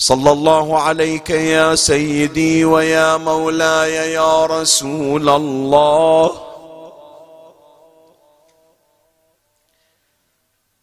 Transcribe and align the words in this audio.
صلى 0.00 0.32
الله 0.32 0.78
عليك 0.80 1.30
يا 1.30 1.74
سيدي 1.74 2.64
ويا 2.64 3.16
مولاي 3.16 4.12
يا 4.12 4.46
رسول 4.46 5.28
الله 5.28 6.30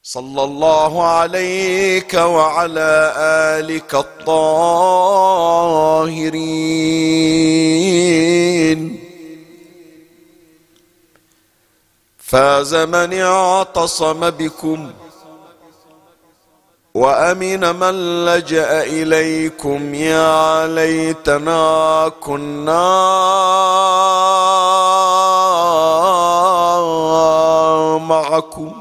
صلى 0.03 0.43
الله 0.43 1.03
عليك 1.03 2.13
وعلى 2.13 3.13
الك 3.59 3.95
الطاهرين 3.95 4.77
فاز 12.17 12.75
من 12.75 13.13
اعتصم 13.13 14.29
بكم 14.29 14.91
وأمن 16.97 17.75
من 17.75 18.25
لجأ 18.25 18.83
إليكم 18.83 19.93
يا 19.93 20.67
ليتنا 20.67 22.11
كنا 22.21 22.87
معكم. 27.97 28.71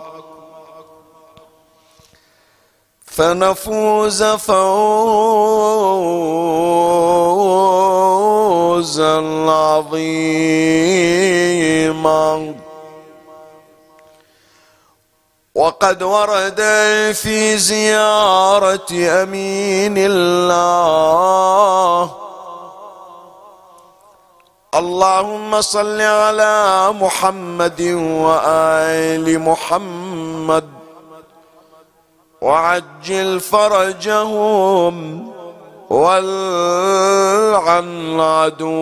فنفوز 3.05 4.22
فوزا 4.22 4.56
عظيما. 9.50 10.17
وقد 15.56 16.02
ورد 16.02 16.60
في 17.12 17.56
زيارة 17.56 18.92
أمين 18.92 19.94
الله. 19.96 22.10
اللهم 24.74 25.60
صل 25.60 26.00
على 26.00 26.88
محمد 27.00 27.82
وآل 27.96 29.40
محمد. 29.40 30.64
وعجل 32.41 33.41
فرجهم 33.41 35.26
والعن 35.91 38.20
عدوهم. 38.20 38.76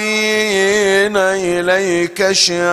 إليك 1.17 2.33
شارعا 2.33 2.73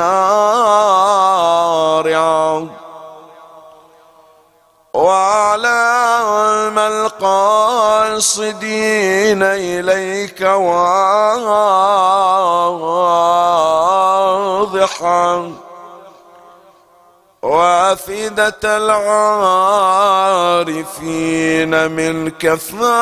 وعلى 4.93 5.79
القاصدين 7.99 8.63
إليك 9.43 10.41
واضحا 14.59 15.51
وافدة 17.41 18.59
العارفين 18.63 19.11
منك 21.91 22.55
فازعا 22.55 22.99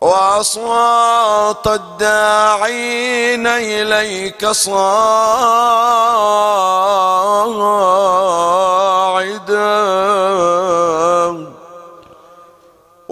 وأصوات 0.00 1.66
الداعين 1.66 3.46
إليك 3.46 4.46
صاعدا. 4.46 5.66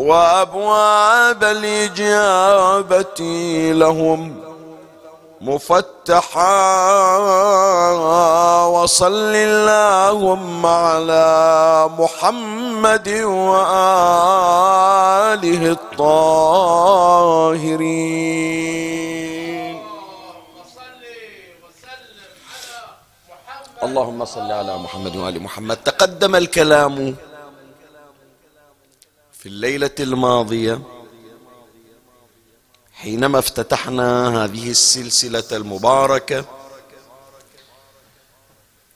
وأبواب 0.04 1.40
الإجابة 1.56 3.20
لهم 3.72 4.20
مفتحا 5.40 6.56
وصل 8.76 9.32
اللهم 9.34 10.66
على 10.66 11.28
محمد 11.98 13.08
وآله 13.48 14.02
الطاهرين. 15.76 16.64
اللهم 23.84 24.20
صل 24.24 24.50
على 24.52 24.74
محمد 24.84 25.16
وآل 25.16 25.36
محمد. 25.42 25.76
تقدم 25.76 26.32
الكلام 26.36 27.14
في 29.44 29.50
الليلة 29.50 29.90
الماضية 30.00 30.80
حينما 32.92 33.38
افتتحنا 33.38 34.44
هذه 34.44 34.70
السلسلة 34.70 35.44
المباركة 35.52 36.44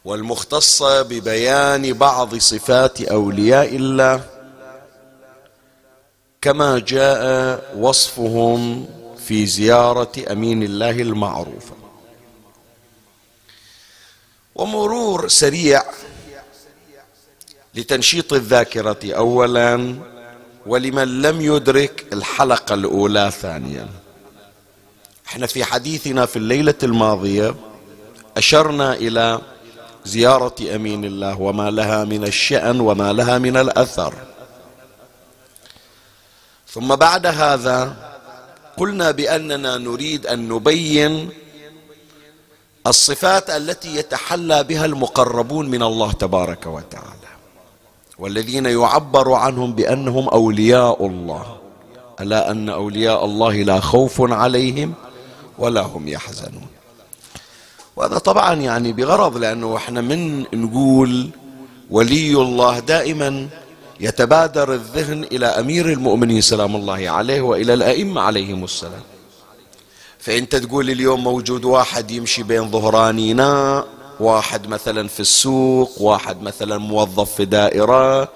والمختصة 0.04 1.02
ببيان 1.02 1.92
بعض 1.92 2.34
صفات 2.34 3.00
أولياء 3.00 3.76
الله 3.76 4.24
كما 6.42 6.78
جاء 6.78 7.74
وصفهم 7.78 8.88
في 9.26 9.46
زيارة 9.46 10.12
أمين 10.32 10.62
الله 10.62 10.90
المعروفة. 10.90 11.74
ومرور 14.54 15.28
سريع 15.28 15.82
لتنشيط 17.74 18.32
الذاكرة 18.32 19.14
اولا 19.14 19.98
ولمن 20.68 21.22
لم 21.22 21.40
يدرك 21.40 22.04
الحلقة 22.12 22.74
الأولى 22.74 23.30
ثانيا. 23.30 23.88
إحنا 25.26 25.46
في 25.46 25.64
حديثنا 25.64 26.26
في 26.26 26.36
الليلة 26.36 26.74
الماضية 26.82 27.54
أشرنا 28.36 28.94
إلى 28.94 29.40
زيارة 30.04 30.54
أمين 30.74 31.04
الله 31.04 31.40
وما 31.40 31.70
لها 31.70 32.04
من 32.04 32.24
الشأن 32.24 32.80
وما 32.80 33.12
لها 33.12 33.38
من 33.38 33.56
الأثر. 33.56 34.14
ثم 36.68 36.94
بعد 36.94 37.26
هذا 37.26 37.96
قلنا 38.76 39.10
بأننا 39.10 39.76
نريد 39.78 40.26
أن 40.26 40.48
نبين 40.48 41.30
الصفات 42.86 43.50
التي 43.50 43.96
يتحلى 43.96 44.64
بها 44.64 44.84
المقربون 44.84 45.68
من 45.68 45.82
الله 45.82 46.12
تبارك 46.12 46.66
وتعالى. 46.66 47.28
والذين 48.18 48.66
يعبر 48.66 49.32
عنهم 49.32 49.72
بأنهم 49.72 50.28
أولياء 50.28 51.06
الله. 51.06 51.56
ألا 52.20 52.50
أن 52.50 52.68
أولياء 52.68 53.24
الله 53.24 53.54
لا 53.62 53.80
خوف 53.80 54.32
عليهم 54.32 54.94
ولا 55.58 55.80
هم 55.80 56.08
يحزنون. 56.08 56.66
وهذا 57.96 58.18
طبعا 58.18 58.54
يعني 58.54 58.92
بغرض 58.92 59.36
لأنه 59.36 59.76
إحنا 59.76 60.00
من 60.00 60.40
نقول 60.54 61.30
ولي 61.90 62.34
الله 62.34 62.78
دائما 62.78 63.48
يتبادر 64.00 64.74
الذهن 64.74 65.24
إلى 65.24 65.46
أمير 65.46 65.92
المؤمنين 65.92 66.40
سلام 66.40 66.76
الله 66.76 67.10
عليه 67.10 67.40
وإلى 67.40 67.74
الأئمة 67.74 68.20
عليهم 68.20 68.64
السلام. 68.64 69.02
فأنت 70.18 70.56
تقول 70.56 70.90
اليوم 70.90 71.24
موجود 71.24 71.64
واحد 71.64 72.10
يمشي 72.10 72.42
بين 72.42 72.70
ظهرانينا 72.70 73.84
واحد 74.20 74.68
مثلا 74.68 75.08
في 75.08 75.20
السوق 75.20 76.02
واحد 76.02 76.42
مثلا 76.42 76.78
موظف 76.78 77.34
في 77.34 77.44
دائرة 77.44 78.28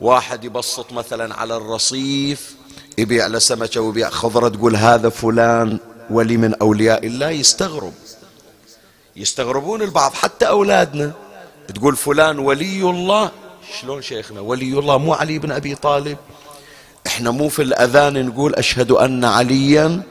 واحد 0.00 0.44
يبسط 0.44 0.92
مثلا 0.92 1.34
على 1.34 1.56
الرصيف 1.56 2.54
يبيع 2.98 3.26
له 3.26 3.38
سمكة 3.38 3.80
ويبيع 3.80 4.10
خضرة 4.10 4.48
تقول 4.48 4.76
هذا 4.76 5.08
فلان 5.08 5.78
ولي 6.10 6.36
من 6.36 6.54
أولياء 6.54 7.06
الله 7.06 7.30
يستغرب. 7.30 7.92
يستغربون 9.16 9.82
البعض 9.82 10.12
حتى 10.12 10.48
أولادنا. 10.48 11.12
تقول 11.74 11.96
فلان 11.96 12.38
ولي 12.38 12.82
الله. 12.82 13.30
شلون 13.80 14.02
شيخنا؟ 14.02 14.40
ولي 14.40 14.78
الله 14.78 14.98
مو 14.98 15.12
علي 15.14 15.38
بن 15.38 15.52
أبي 15.52 15.74
طالب. 15.74 16.16
إحنا 17.06 17.30
مو 17.30 17.48
في 17.48 17.62
الأذان 17.62 18.26
نقول 18.26 18.54
أشهد 18.54 18.90
أن 18.90 19.24
عليا 19.24 20.02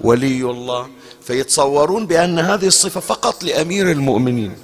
ولي 0.00 0.42
الله. 0.42 0.88
فيتصورون 1.26 2.06
بأن 2.06 2.38
هذه 2.38 2.66
الصفة 2.66 3.00
فقط 3.00 3.44
لأمير 3.44 3.90
المؤمنين. 3.90 4.56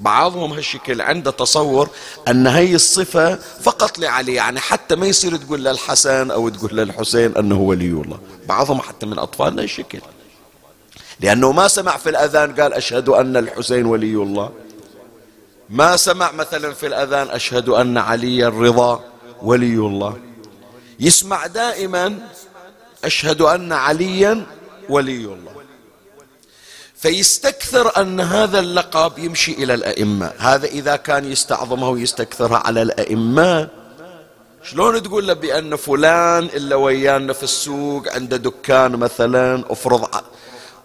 بعضهم 0.00 0.52
هالشكل 0.52 1.00
عنده 1.00 1.30
تصور 1.30 1.88
أن 2.28 2.46
هي 2.46 2.74
الصفة 2.74 3.34
فقط 3.60 3.98
لعلي 3.98 4.34
يعني 4.34 4.60
حتى 4.60 4.96
ما 4.96 5.06
يصير 5.06 5.36
تقول 5.36 5.64
للحسن 5.64 6.30
أو 6.30 6.48
تقول 6.48 6.76
للحسين 6.76 7.36
أنه 7.36 7.60
ولي 7.60 7.90
الله. 7.90 8.18
بعضهم 8.48 8.80
حتى 8.80 9.06
من 9.06 9.18
أطفالنا 9.18 9.62
الشكل 9.62 9.98
لأنه 11.20 11.52
ما 11.52 11.68
سمع 11.68 11.96
في 11.96 12.10
الأذان 12.10 12.54
قال 12.54 12.74
أشهد 12.74 13.08
أن 13.08 13.36
الحسين 13.36 13.86
ولي 13.86 14.14
الله. 14.14 14.50
ما 15.70 15.96
سمع 15.96 16.32
مثلا 16.32 16.72
في 16.72 16.86
الأذان 16.86 17.30
أشهد 17.30 17.68
أن 17.68 17.98
علي 17.98 18.46
الرضا 18.46 19.04
ولي 19.42 19.74
الله. 19.74 20.16
يسمع 21.00 21.46
دائما 21.46 22.18
أشهد 23.04 23.40
أن 23.40 23.72
عليا 23.72 24.46
ولي 24.88 25.24
الله. 25.24 25.65
فيستكثر 27.06 28.00
أن 28.00 28.20
هذا 28.20 28.58
اللقب 28.58 29.18
يمشي 29.18 29.52
إلى 29.52 29.74
الأئمة. 29.74 30.32
هذا 30.38 30.66
إذا 30.66 30.96
كان 30.96 31.32
يستعظمه 31.32 31.88
ويستكثرها 31.88 32.58
على 32.58 32.82
الأئمة. 32.82 33.68
شلون 34.62 35.02
تقول 35.02 35.26
له 35.26 35.32
بأن 35.32 35.76
فلان 35.76 36.44
إلا 36.44 36.76
ويانا 36.76 37.32
في 37.32 37.42
السوق 37.42 38.12
عنده 38.12 38.36
دكان 38.36 38.96
مثلا 38.96 39.72
افرض 39.72 40.08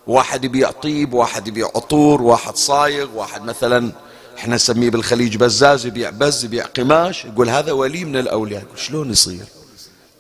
واحد 0.08 0.46
يبيع 0.46 0.72
طيب 0.72 1.14
واحد 1.14 1.48
يبيع 1.48 1.68
عطور 1.76 2.22
واحد 2.22 2.56
صايغ 2.56 3.08
واحد 3.16 3.42
مثلا 3.42 3.92
إحنا 4.38 4.56
نسميه 4.56 4.90
بالخليج 4.90 5.38
بزاز 5.38 5.86
يبيع 5.86 6.10
بز 6.10 6.46
يبيع 6.46 6.66
قماش 6.66 7.26
يقول 7.26 7.50
هذا 7.50 7.72
ولي 7.72 8.06
من 8.06 8.18
الأولياء. 8.18 8.64
شلون 8.76 9.12
يصير؟ 9.12 9.46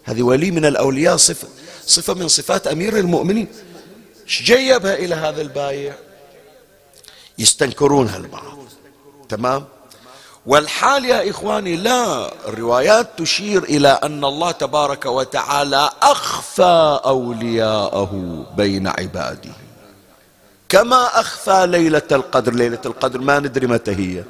هذه 0.03 0.21
ولي 0.21 0.51
من 0.51 0.65
الأولياء 0.65 1.17
صفة 1.17 1.47
صفة 1.85 2.13
من 2.13 2.27
صفات 2.27 2.67
أمير 2.67 2.97
المؤمنين. 2.97 3.47
جيبها 4.39 4.93
إلى 4.93 5.15
هذا 5.15 5.41
البايع؟ 5.41 5.93
يستنكرونها 7.37 8.17
البعض 8.17 8.57
تمام؟ 9.29 9.65
والحال 10.45 11.05
يا 11.05 11.29
إخواني 11.29 11.75
لا. 11.75 12.31
الروايات 12.47 13.09
تشير 13.17 13.63
إلى 13.63 13.87
أن 13.87 14.25
الله 14.25 14.51
تبارك 14.51 15.05
وتعالى 15.05 15.89
أخفى 16.01 16.99
أولياءه 17.05 18.43
بين 18.57 18.87
عباده. 18.87 19.51
كما 20.69 21.19
أخفى 21.19 21.67
ليلة 21.67 22.01
القدر. 22.11 22.53
ليلة 22.53 22.81
القدر 22.85 23.19
ما 23.19 23.39
ندري 23.39 23.67
متى 23.67 23.91
هي. 23.91 24.23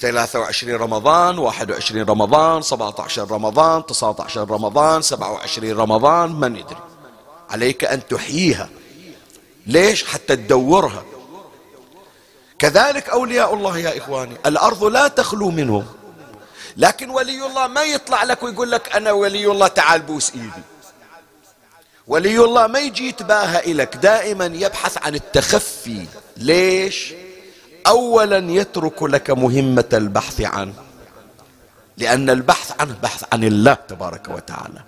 23 0.00 0.76
رمضان 0.76 1.38
21 1.38 2.02
رمضان 2.02 2.62
17 2.62 3.30
رمضان 3.30 3.86
19 3.86 4.50
رمضان 4.50 5.02
27 5.02 5.72
رمضان 5.72 6.30
ما 6.30 6.48
ندري. 6.48 6.87
عليك 7.50 7.84
أن 7.84 8.06
تحييها. 8.06 8.68
ليش؟ 9.66 10.04
حتى 10.04 10.36
تدورها. 10.36 11.04
كذلك 12.58 13.08
أولياء 13.08 13.54
الله 13.54 13.78
يا 13.78 13.98
إخواني 13.98 14.36
الأرض 14.46 14.84
لا 14.84 15.08
تخلو 15.08 15.50
منهم. 15.50 15.86
لكن 16.76 17.10
ولي 17.10 17.46
الله 17.46 17.66
ما 17.66 17.82
يطلع 17.82 18.22
لك 18.22 18.42
ويقول 18.42 18.70
لك 18.70 18.96
أنا 18.96 19.12
ولي 19.12 19.46
الله 19.46 19.68
تعال 19.68 20.02
بوس 20.02 20.30
إيدي. 20.34 20.62
ولي 22.06 22.38
الله 22.38 22.66
ما 22.66 22.78
يجي 22.78 23.08
يتباهى 23.08 23.58
إليك 23.58 23.96
دائما 23.96 24.46
يبحث 24.46 24.98
عن 24.98 25.14
التخفي. 25.14 26.06
ليش؟ 26.36 27.12
أولا 27.86 28.52
يترك 28.52 29.02
لك 29.02 29.30
مهمة 29.30 29.88
البحث 29.92 30.40
عنه. 30.40 30.74
لأن 31.96 32.30
البحث 32.30 32.80
عنه 32.80 32.96
بحث 33.02 33.24
عن 33.32 33.44
الله 33.44 33.74
تبارك 33.74 34.28
وتعالى. 34.28 34.87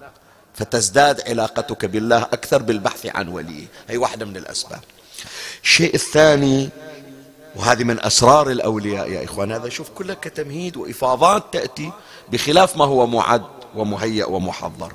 فتزداد 0.61 1.29
علاقتك 1.29 1.85
بالله 1.85 2.23
أكثر 2.23 2.63
بالبحث 2.63 3.07
عن 3.07 3.29
وليه 3.29 3.67
هي 3.89 3.97
واحدة 3.97 4.27
من 4.27 4.37
الأسباب. 4.37 4.81
الشيء 5.63 5.95
الثاني 5.95 6.69
وهذه 7.57 7.85
من 7.85 8.01
أسرار 8.01 8.51
الأولياء 8.51 9.11
يا 9.11 9.25
إخوان 9.25 9.53
هذا 9.53 9.69
شوف 9.69 9.89
كله 9.89 10.15
كتمهيد 10.15 10.77
وإفاضات 10.77 11.45
تأتي 11.53 11.93
بخلاف 12.33 12.77
ما 12.77 12.85
هو 12.85 13.07
معد 13.07 13.43
ومهيأ 13.75 14.25
ومحضر. 14.25 14.93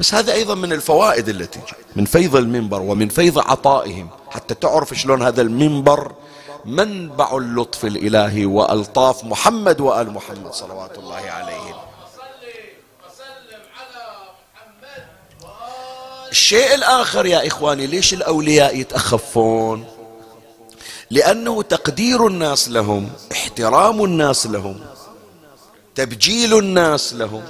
بس 0.00 0.14
هذا 0.14 0.32
أيضا 0.32 0.54
من 0.54 0.72
الفوائد 0.72 1.28
التي 1.28 1.60
تجي. 1.60 1.76
من 1.96 2.04
فيض 2.04 2.36
المنبر 2.36 2.80
ومن 2.82 3.08
فيض 3.08 3.38
عطائهم. 3.38 4.08
حتى 4.30 4.54
تعرف 4.54 4.94
شلون 4.94 5.22
هذا 5.22 5.42
المنبر 5.42 6.12
منبع 6.64 7.36
اللطف 7.36 7.84
الإلهي 7.84 8.46
وألطاف 8.46 9.24
محمد 9.24 9.80
وآل 9.80 10.10
محمد 10.10 10.52
صلوات 10.52 10.98
الله 10.98 11.30
عليهم. 11.30 11.87
الشيء 16.30 16.74
الآخر 16.74 17.26
يا 17.26 17.46
إخواني 17.46 17.86
ليش 17.86 18.14
الأولياء 18.14 18.76
يتأخفون؟ 18.76 19.86
لأنه 21.10 21.62
تقدير 21.62 22.26
الناس 22.26 22.68
لهم 22.68 23.10
احترام 23.32 24.04
الناس 24.04 24.46
لهم 24.46 24.80
تبجيل 25.94 26.58
الناس 26.58 27.14
لهم. 27.14 27.44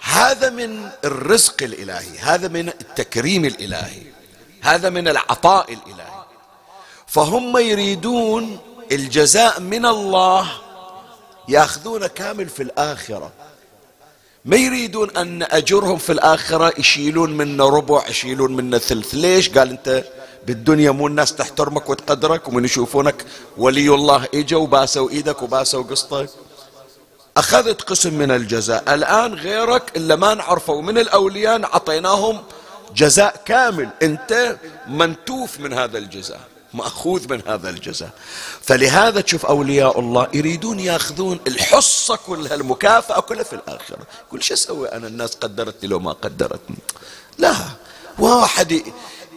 هذا 0.00 0.50
من 0.50 0.88
الرزق 1.04 1.62
الإلهي 1.62 2.18
هذا 2.18 2.48
من 2.48 2.68
التكريم 2.68 3.44
الإلهي 3.44 4.02
هذا 4.60 4.90
من 4.90 5.08
العطاء 5.08 5.72
الإلهي. 5.72 6.24
فهم 7.06 7.56
يريدون 7.56 8.58
الجزاء 8.92 9.60
من 9.60 9.86
الله 9.86 10.50
ياخذون 11.48 12.06
كامل 12.06 12.48
في 12.48 12.62
الآخرة. 12.62 13.32
ما 14.44 14.56
يريدون 14.56 15.16
أن 15.16 15.42
أجرهم 15.42 15.98
في 15.98 16.12
الآخرة؟ 16.12 16.72
يشيلون 16.78 17.36
منا 17.36 17.64
ربع 17.64 18.08
يشيلون 18.08 18.56
منا 18.56 18.78
ثلث. 18.78 19.14
ليش؟ 19.14 19.48
قال 19.48 19.68
أنت 19.70 20.04
بالدنيا 20.46 20.90
مو 20.90 21.06
الناس 21.06 21.34
تحترمك 21.34 21.90
وتقدرك 21.90 22.48
ومن 22.48 22.64
يشوفونك. 22.64 23.24
ولي 23.56 23.88
الله 23.94 24.26
إجا 24.34 24.56
وباسوا 24.56 25.10
إيدك 25.10 25.42
وباسوا 25.42 25.82
قسطك. 25.82 26.30
أخذت 27.36 27.82
قسم 27.82 28.14
من 28.14 28.30
الجزاء. 28.30 28.94
الآن 28.94 29.34
غيرك 29.34 29.96
إلا 29.96 30.16
ما 30.16 30.34
نعرفه 30.34 30.72
ومن 30.72 30.98
الأولياء 30.98 31.64
أعطيناهم 31.64 32.38
جزاء 32.96 33.42
كامل. 33.44 33.88
أنت 34.02 34.56
منتوف 34.88 35.60
من 35.60 35.72
هذا 35.72 35.98
الجزاء. 35.98 36.40
مأخوذ 36.74 37.32
من 37.32 37.42
هذا 37.46 37.70
الجزاء. 37.70 38.10
فلهذا 38.62 39.20
تشوف 39.20 39.46
أولياء 39.46 40.00
الله 40.00 40.28
يريدون 40.34 40.80
يأخذون 40.80 41.40
الحصة 41.46 42.16
كلها 42.16 42.54
المكافأة 42.54 43.20
كلها 43.20 43.42
في 43.42 43.52
الآخرة. 43.52 43.98
يقول 44.28 44.44
شو 44.44 44.54
أسوي 44.54 44.92
أنا؟ 44.92 45.06
الناس 45.06 45.34
قدرتني 45.34 45.88
لو 45.88 45.98
ما 45.98 46.12
قدرتني. 46.12 46.76
لا 47.38 47.54
واحد 48.18 48.82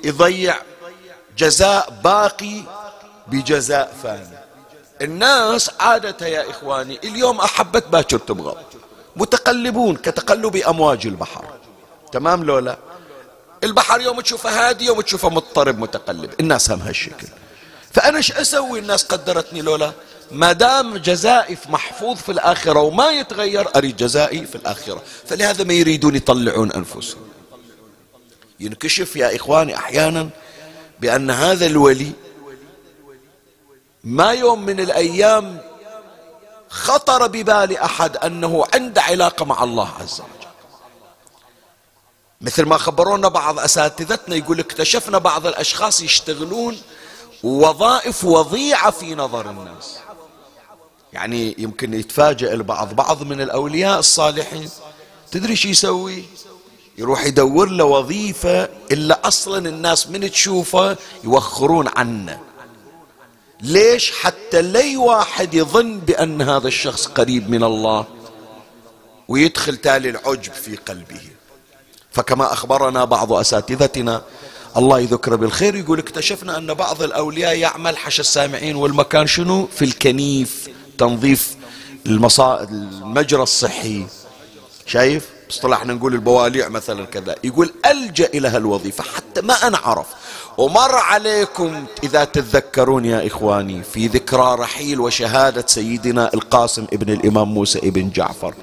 يضيع 0.03 0.55
جزاء 1.37 1.99
باقي 2.03 2.61
بجزاء 3.27 3.97
فاني 4.03 4.37
الناس 5.01 5.71
عادتها 5.79 6.27
يا 6.27 6.49
إخواني 6.49 6.99
اليوم 7.03 7.39
أحبت 7.39 7.87
باكر 7.87 8.17
تبغى. 8.17 8.55
متقلبون 9.15 9.95
كتقلب 9.95 10.55
أمواج 10.55 11.07
البحر. 11.07 11.45
تمام 12.11 12.43
لولا 12.43 12.77
البحر 13.63 14.01
يوم 14.01 14.21
تشوفه 14.21 14.69
هادي 14.69 14.85
يوم 14.85 15.01
تشوفه 15.01 15.29
مضطرب 15.29 15.79
متقلب. 15.79 16.31
الناس 16.39 16.71
هم 16.71 16.81
هالشكل. 16.81 17.27
فأنا 17.93 18.17
إيش 18.17 18.31
أسوي؟ 18.31 18.79
الناس 18.79 19.03
قدرتني 19.03 19.61
لولا 19.61 19.91
ما 20.31 20.51
دام 20.51 20.97
جزائي 20.97 21.57
محفوظ 21.69 22.17
في 22.17 22.31
الآخرة 22.31 22.79
وما 22.79 23.11
يتغير 23.11 23.67
أريد 23.75 23.97
جزائي 23.97 24.45
في 24.45 24.55
الآخرة. 24.55 25.01
فلهذا 25.27 25.63
ما 25.63 25.73
يريدون 25.73 26.15
يطلعون 26.15 26.71
أنفسهم. 26.71 27.21
ينكشف 28.59 29.15
يا 29.15 29.35
إخواني 29.35 29.75
أحيانا 29.75 30.29
بأن 30.99 31.31
هذا 31.31 31.65
الولي 31.65 32.11
ما 34.03 34.31
يوم 34.31 34.65
من 34.65 34.79
الأيام 34.79 35.61
خطر 36.69 37.27
ببال 37.27 37.77
أحد 37.77 38.17
أنه 38.17 38.65
عنده 38.73 39.01
علاقة 39.01 39.45
مع 39.45 39.63
الله 39.63 39.89
عز 40.01 40.21
وجل. 40.21 40.40
مثل 42.41 42.65
ما 42.65 42.77
خبرونا 42.77 43.27
بعض 43.27 43.59
أساتذتنا 43.59 44.35
يقول 44.35 44.59
اكتشفنا 44.59 45.17
بعض 45.17 45.47
الأشخاص 45.47 46.01
يشتغلون 46.01 46.77
وظائف 47.43 48.25
وضيعة 48.25 48.91
في 48.91 49.15
نظر 49.15 49.49
الناس. 49.49 49.97
يعني 51.13 51.55
يمكن 51.57 51.93
يتفاجئ 51.93 52.53
البعض 52.53 52.93
بعض 52.93 53.23
من 53.23 53.41
الأولياء 53.41 53.99
الصالحين. 53.99 54.69
تدري 55.31 55.55
شو 55.55 55.67
يسوي؟ 55.67 56.23
يروح 56.97 57.25
يدور 57.25 57.69
له 57.69 57.83
وظيفة 57.83 58.69
إلا 58.91 59.27
أصلا 59.27 59.69
الناس 59.69 60.07
من 60.07 60.31
تشوفه 60.31 60.97
يوخرون 61.23 61.89
عنه. 61.95 62.39
ليش؟ 63.61 64.11
حتى 64.11 64.61
لي 64.61 64.97
واحد 64.97 65.53
يظن 65.53 65.99
بأن 65.99 66.41
هذا 66.41 66.67
الشخص 66.67 67.07
قريب 67.07 67.49
من 67.49 67.63
الله 67.63 68.05
ويدخل 69.27 69.77
تالي 69.77 70.09
العجب 70.09 70.53
في 70.53 70.75
قلبه. 70.75 71.21
فكما 72.11 72.53
أخبرنا 72.53 73.05
بعض 73.05 73.33
أساتذتنا 73.33 74.21
الله 74.77 74.99
يذكره 74.99 75.35
بالخير 75.35 75.75
يقول 75.75 75.99
اكتشفنا 75.99 76.57
أن 76.57 76.73
بعض 76.73 77.01
الأولياء 77.01 77.57
يعمل 77.57 77.97
حش 77.97 78.19
السامعين 78.19 78.75
والمكان 78.75 79.27
شنو؟ 79.27 79.67
في 79.75 79.85
الكنيف 79.85 80.69
تنظيف 80.97 81.55
المصا... 82.05 82.63
المجرى 82.63 83.43
الصحي. 83.43 84.05
شايف؟ 84.85 85.29
اصطلحنا 85.49 85.93
نقول 85.93 86.13
البواليع 86.13 86.69
مثلا 86.69 87.05
كذا. 87.05 87.35
يقول 87.43 87.73
ألجأ 87.91 88.29
إلى 88.33 88.47
هالوظيفة 88.47 89.03
حتى 89.03 89.41
ما 89.41 89.67
أنا 89.67 89.77
عرف 89.77 90.07
ومر 90.57 90.95
عليكم 90.95 91.85
إذا 92.03 92.23
تتذكرون 92.23 93.05
يا 93.05 93.27
إخواني 93.27 93.83
في 93.83 94.07
ذكرى 94.07 94.55
رحيل 94.59 94.99
وشهادة 94.99 95.63
سيدنا 95.67 96.33
القاسم 96.33 96.85
ابن 96.93 97.13
الإمام 97.13 97.53
موسى 97.53 97.79
ابن 97.79 98.09
جعفر. 98.09 98.53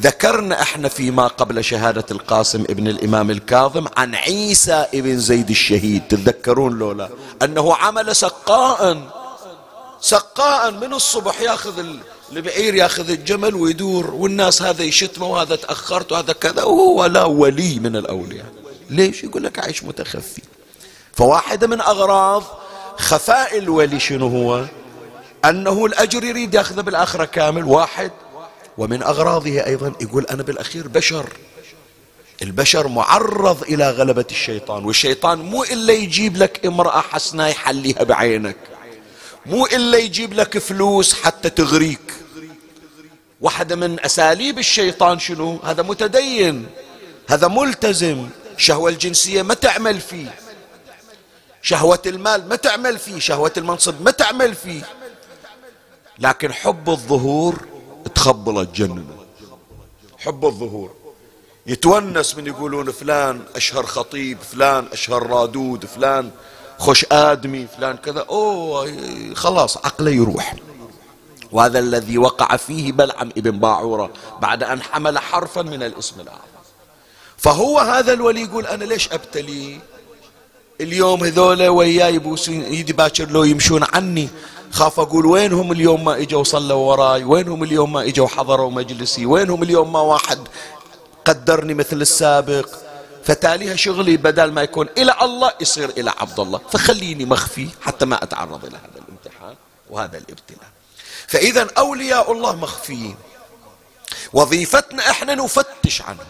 ذكرنا 0.00 0.62
إحنا 0.62 0.88
فيما 0.88 1.26
قبل 1.26 1.64
شهادة 1.64 2.04
القاسم 2.10 2.62
ابن 2.62 2.88
الإمام 2.88 3.30
الكاظم 3.30 3.86
عن 3.96 4.14
عيسى 4.14 4.86
ابن 4.94 5.18
زيد 5.18 5.50
الشهيد 5.50 6.02
تتذكرون 6.08 6.78
لولا؟ 6.78 7.08
أنه 7.42 7.74
عمل 7.74 8.16
سقاء. 8.16 9.02
سقاء 10.00 10.70
من 10.70 10.92
الصبح 10.92 11.40
ياخذ 11.40 11.84
البعير 12.32 12.74
ياخذ 12.74 13.10
الجمل 13.10 13.54
ويدور 13.54 14.10
والناس 14.10 14.62
هذا 14.62 14.82
يشتمه 14.82 15.26
وهذا 15.26 15.56
تأخرت 15.56 16.12
وهذا 16.12 16.32
كذا 16.32 16.62
وهو 16.62 17.06
لا 17.06 17.24
ولي 17.24 17.78
من 17.78 17.96
الأولياء. 17.96 18.52
ليش؟ 18.90 19.24
يقول 19.24 19.42
لك 19.44 19.58
عيش 19.58 19.84
متخفي. 19.84 20.42
فواحدة 21.12 21.66
من 21.66 21.80
أغراض 21.80 22.42
خفاء 22.96 23.58
الولي 23.58 24.00
شنو 24.00 24.28
هو؟ 24.28 24.64
أنه 25.44 25.86
الأجر 25.86 26.24
يريد 26.24 26.54
يأخذه 26.54 26.80
بالآخرة 26.80 27.24
كامل. 27.24 27.64
واحد 27.64 28.10
ومن 28.78 29.02
أغراضه 29.02 29.66
أيضا 29.66 29.92
يقول 30.00 30.26
أنا 30.26 30.42
بالأخير 30.42 30.88
بشر. 30.88 31.32
البشر 32.42 32.88
معرض 32.88 33.62
إلى 33.62 33.90
غلبة 33.90 34.24
الشيطان 34.30 34.84
والشيطان 34.84 35.38
مو 35.38 35.62
إلا 35.64 35.92
يجيب 35.92 36.36
لك 36.36 36.66
امرأة 36.66 37.00
حسنة 37.00 37.46
يحليها 37.46 38.02
بعينك. 38.02 38.56
مو 39.46 39.66
إلا 39.66 39.98
يجيب 39.98 40.32
لك 40.32 40.58
فلوس 40.58 41.14
حتى 41.14 41.50
تغريك. 41.50 42.12
واحدة 43.40 43.76
من 43.76 44.00
أساليب 44.00 44.58
الشيطان 44.58 45.18
شنو؟ 45.18 45.58
هذا 45.64 45.82
متدين 45.82 46.66
هذا 47.28 47.48
ملتزم. 47.48 48.28
شهوة 48.56 48.90
الجنسية 48.90 49.42
ما 49.42 49.54
تعمل 49.54 50.00
فيه. 50.00 50.34
شهوة 51.62 52.02
المال 52.06 52.48
ما 52.48 52.56
تعمل 52.56 52.98
فيه. 52.98 53.18
شهوة 53.18 53.52
المنصب 53.56 54.02
ما 54.02 54.10
تعمل 54.10 54.54
فيه. 54.54 54.82
لكن 56.18 56.52
حب 56.52 56.90
الظهور 56.90 57.71
تخبله 58.14 58.64
تجننه 58.64 59.16
حب 60.18 60.44
الظهور. 60.44 60.90
يتونس 61.66 62.36
من 62.36 62.46
يقولون 62.46 62.90
فلان 62.90 63.40
أشهر 63.56 63.86
خطيب 63.86 64.38
فلان 64.52 64.86
أشهر 64.92 65.26
رادود 65.26 65.86
فلان 65.86 66.30
خش 66.78 67.06
آدمي 67.12 67.66
فلان 67.76 67.96
كذا. 67.96 68.20
أوه 68.20 69.34
خلاص 69.34 69.76
عقله 69.76 70.10
يروح. 70.10 70.56
وهذا 71.52 71.78
الذي 71.78 72.18
وقع 72.18 72.56
فيه 72.56 72.92
بلعم 72.92 73.30
ابن 73.36 73.58
باعورة 73.58 74.10
بعد 74.42 74.62
أن 74.62 74.82
حمل 74.82 75.18
حرفا 75.18 75.62
من 75.62 75.82
الاسم 75.82 76.20
الأعظم. 76.20 76.42
فهو 77.36 77.78
هذا 77.78 78.12
الولي 78.12 78.42
يقول 78.42 78.66
أنا 78.66 78.84
ليش 78.84 79.12
أبتلي؟ 79.12 79.80
اليوم 80.80 81.24
هذولا 81.24 81.68
وياي 81.68 82.14
يبوسون 82.14 82.62
ايدي 82.62 82.92
باكر 82.92 83.28
لو 83.28 83.44
يمشون 83.44 83.84
عني. 83.92 84.28
خاف 84.72 85.00
أقول 85.00 85.26
وينهم 85.26 85.72
اليوم 85.72 86.04
ما 86.04 86.16
إجوا 86.16 86.44
صلوا 86.44 86.76
وراي؟ 86.76 87.24
وينهم 87.24 87.62
اليوم 87.62 87.92
ما 87.92 88.02
إجوا 88.02 88.28
حضروا 88.28 88.70
مجلسي؟ 88.70 89.26
وينهم 89.26 89.62
اليوم 89.62 89.92
ما 89.92 90.00
واحد 90.00 90.38
قدرني 91.24 91.74
مثل 91.74 92.00
السابق؟ 92.00 92.68
فتاليها 93.24 93.76
شغلي 93.76 94.16
بدل 94.16 94.52
ما 94.52 94.62
يكون 94.62 94.88
إلى 94.98 95.14
الله 95.22 95.52
يصير 95.60 95.88
إلى 95.88 96.12
عبد 96.20 96.40
الله. 96.40 96.60
فخليني 96.70 97.24
مخفي 97.24 97.68
حتى 97.80 98.04
ما 98.04 98.22
أتعرض 98.22 98.64
إلى 98.64 98.76
هذا 98.76 99.02
الامتحان 99.06 99.54
وهذا 99.90 100.18
الابتلاء. 100.18 100.70
فإذا 101.26 101.66
أولياء 101.78 102.32
الله 102.32 102.56
مخفيين. 102.56 103.16
وظيفتنا 104.32 105.10
إحنا 105.10 105.34
نفتش 105.34 106.02
عنهم 106.02 106.26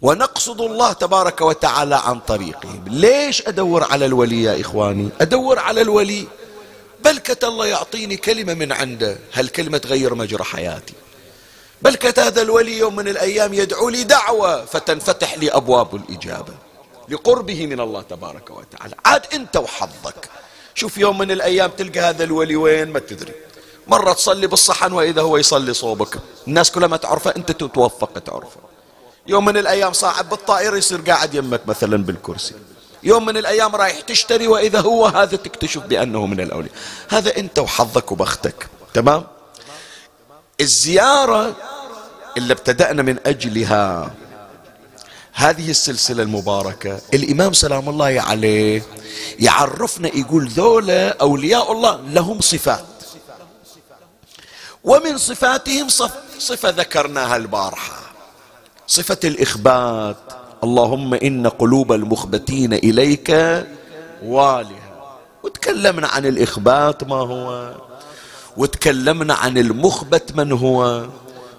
ونقصد 0.00 0.60
الله 0.60 0.92
تبارك 0.92 1.40
وتعالى 1.40 1.96
عن 1.96 2.20
طريقهم. 2.20 2.84
ليش 2.86 3.48
أدور 3.48 3.84
على 3.84 4.06
الولي 4.06 4.42
يا 4.42 4.60
إخواني؟ 4.60 5.08
أدور 5.20 5.58
على 5.58 5.80
الولي 5.80 6.26
بلكة 7.04 7.48
الله 7.48 7.66
يعطيني 7.66 8.16
كلمة 8.16 8.54
من 8.54 8.72
عنده. 8.72 9.18
هالكلمة 9.32 9.78
تغير 9.78 10.14
مجرى 10.14 10.44
حياتي؟ 10.44 10.94
بل 11.82 11.98
هذا 12.18 12.42
الولي 12.42 12.78
يوم 12.78 12.96
من 12.96 13.08
الأيام 13.08 13.54
يدعو 13.54 13.88
لي 13.88 14.04
دعوة 14.04 14.64
فتنفتح 14.64 15.38
لي 15.38 15.50
أبواب 15.50 15.96
الإجابة. 15.96 16.54
لقربه 17.08 17.66
من 17.66 17.80
الله 17.80 18.02
تبارك 18.02 18.50
وتعالى. 18.50 18.94
عاد 19.04 19.22
أنت 19.34 19.56
وحظك. 19.56 20.28
شوف 20.74 20.98
يوم 20.98 21.18
من 21.18 21.30
الأيام 21.30 21.70
تلقى 21.70 22.00
هذا 22.00 22.24
الولي 22.24 22.56
وين؟ 22.56 22.88
ما 22.88 22.98
تدري. 22.98 23.32
مرة 23.86 24.12
تصلي 24.12 24.46
بالصحن 24.46 24.92
وإذا 24.92 25.22
هو 25.22 25.36
يصلي 25.36 25.74
صوبك. 25.74 26.18
الناس 26.48 26.70
كلها 26.70 26.88
ما 26.88 26.96
تعرفه 26.96 27.32
أنت 27.36 27.52
تتوفق 27.52 28.18
تعرفه. 28.18 28.60
يوم 29.26 29.44
من 29.44 29.56
الأيام 29.56 29.92
صاعد 29.92 30.28
بالطائرة 30.28 30.76
يصير 30.76 31.00
قاعد 31.00 31.34
يمك 31.34 31.60
مثلا 31.66 32.04
بالكرسي. 32.04 32.54
يوم 33.04 33.26
من 33.26 33.36
الأيام 33.36 33.76
رايح 33.76 34.00
تشتري 34.00 34.46
وإذا 34.46 34.80
هو 34.80 35.06
هذا 35.06 35.36
تكتشف 35.36 35.82
بأنه 35.82 36.26
من 36.26 36.40
الأولياء. 36.40 36.72
هذا 37.08 37.36
أنت 37.36 37.58
وحظك 37.58 38.12
وبختك. 38.12 38.68
تمام؟ 38.94 39.24
الزيارة 40.60 41.56
اللي 42.36 42.52
ابتدأنا 42.52 43.02
من 43.02 43.18
أجلها 43.26 44.10
هذه 45.32 45.70
السلسلة 45.70 46.22
المباركة 46.22 47.00
الإمام 47.14 47.52
سلام 47.52 47.88
الله 47.88 48.20
عليه 48.20 48.82
يعرفنا 49.40 50.08
يقول 50.08 50.48
ذولا 50.48 51.16
أولياء 51.20 51.72
الله 51.72 52.00
لهم 52.06 52.40
صفات. 52.40 52.84
ومن 54.84 55.18
صفاتهم 55.18 55.88
صفة 56.38 56.68
ذكرناها 56.68 57.36
البارحة. 57.36 58.00
صفة 58.86 59.18
الإخبات. 59.24 60.41
اللهم 60.64 61.14
إن 61.14 61.46
قلوب 61.46 61.92
المخبتين 61.92 62.72
إليك 62.72 63.30
والها 64.24 65.18
وتكلمنا 65.42 66.06
عن 66.06 66.26
الإخبات 66.26 67.04
ما 67.04 67.16
هو 67.16 67.74
وتكلمنا 68.56 69.34
عن 69.34 69.58
المخبت 69.58 70.36
من 70.36 70.52
هو 70.52 71.06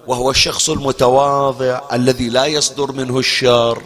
وهو 0.06 0.30
الشخص 0.30 0.70
المتواضع 0.70 1.80
الذي 1.92 2.28
لا 2.28 2.46
يصدر 2.46 2.92
منه 2.92 3.18
الشر 3.18 3.82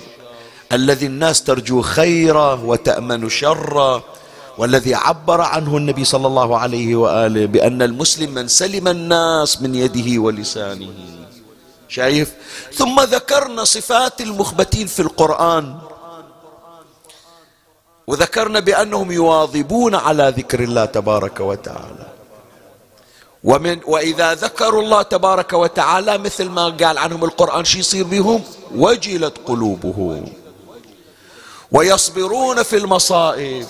الذي 0.72 1.06
الناس 1.06 1.42
ترجو 1.42 1.82
خيره 1.82 2.64
وتأمن 2.64 3.28
شره 3.28 4.04
والذي 4.58 4.94
عبر 4.94 5.40
عنه 5.40 5.76
النبي 5.76 6.04
صلى 6.04 6.26
الله 6.26 6.58
عليه 6.58 6.96
وآله 6.96 7.46
بأن 7.46 7.82
المسلم 7.82 8.34
من 8.34 8.48
سلم 8.48 8.88
الناس 8.88 9.62
من 9.62 9.74
يده 9.74 10.22
ولسانه. 10.22 10.88
شايف؟ 11.88 12.32
ثم 12.74 13.00
ذكرنا 13.00 13.64
صفات 13.64 14.20
المخبتين 14.20 14.86
في 14.86 15.02
القرآن. 15.02 15.78
وذكرنا 18.06 18.60
بأنهم 18.60 19.12
يواظبون 19.12 19.94
على 19.94 20.34
ذكر 20.36 20.60
الله 20.60 20.84
تبارك 20.84 21.40
وتعالى. 21.40 22.06
ومن 23.44 23.80
وإذا 23.86 24.34
ذكروا 24.34 24.82
الله 24.82 25.02
تبارك 25.02 25.52
وتعالى 25.52 26.18
مثل 26.18 26.48
ما 26.48 26.68
قال 26.68 26.98
عنهم 26.98 27.24
القرآن 27.24 27.64
شي 27.64 27.78
يصير 27.78 28.04
بهم؟ 28.04 28.42
وجلت 28.74 29.34
قلوبهم. 29.46 30.32
ويصبرون 31.72 32.62
في 32.62 32.76
المصائب. 32.76 33.66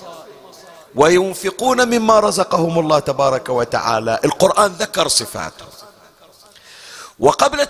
وينفقون 0.95 1.89
مما 1.89 2.21
رزقهم 2.21 2.79
الله 2.79 2.99
تبارك 2.99 3.49
وتعالى. 3.49 4.19
القرآن 4.25 4.71
ذكر 4.73 5.09
صفاتهم. 5.09 5.78
وقبل 7.21 7.67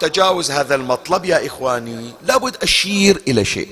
تجاوز 0.00 0.50
هذا 0.50 0.74
المطلب 0.74 1.24
يا 1.24 1.46
إخواني 1.46 2.12
لابد 2.22 2.56
أشير 2.62 3.22
إلى 3.28 3.44
شيء. 3.44 3.68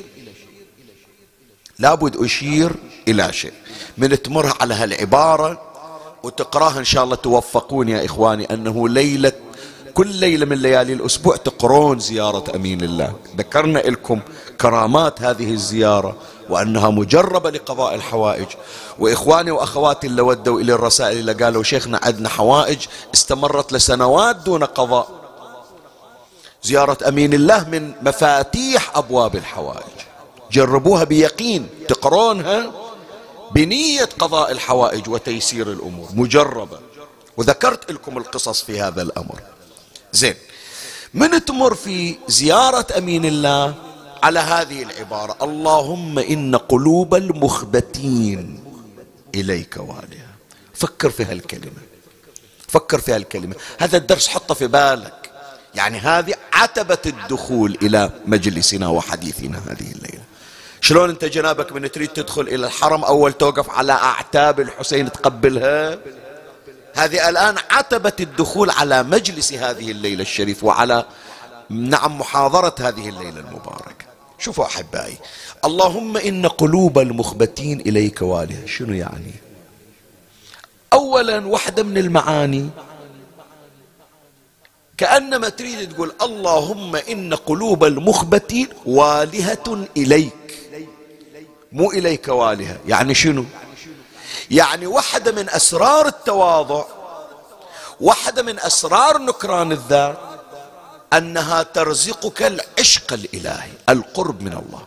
لابد 1.78 2.16
أشير 2.16 2.73
إلى 3.09 3.33
شيء. 3.33 3.52
من 3.99 4.23
تمر 4.23 4.57
على 4.61 4.75
هالعبارة 4.75 5.73
وتقراها 6.23 6.78
إن 6.78 6.85
شاء 6.85 7.04
الله 7.04 7.16
توفقون 7.16 7.88
يا 7.88 8.04
إخواني 8.04 8.45
أنه 8.45 8.88
ليلة 8.88 9.33
كل 9.94 10.06
ليلة 10.06 10.46
من 10.46 10.56
ليالي 10.56 10.92
الأسبوع 10.92 11.37
تقرون 11.37 11.99
زيارة 11.99 12.44
أمين 12.54 12.80
الله. 12.80 13.12
ذكرنا 13.37 13.78
لكم 13.78 14.20
كرامات 14.61 15.22
هذه 15.22 15.50
الزيارة 15.50 16.16
وأنها 16.50 16.90
مجربة 16.90 17.50
لقضاء 17.50 17.94
الحوائج. 17.94 18.46
وإخواني 18.99 19.50
وأخواتي 19.50 20.06
اللي 20.06 20.22
ودوا 20.22 20.61
إلى 20.61 20.72
الرسائل 20.72 21.18
اللي 21.18 21.32
قالوا 21.32 21.62
شيخنا 21.62 22.00
عندنا 22.02 22.28
حوائج 22.28 22.78
استمرت 23.14 23.72
لسنوات 23.72 24.37
دون 24.37 24.64
قضاء. 24.64 25.08
زيارة 26.62 27.08
أمين 27.08 27.34
الله 27.34 27.68
من 27.68 27.92
مفاتيح 28.02 28.96
أبواب 28.96 29.37
الحوائج. 29.37 29.99
جربوها 30.52 31.04
بيقين. 31.04 31.68
تقرونها 31.88 32.70
بنية 33.54 34.08
قضاء 34.18 34.50
الحوائج 34.52 35.08
وتيسير 35.08 35.72
الأمور. 35.72 36.08
مجربة. 36.14 36.78
وذكرت 37.37 37.92
لكم 37.92 38.18
القصص 38.18 38.62
في 38.62 38.80
هذا 38.80 39.02
الأمر. 39.02 39.40
زين. 40.12 40.35
من 41.14 41.45
تمر 41.45 41.75
في 41.75 42.16
زيارة 42.28 42.87
أمين 42.99 43.25
الله 43.25 43.75
على 44.23 44.40
هذه 44.40 44.83
العبارة؟ 44.83 45.37
اللهم 45.42 46.19
إن 46.19 46.57
قلوب 46.57 47.14
المخبتين 47.14 48.64
إليك 49.35 49.76
والها 49.76 50.33
فكر 50.75 51.11
في 51.11 51.25
هالكلمة. 51.25 51.83
فكر 52.69 53.00
في 53.00 53.12
هالكلمة. 53.12 53.54
هذا 53.78 53.97
الدرس 53.97 54.28
حطه 54.28 54.54
في 54.54 54.66
بالك. 54.66 55.31
يعني 55.75 55.99
هذه 55.99 56.35
عتبة 56.52 56.99
الدخول 57.07 57.78
إلى 57.83 58.11
مجلسنا 58.26 58.88
وحديثنا 58.88 59.59
هذه 59.59 59.92
الليلة. 59.92 60.23
شلون 60.81 61.11
أنت 61.11 61.25
جنابك 61.25 61.73
من 61.73 61.90
تريد 61.90 62.09
تدخل 62.09 62.42
إلى 62.42 62.66
الحرم؟ 62.66 63.04
أول 63.04 63.33
توقف 63.33 63.71
على 63.71 63.92
أعتاب 63.92 64.61
الحسين 64.61 65.12
تقبلها. 65.12 65.99
هذه 66.94 67.28
الآن 67.28 67.54
عتبة 67.70 68.12
الدخول 68.20 68.70
على 68.70 69.02
مجلس 69.02 69.52
هذه 69.52 69.90
الليلة 69.90 70.22
الشريف 70.22 70.64
وعلى 70.64 71.04
نعم 71.70 72.18
محاضرة 72.18 72.75
هذه 72.80 73.08
الليلة 73.08 73.40
المباركة. 73.40 74.06
شوفوا 74.38 74.64
أحبائي 74.64 75.16
اللهم 75.64 76.16
إن 76.16 76.46
قلوب 76.46 76.99
المخبتين 76.99 77.80
إليك 77.80 78.22
والهه 78.22 78.66
شنو 78.66 78.94
يعني؟ 78.94 79.32
اولا 80.92 81.46
واحدة 81.46 81.82
من 81.82 81.99
المعاني 81.99 82.68
كأنما 84.99 85.49
تريد 85.49 85.92
تقول 85.92 86.12
اللهم 86.22 86.96
إن 86.96 87.34
قلوب 87.34 87.84
المخبتين 87.84 88.68
والهة 88.87 89.87
إليك 89.96 90.58
مو 91.72 91.90
إليك 91.90 92.28
والهة 92.28 92.78
يعني 92.88 93.14
شنو؟ 93.14 93.44
يعني 94.50 94.87
واحدة 94.87 95.32
من 95.32 95.50
أسرار 95.50 96.06
التواضع 96.06 96.84
واحدة 98.00 98.42
من 98.42 98.58
أسرار 98.58 99.18
نكران 99.18 99.72
الذات 99.72 100.18
أنها 101.12 101.62
ترزقك 101.62 102.42
العشق 102.42 103.12
الإلهي 103.12 103.70
القرب 103.88 104.42
من 104.42 104.52
الله. 104.52 104.87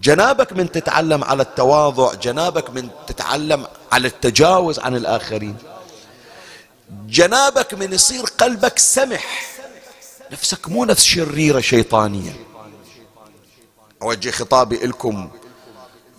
جنابك 0.00 0.52
من 0.52 0.72
تتعلم 0.72 1.24
على 1.24 1.42
التواضع 1.42 2.14
جنابك 2.14 2.70
من 2.70 2.88
تتعلم 3.06 3.66
على 3.92 4.08
التجاوز 4.08 4.78
عن 4.78 4.96
الآخرين. 4.96 5.56
جنابك 7.06 7.74
من 7.74 7.92
يصير 7.92 8.24
قلبك 8.24 8.78
سمح 8.78 9.46
نفسك 10.30 10.68
مو 10.68 10.84
نفس 10.84 11.04
شريرة 11.04 11.60
شيطانية. 11.60 12.36
أوجه 14.02 14.30
خطابي 14.30 14.76
لكم 14.76 15.30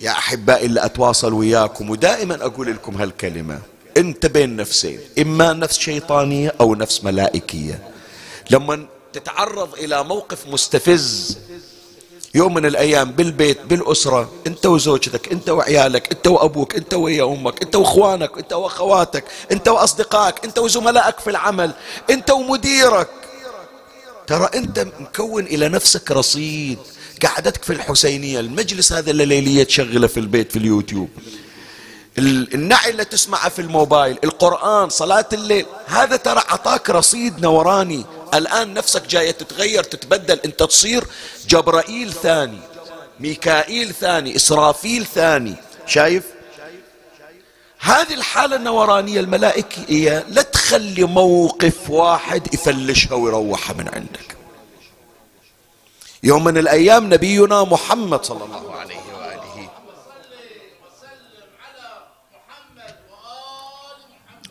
يا 0.03 0.11
أحبائي 0.11 0.65
اللي 0.65 0.85
أتواصل 0.85 1.33
وياكم 1.33 1.89
ودائما 1.89 2.35
أقول 2.45 2.67
لكم 2.67 2.95
هالكلمة. 2.95 3.59
أنت 3.97 4.25
بين 4.25 4.55
نفسين 4.55 4.99
إما 5.19 5.53
نفس 5.53 5.79
شيطانية 5.79 6.55
أو 6.61 6.75
نفس 6.75 7.03
ملائكية. 7.03 7.79
لما 8.49 8.85
تتعرض 9.13 9.73
إلى 9.73 10.03
موقف 10.03 10.47
مستفز 10.47 11.37
يوم 12.35 12.53
من 12.53 12.65
الأيام 12.65 13.11
بالبيت 13.11 13.61
بالأسرة 13.61 14.31
أنت 14.47 14.65
وزوجتك 14.65 15.31
أنت 15.31 15.49
وعيالك 15.49 16.11
أنت 16.11 16.27
وأبوك 16.27 16.75
أنت 16.75 16.93
ويا 16.93 17.23
أمك 17.23 17.61
أنت 17.61 17.75
وأخوانك 17.75 18.37
أنت 18.37 18.53
وأخواتك 18.53 19.23
أنت 19.51 19.67
وأصدقائك 19.67 20.45
أنت 20.45 20.59
وزملائك 20.59 21.19
في 21.19 21.29
العمل 21.29 21.71
أنت 22.09 22.31
ومديرك. 22.31 23.09
ترى 24.27 24.49
أنت 24.55 24.87
مكون 24.99 25.43
إلى 25.43 25.69
نفسك 25.69 26.11
رصيد. 26.11 26.77
قعدتك 27.25 27.63
في 27.63 27.73
الحسينية 27.73 28.39
المجلس 28.39 28.93
هذا 28.93 29.11
الليلية 29.11 29.63
تشغله 29.63 30.07
في 30.07 30.19
البيت 30.19 30.51
في 30.51 30.59
اليوتيوب. 30.59 31.09
النعي 32.17 32.89
اللي 32.89 33.05
تسمعه 33.05 33.49
في 33.49 33.59
الموبايل 33.59 34.17
القرآن 34.23 34.89
صلاة 34.89 35.25
الليل 35.33 35.65
هذا 35.85 36.15
ترى 36.15 36.39
عطاك 36.49 36.89
رصيد 36.89 37.39
نوراني. 37.39 38.05
الآن 38.33 38.73
نفسك 38.73 39.07
جاية 39.07 39.31
تتغير 39.31 39.83
تتبدل 39.83 40.39
أنت 40.45 40.63
تصير 40.63 41.03
جبرائيل 41.47 42.13
ثاني 42.13 42.59
ميكائيل 43.19 43.93
ثاني 43.93 44.35
إسرافيل 44.35 45.05
ثاني. 45.05 45.55
شايف؟ 45.87 46.23
هذه 47.79 48.13
الحالة 48.13 48.55
النورانية 48.55 49.19
الملائكية 49.19 50.25
لا 50.29 50.41
تخلي 50.41 51.03
موقف 51.03 51.89
واحد 51.89 52.53
يفلشها 52.53 53.15
ويروحها 53.15 53.73
من 53.73 53.87
عندك. 53.87 54.42
يوم 56.23 56.43
من 56.43 56.57
الأيام 56.57 57.13
نبينا 57.13 57.63
محمد 57.63 58.25
صلى 58.25 58.45
الله 58.45 58.75
عليه 58.75 58.95
وآله. 58.95 59.69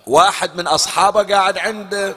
واحد 0.06 0.56
من 0.56 0.66
أصحابه 0.66 1.22
قاعد 1.22 1.58
عنده 1.58 2.16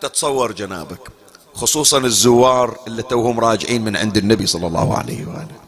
تتصور 0.00 0.52
جنابك 0.52 1.08
خصوصا 1.54 1.98
الزوار 1.98 2.76
اللي 2.86 3.02
توهم 3.02 3.40
راجعين 3.40 3.84
من 3.84 3.96
عند 3.96 4.16
النبي 4.16 4.46
صلى 4.46 4.66
الله 4.66 4.98
عليه 4.98 5.26
وآله. 5.26 5.60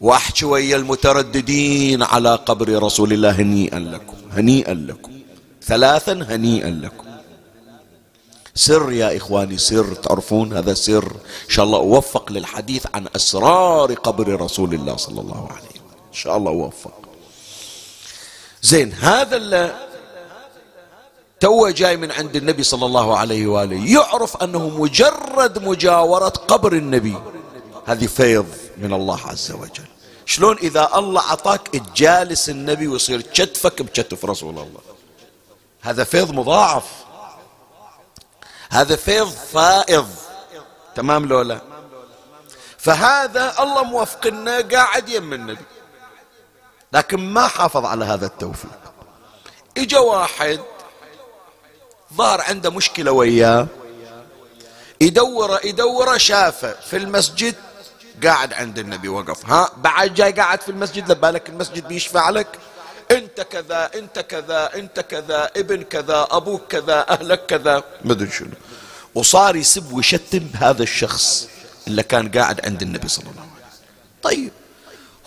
واحكي 0.00 0.44
ويا 0.44 0.76
المترددين 0.76 2.02
على 2.02 2.34
قبر 2.34 2.82
رسول 2.82 3.12
الله 3.12 3.30
هنيئا 3.30 3.78
لكم 3.78 4.16
هنيئا 4.32 4.74
لكم 4.74 5.12
ثلاثا 5.62 6.12
هنيئا 6.12 6.70
لكم. 6.70 7.11
سر 8.54 8.92
يا 8.92 9.16
إخواني 9.16 9.58
سر 9.58 9.94
تعرفون 9.94 10.56
هذا 10.56 10.74
سر. 10.74 11.04
إن 11.44 11.48
شاء 11.48 11.64
الله 11.64 11.78
أوفق 11.78 12.32
للحديث 12.32 12.86
عن 12.94 13.08
أسرار 13.16 13.94
قبر 13.94 14.40
رسول 14.40 14.74
الله 14.74 14.96
صلى 14.96 15.20
الله 15.20 15.48
عليه 15.50 15.68
وسلم. 15.68 15.82
إن 16.08 16.12
شاء 16.12 16.36
الله 16.36 16.50
أوفق. 16.50 16.92
زين 18.62 18.92
هذا 18.92 19.36
اللي 19.36 19.74
تو 21.40 21.68
جاي 21.68 21.96
من 21.96 22.12
عند 22.12 22.36
النبي 22.36 22.62
صلى 22.62 22.86
الله 22.86 23.18
عليه 23.18 23.46
وآله. 23.46 23.92
يعرف 23.92 24.42
أنه 24.42 24.68
مجرد 24.68 25.58
مجاورة 25.64 26.28
قبر 26.28 26.72
النبي. 26.72 27.16
هذه 27.86 28.06
فيض 28.06 28.46
من 28.78 28.92
الله 28.92 29.20
عز 29.26 29.52
وجل. 29.52 29.88
شلون 30.26 30.56
إذا 30.58 30.90
الله 30.94 31.20
عطاك 31.20 31.68
تجالس 31.68 32.50
النبي 32.50 32.86
ويصير 32.86 33.20
كتفك 33.20 33.82
بكتف 33.82 34.24
رسول 34.24 34.54
الله. 34.58 34.80
هذا 35.80 36.04
فيض 36.04 36.30
مضاعف. 36.30 36.84
هذا 38.72 38.96
فيض 38.96 39.30
فائض. 39.30 40.08
تمام 40.94 41.26
لولا؟ 41.26 41.60
فهذا 42.78 43.54
الله 43.60 43.84
موفقنا 43.84 44.60
قاعد 44.60 45.08
يم 45.08 45.32
النبي 45.32 45.64
لكن 46.92 47.20
ما 47.20 47.46
حافظ 47.48 47.84
على 47.84 48.04
هذا 48.04 48.26
التوفيق. 48.26 48.70
إجا 49.78 49.98
واحد 49.98 50.60
ظهر 52.14 52.40
عنده 52.40 52.70
مشكلة 52.70 53.12
وياه. 53.12 53.66
يدوره 55.00 55.60
يدورة 55.64 56.16
شافه 56.16 56.72
في 56.72 56.96
المسجد 56.96 57.54
قاعد 58.24 58.52
عند 58.52 58.78
النبي 58.78 59.08
وقف. 59.08 59.46
ها 59.46 59.70
بعد 59.76 60.14
جاي 60.14 60.32
قاعد 60.32 60.60
في 60.60 60.68
المسجد 60.68 61.10
لبالك 61.10 61.48
المسجد 61.48 61.88
بيشفع 61.88 62.30
لك. 62.30 62.58
انت 63.12 63.40
كذا 63.40 63.90
انت 63.94 64.18
كذا 64.18 64.70
انت 64.74 65.00
كذا 65.00 65.50
ابن 65.56 65.82
كذا 65.82 66.28
أبوك 66.30 66.62
كذا 66.68 67.06
اهلك 67.10 67.46
كذا. 67.46 67.84
مدري 68.04 68.30
شنو. 68.30 68.56
وصار 69.14 69.56
يسب 69.56 69.92
ويشتم 69.92 70.46
هذا 70.54 70.82
الشخص 70.82 71.48
اللي 71.86 72.02
كان 72.02 72.30
قاعد 72.30 72.66
عند 72.66 72.82
النبي 72.82 73.08
صلى 73.08 73.24
الله 73.24 73.40
عليه 73.40 73.50
وسلم. 73.50 73.62
طيب. 74.22 74.52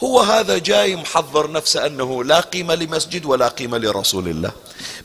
هو 0.03 0.19
هذا 0.19 0.57
جاي 0.57 0.95
محضر 0.95 1.51
نفسه 1.51 1.85
أنه 1.85 2.23
لا 2.23 2.39
قيمة 2.39 2.75
لمسجد 2.75 3.25
ولا 3.25 3.47
قيمة 3.47 3.77
لرسول 3.77 4.27
الله. 4.27 4.51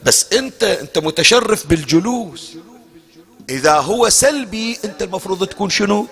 بس 0.03 0.33
انت 0.33 0.65
انت 0.65 0.99
متشرف 0.99 1.67
بالجلوس. 1.67 2.51
إذا 3.51 3.75
هو 3.75 4.09
سلبي 4.09 4.79
انت 4.85 5.03
المفروض 5.03 5.47
تكون 5.47 5.71
شنو؟ 5.71 6.07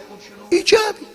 إيجابي. 0.52 1.06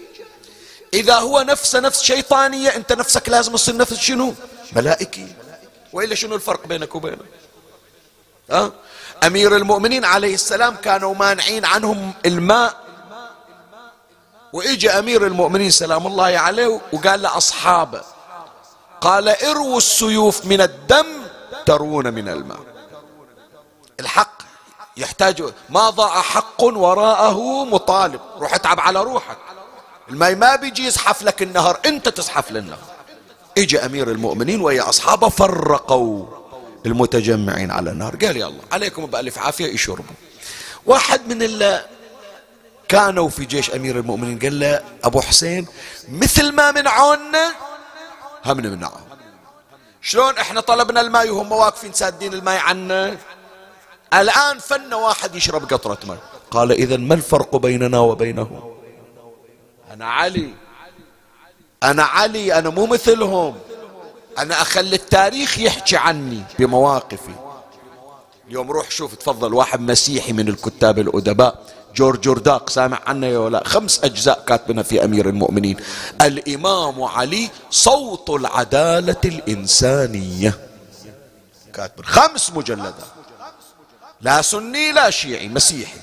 إذا 0.94 1.16
هو 1.16 1.42
نفسه 1.42 1.80
نفس 1.80 2.02
شيطانية 2.04 2.76
انت 2.76 2.94
نفسك 2.94 3.30
لازم 3.30 3.54
تصير 3.54 3.78
نفس 3.78 3.94
شنو؟ 3.94 4.34
ملائكي. 4.76 5.28
وإلا 5.94 6.16
شنو 6.16 6.36
الفرق 6.36 6.68
بينك 6.68 6.96
وبينه؟ 6.96 7.24
ها؟ 8.52 8.72
أمير 9.24 9.56
المؤمنين 9.56 10.06
عليه 10.06 10.34
السلام 10.34 10.76
كانوا 10.76 11.16
مانعين 11.16 11.66
عنهم 11.66 12.14
الماء. 12.26 12.84
واجى 14.54 14.90
أمير 14.90 15.28
المؤمنين 15.28 15.72
سلام 15.72 16.08
الله 16.08 16.24
عليه 16.40 16.82
وقال 16.94 17.22
لاصحابه 17.22 18.02
قال 19.02 19.30
إروا 19.30 19.78
السيوف 19.78 20.46
من 20.46 20.62
الدم 20.62 21.06
ترون 21.66 22.14
من 22.14 22.30
الماء. 22.30 22.60
الحق 24.00 24.42
يحتاج 24.98 25.54
ما 25.70 25.90
ضاع 25.90 26.22
حق 26.22 26.64
وراءه 26.64 27.66
مطالب 27.66 28.22
روح 28.38 28.54
اتعب 28.54 28.80
على 28.80 29.04
روحك. 29.04 29.38
الماء 30.10 30.36
ما 30.36 30.56
بيجي 30.56 30.86
يزحف 30.86 31.22
لك 31.22 31.42
النهر 31.42 31.80
أنت 31.86 32.10
تزحف 32.10 32.52
للنهر. 32.52 32.93
اجى 33.58 33.80
امير 33.80 34.12
المؤمنين 34.12 34.62
ويا 34.62 34.89
اصحابه 34.89 35.30
فرقوا 35.30 36.26
المتجمعين 36.86 37.72
على 37.72 37.92
النهر 37.92 38.16
قال 38.16 38.38
يلا 38.38 38.62
عليكم 38.72 39.06
بألف 39.06 39.38
عافية 39.38 39.66
يشربوا 39.66 40.16
واحد 40.86 41.28
من 41.28 41.44
اللي 41.44 41.86
كانوا 42.89 43.30
في 43.30 43.46
جيش 43.46 43.72
امير 43.72 44.00
المؤمنين 44.00 44.39
قال 44.39 44.60
له 44.60 44.84
أبو 45.04 45.22
حسين 45.22 45.68
مثل 46.10 46.52
ما 46.52 46.72
منعونا 46.72 47.54
هم 48.46 48.60
نمنعهم 48.60 49.02
شلون 50.02 50.38
إحنا 50.38 50.62
طلبنا 50.62 51.02
الماء 51.02 51.30
وهم 51.30 51.52
واقفين 51.52 51.94
سادين 51.94 52.34
الماء 52.34 52.60
عنا؟ 52.60 53.18
الآن 54.13 54.60
فن 54.60 54.94
واحد 54.94 55.36
يشرب 55.36 55.74
قطرة 55.74 55.98
ماء. 56.08 56.18
قال 56.52 56.72
اذا 56.72 56.98
ما 56.98 57.13
الفرق 57.13 57.56
بيننا 57.56 58.00
وبينهم؟ 58.00 58.76
أنا 59.92 60.06
علي. 60.06 60.54
أنا 61.84 62.04
علي 62.04 62.54
أنا 62.54 62.69
مو 62.69 62.86
مثلهم. 62.86 63.56
أنا 64.38 64.62
أخلي 64.62 64.96
التاريخ 64.96 65.60
يحكي 65.60 65.98
عني. 65.98 66.43
بمواقفي. 66.60 67.36
اليوم 68.48 68.72
روح 68.72 68.91
شوف 68.91 69.15
تفضل 69.15 69.54
واحد 69.54 69.80
مسيحي 69.80 70.34
من 70.34 70.48
الكتاب 70.48 71.00
الأدباء 71.00 71.63
جورج 71.96 72.22
جورداق 72.22 72.69
سامع 72.69 73.00
عنه 73.06 73.28
يا 73.28 73.38
ولا؟ 73.38 73.63
خمس 73.67 74.04
أجزاء 74.04 74.43
كاتبنا 74.48 74.84
في 74.84 75.04
أمير 75.06 75.30
المؤمنين. 75.30 75.78
الإمام 76.22 77.04
علي 77.04 77.50
صوت 77.72 78.30
العدالة 78.30 79.22
الإنسانية. 79.26 80.60
كاتب 81.74 82.06
خمس 82.06 82.52
مجلدات. 82.56 82.93
لا 84.22 84.41
سني 84.41 84.91
لا 84.91 85.10
شيعي 85.10 85.48
مسيحي. 85.48 86.00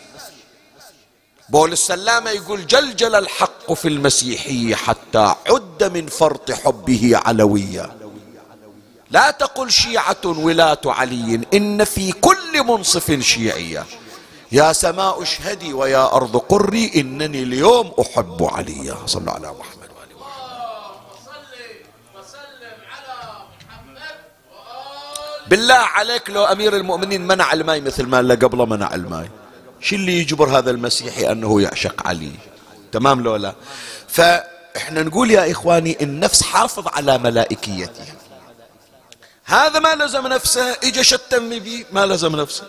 بول 1.50 1.72
السلامة 1.72 2.30
يقول 2.30 2.66
جلجل 2.66 3.14
الحق 3.14 3.72
في 3.72 3.88
المسيحية 3.88 4.74
حتى 4.74 5.34
عد 5.50 5.84
من 5.94 6.06
فرط 6.06 6.52
حبه 6.52 7.20
علويا 7.24 7.96
لا 9.10 9.30
تقل 9.30 9.70
شيعة 9.70 10.24
ولاة 10.24 10.80
علي 10.86 11.40
إن 11.54 11.84
في 11.84 12.12
كل 12.12 12.62
منصف 12.64 13.20
شيعية. 13.20 13.86
يا 14.52 14.72
سماء 14.72 15.22
اشهدي 15.22 15.72
ويا 15.72 16.14
أرض 16.14 16.36
قري 16.36 16.92
إنني 16.96 17.42
اليوم 17.42 17.92
أحب 18.00 18.48
عليا 18.52 18.96
صلى 19.06 19.30
على 19.30 19.52
محمد. 19.52 19.90
بالله 25.48 25.74
عليك 25.74 26.30
لو 26.30 26.44
أمير 26.44 26.76
المؤمنين 26.76 27.26
منع 27.26 27.52
الماء 27.52 27.80
مثل 27.80 28.06
ما 28.06 28.18
قبله 28.18 28.64
منع 28.64 28.94
الماء 28.94 29.39
شو 29.80 29.96
اللي 29.96 30.18
يجبر 30.20 30.58
هذا 30.58 30.70
المسيحي 30.70 31.32
أنه 31.32 31.62
يعشق 31.62 32.06
علي؟ 32.06 32.32
تمام 32.92 33.20
لو 33.20 33.36
لا؟ 33.36 33.54
فإحنا 34.08 35.02
نقول 35.02 35.30
يا 35.30 35.50
إخواني 35.50 35.96
النفس 36.00 36.42
حافظ 36.42 36.88
على 36.88 37.18
ملائكيتها 37.18 38.06
هذا 39.44 39.78
ما 39.78 39.94
لزم 39.94 40.26
نفسه 40.26 40.76
اجى 40.84 41.04
شتم 41.04 41.48
بي 41.48 41.86
ما 41.92 42.06
لزم 42.06 42.36
نفسه. 42.36 42.64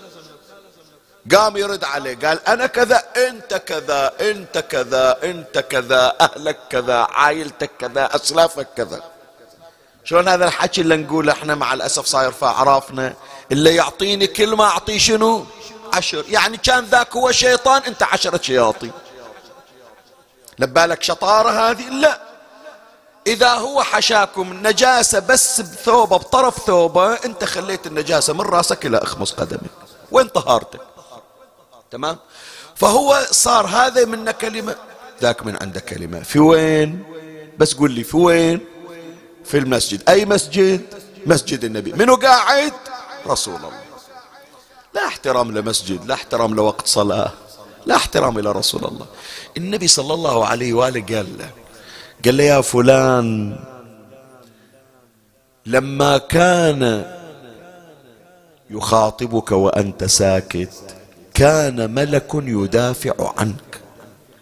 قام 1.35 1.57
يرد 1.57 1.83
عليه 1.83 2.15
قال 2.15 2.47
أنا 2.47 2.65
كذا 2.65 3.03
أنت 3.27 3.53
كذا 3.53 4.13
أنت 4.21 4.57
كذا 4.57 5.17
أنت 5.23 5.59
كذا 5.59 6.15
أهلك 6.21 6.57
كذا 6.69 6.95
عائلتك 6.95 7.71
كذا 7.79 8.15
أسلافك 8.15 8.67
كذا. 8.77 9.03
شلون 10.03 10.27
هذا 10.27 10.45
الحكي 10.45 10.81
اللي 10.81 10.95
نقوله 10.95 11.33
إحنا 11.33 11.55
مع 11.55 11.73
الأسف 11.73 12.05
صاير 12.05 12.31
في 12.31 12.45
أعرافنا؟ 12.45 13.13
اللي 13.51 13.75
يعطيني 13.75 14.27
كلمة 14.27 14.63
أعطيه 14.63 14.97
شنو؟ 14.97 15.45
عشر. 15.93 16.25
يعني 16.27 16.57
كان 16.57 16.83
ذاك 16.85 17.15
هو 17.15 17.31
شيطان 17.31 17.81
أنت 17.81 18.03
عشرة 18.03 18.41
شياطين. 18.41 18.91
لبالك 20.59 21.03
شطارة 21.03 21.49
هذه؟ 21.49 21.89
لا. 21.89 22.21
إذا 23.27 23.53
هو 23.53 23.83
حشاكم 23.83 24.67
نجاسة 24.67 25.19
بس 25.19 25.61
بثوبة 25.61 26.17
بطرف 26.17 26.57
ثوبة 26.65 27.13
أنت 27.13 27.43
خليت 27.43 27.87
النجاسة 27.87 28.33
من 28.33 28.41
راسك 28.41 28.85
إلى 28.85 28.97
أخمص 28.97 29.33
قدمك 29.33 29.71
وين 30.11 30.27
طهارتك؟ 30.27 30.81
تمام؟ 31.91 32.17
فهو 32.75 33.27
صار 33.31 33.67
هذا 33.67 34.05
منا 34.05 34.31
كلمة 34.31 34.75
ذاك 35.21 35.45
من 35.45 35.57
عنده 35.61 35.79
كلمة. 35.79 36.19
في 36.19 36.39
وين؟ 36.39 37.03
بس 37.57 37.73
قول 37.73 37.91
لي 37.91 38.03
في 38.03 38.17
وين؟ 38.17 38.65
في 39.45 39.57
المسجد. 39.57 40.09
أي 40.09 40.25
مسجد؟ 40.25 40.81
مسجد 41.25 41.63
النبي. 41.63 41.93
منو 41.93 42.15
قاعد؟ 42.15 42.73
رسول 43.27 43.55
الله. 43.55 43.90
لا 44.95 45.07
احترام 45.07 45.57
لمسجد 45.57 46.05
لا 46.05 46.13
احترام 46.13 46.55
لوقت 46.55 46.87
صلاة 46.87 47.31
لا 47.85 47.95
احترام 47.95 48.39
إلى 48.39 48.51
رسول 48.51 48.85
الله. 48.85 49.05
النبي 49.57 49.87
صلى 49.87 50.13
الله 50.13 50.45
عليه 50.45 50.73
وآله 50.73 51.15
قال 51.15 51.37
له 51.39 51.49
قال 52.25 52.37
له 52.37 52.43
يا 52.43 52.61
فلان 52.61 53.59
لما 55.65 56.17
كان 56.17 56.81
يخاطبك 58.69 59.51
وأنت 59.51 60.03
ساكت 60.03 60.95
كان 61.33 61.93
ملك 61.93 62.29
يدافع 62.33 63.33
عنك. 63.37 63.81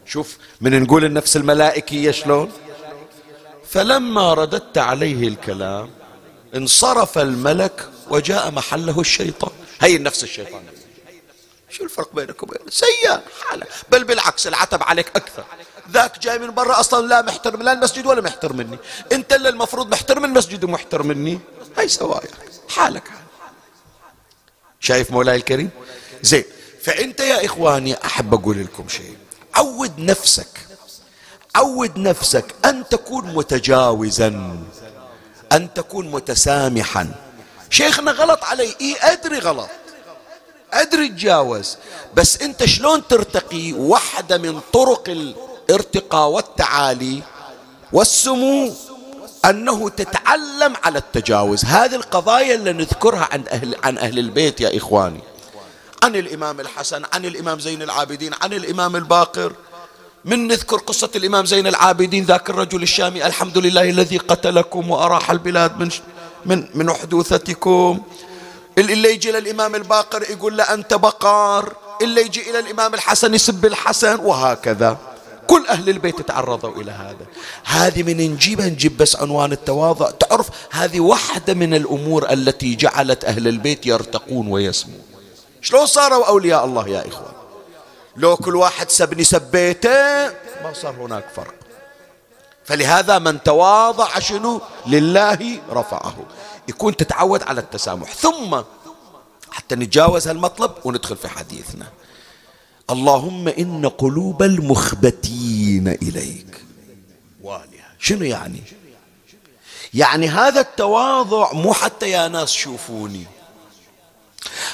شوف 0.06 0.38
من 0.62 0.84
نقول 0.84 1.06
النفس 1.06 1.38
الملائكية 1.38 2.12
شلون؟ 2.12 2.52
فلما 3.68 4.34
رددت 4.34 4.78
عليه 4.78 5.28
الكلام 5.28 5.90
انصرف 6.56 7.18
الملك 7.18 7.90
وجاء 8.10 8.52
محله 8.52 9.00
الشيطان. 9.00 9.52
هي 9.82 9.96
النفس 9.96 10.24
الشيطان. 10.24 10.64
شو 11.70 11.84
الفرق 11.84 12.16
بينك 12.16 12.44
وبينه 12.44 12.70
سيء 12.70 13.20
حالة. 13.42 13.66
بل 13.92 14.04
بالعكس 14.04 14.48
العتب 14.48 14.84
عليك 14.84 15.08
أكثر. 15.16 15.44
ذاك 15.92 16.20
جاي 16.20 16.40
من 16.40 16.52
برا 16.52 16.80
أصلا 16.80 17.08
لا 17.08 17.22
محترم 17.22 17.62
لا 17.62 17.72
المسجد 17.72 18.06
ولا 18.06 18.22
محترم 18.22 18.58
مني. 18.58 18.78
أنت 19.12 19.34
اللي 19.34 19.50
المفروض 19.50 19.92
محترم 19.92 20.26
المسجد 20.26 20.64
ومحترم 20.64 21.08
مني. 21.08 21.40
هاي 21.78 21.88
سوايا. 21.88 22.30
حالك. 22.70 23.04
شايف 24.80 25.12
مولاي 25.12 25.36
الكريم؟ 25.36 25.70
زين. 26.22 26.44
فأنت 26.82 27.20
يا 27.20 27.46
إخواني 27.46 28.06
أحب 28.06 28.34
أقول 28.34 28.64
لكم 28.64 28.88
شيء. 28.88 29.18
عود 29.56 30.00
نفسك. 30.00 30.60
عود 31.56 31.98
نفسك 31.98 32.46
أن 32.66 32.90
تكون 32.90 33.34
متجاوزا 33.34 34.58
أن 35.52 35.74
تكون 35.74 36.12
متسامحا. 36.12 37.29
شيخنا 37.70 38.12
غلط 38.12 38.44
علي. 38.44 38.76
إيه 38.82 38.96
أدري 39.02 39.40
غلط. 39.40 39.70
أدري 40.74 41.08
تجاوز. 41.08 41.78
بس 42.14 42.42
أنت 42.42 42.66
شلون 42.66 43.08
ترتقي 43.08 43.74
واحدة 43.74 44.38
من 44.38 44.60
طرق 44.74 45.10
الارتقاء 45.10 46.30
والتعالي 46.30 47.24
والسمو؟ 47.94 48.74
أنه 49.46 49.90
تتعلم 49.90 50.74
على 50.84 51.00
التجاوز. 51.00 51.66
هذه 51.66 51.96
القضايا 51.96 52.56
اللي 52.56 52.74
نذكرها 52.74 53.30
عن 53.32 53.44
أهل, 53.52 53.76
عن 53.84 53.98
أهل 53.98 54.20
البيت 54.20 54.62
يا 54.62 54.78
إخواني. 54.78 55.20
عن 56.04 56.16
الإمام 56.16 56.60
الحسن 56.60 57.02
عن 57.14 57.26
الإمام 57.26 57.60
زين 57.60 57.82
العابدين 57.82 58.32
عن 58.42 58.54
الإمام 58.54 58.96
الباقر. 58.96 59.54
من 60.26 60.48
نذكر 60.48 60.78
قصة 60.78 61.10
الإمام 61.16 61.46
زين 61.46 61.68
العابدين 61.68 62.26
ذاك 62.26 62.50
الرجل 62.50 62.84
الشامي 62.84 63.26
الحمد 63.26 63.58
لله 63.58 63.90
الذي 63.90 64.18
قتلكم 64.18 64.92
وأراح 64.92 65.32
البلاد 65.32 65.80
من 65.80 65.90
من 66.46 66.66
من 66.74 66.90
أحدوثتكم 66.90 68.00
اللي 68.78 69.14
يجي 69.14 69.32
للإمام 69.32 69.76
الباقر 69.76 70.22
يقول 70.32 70.58
له 70.58 70.64
أنت 70.64 70.94
بقار. 70.94 71.76
اللي 72.02 72.22
يجي 72.22 72.50
إلى 72.50 72.60
الإمام 72.60 72.94
الحسن 72.94 73.34
يسب 73.34 73.66
الحسن 73.66 74.20
وهكذا. 74.20 74.98
كل 75.48 75.68
أهل 75.68 75.90
البيت 75.90 76.22
تعرضوا 76.22 76.82
إلى 76.82 76.92
هذا. 76.92 77.26
هذه 77.64 78.04
من 78.04 78.18
نجيبها 78.18 78.68
نجيب 78.68 78.98
بس 78.98 79.16
عنوان 79.16 79.52
التواضع. 79.52 80.12
تعرف 80.12 80.50
هذه 80.72 81.00
واحدة 81.00 81.54
من 81.54 81.74
الأمور 81.74 82.32
التي 82.32 82.76
جعلت 82.76 83.26
أهل 83.26 83.48
البيت 83.48 83.86
يرتقون 83.86 84.48
ويسمون. 84.48 85.02
شلون 85.62 85.86
صاروا 85.86 86.28
أولياء 86.28 86.66
الله 86.66 86.88
يا 86.88 87.08
إخوان؟ 87.08 87.34
لو 88.16 88.38
كل 88.38 88.56
واحد 88.56 88.90
سبني 88.90 89.24
سبيته 89.24 90.26
ما 90.64 90.74
صار 90.74 90.96
هناك 91.00 91.26
فرق. 91.36 91.59
فلهذا 92.70 93.20
من 93.20 93.44
تواضع 93.44 94.20
شنو؟ 94.20 94.62
لله 94.88 95.62
رفعه. 95.72 96.16
يكون 96.68 96.96
تتعود 96.96 97.44
على 97.44 97.62
التسامح. 97.62 98.14
ثم 98.14 98.62
حتى 99.52 99.76
نتجاوز 99.76 100.28
هالمطلب 100.28 100.72
وندخل 100.86 101.18
في 101.18 101.28
حديثنا. 101.28 101.88
اللهم 102.90 103.48
إن 103.48 103.90
قلوب 103.90 104.44
المخبتين 104.44 105.88
إليك. 105.88 106.64
والها 107.42 107.96
شنو 108.00 108.26
يعني؟ 108.26 108.64
يعني 109.94 110.28
هذا 110.28 110.62
التواضع 110.62 111.54
مو 111.54 111.74
حتى 111.74 112.10
يا 112.10 112.28
ناس 112.28 112.52
شوفوني. 112.52 113.26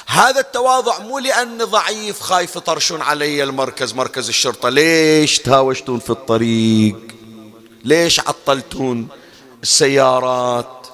هذا 0.06 0.40
التواضع 0.40 0.98
مو 0.98 1.18
لأني 1.18 1.64
ضعيف 1.64 2.20
خايف 2.20 2.56
يطرشون 2.56 3.02
علي 3.02 3.42
المركز 3.42 3.94
مركز 3.94 4.28
الشرطة. 4.28 4.68
ليش 4.68 5.38
تهاوشتون 5.38 5.98
في 5.98 6.10
الطريق؟ 6.10 7.15
ليش 7.86 8.20
عطلتون 8.20 9.08
السيارات؟ 9.62 10.86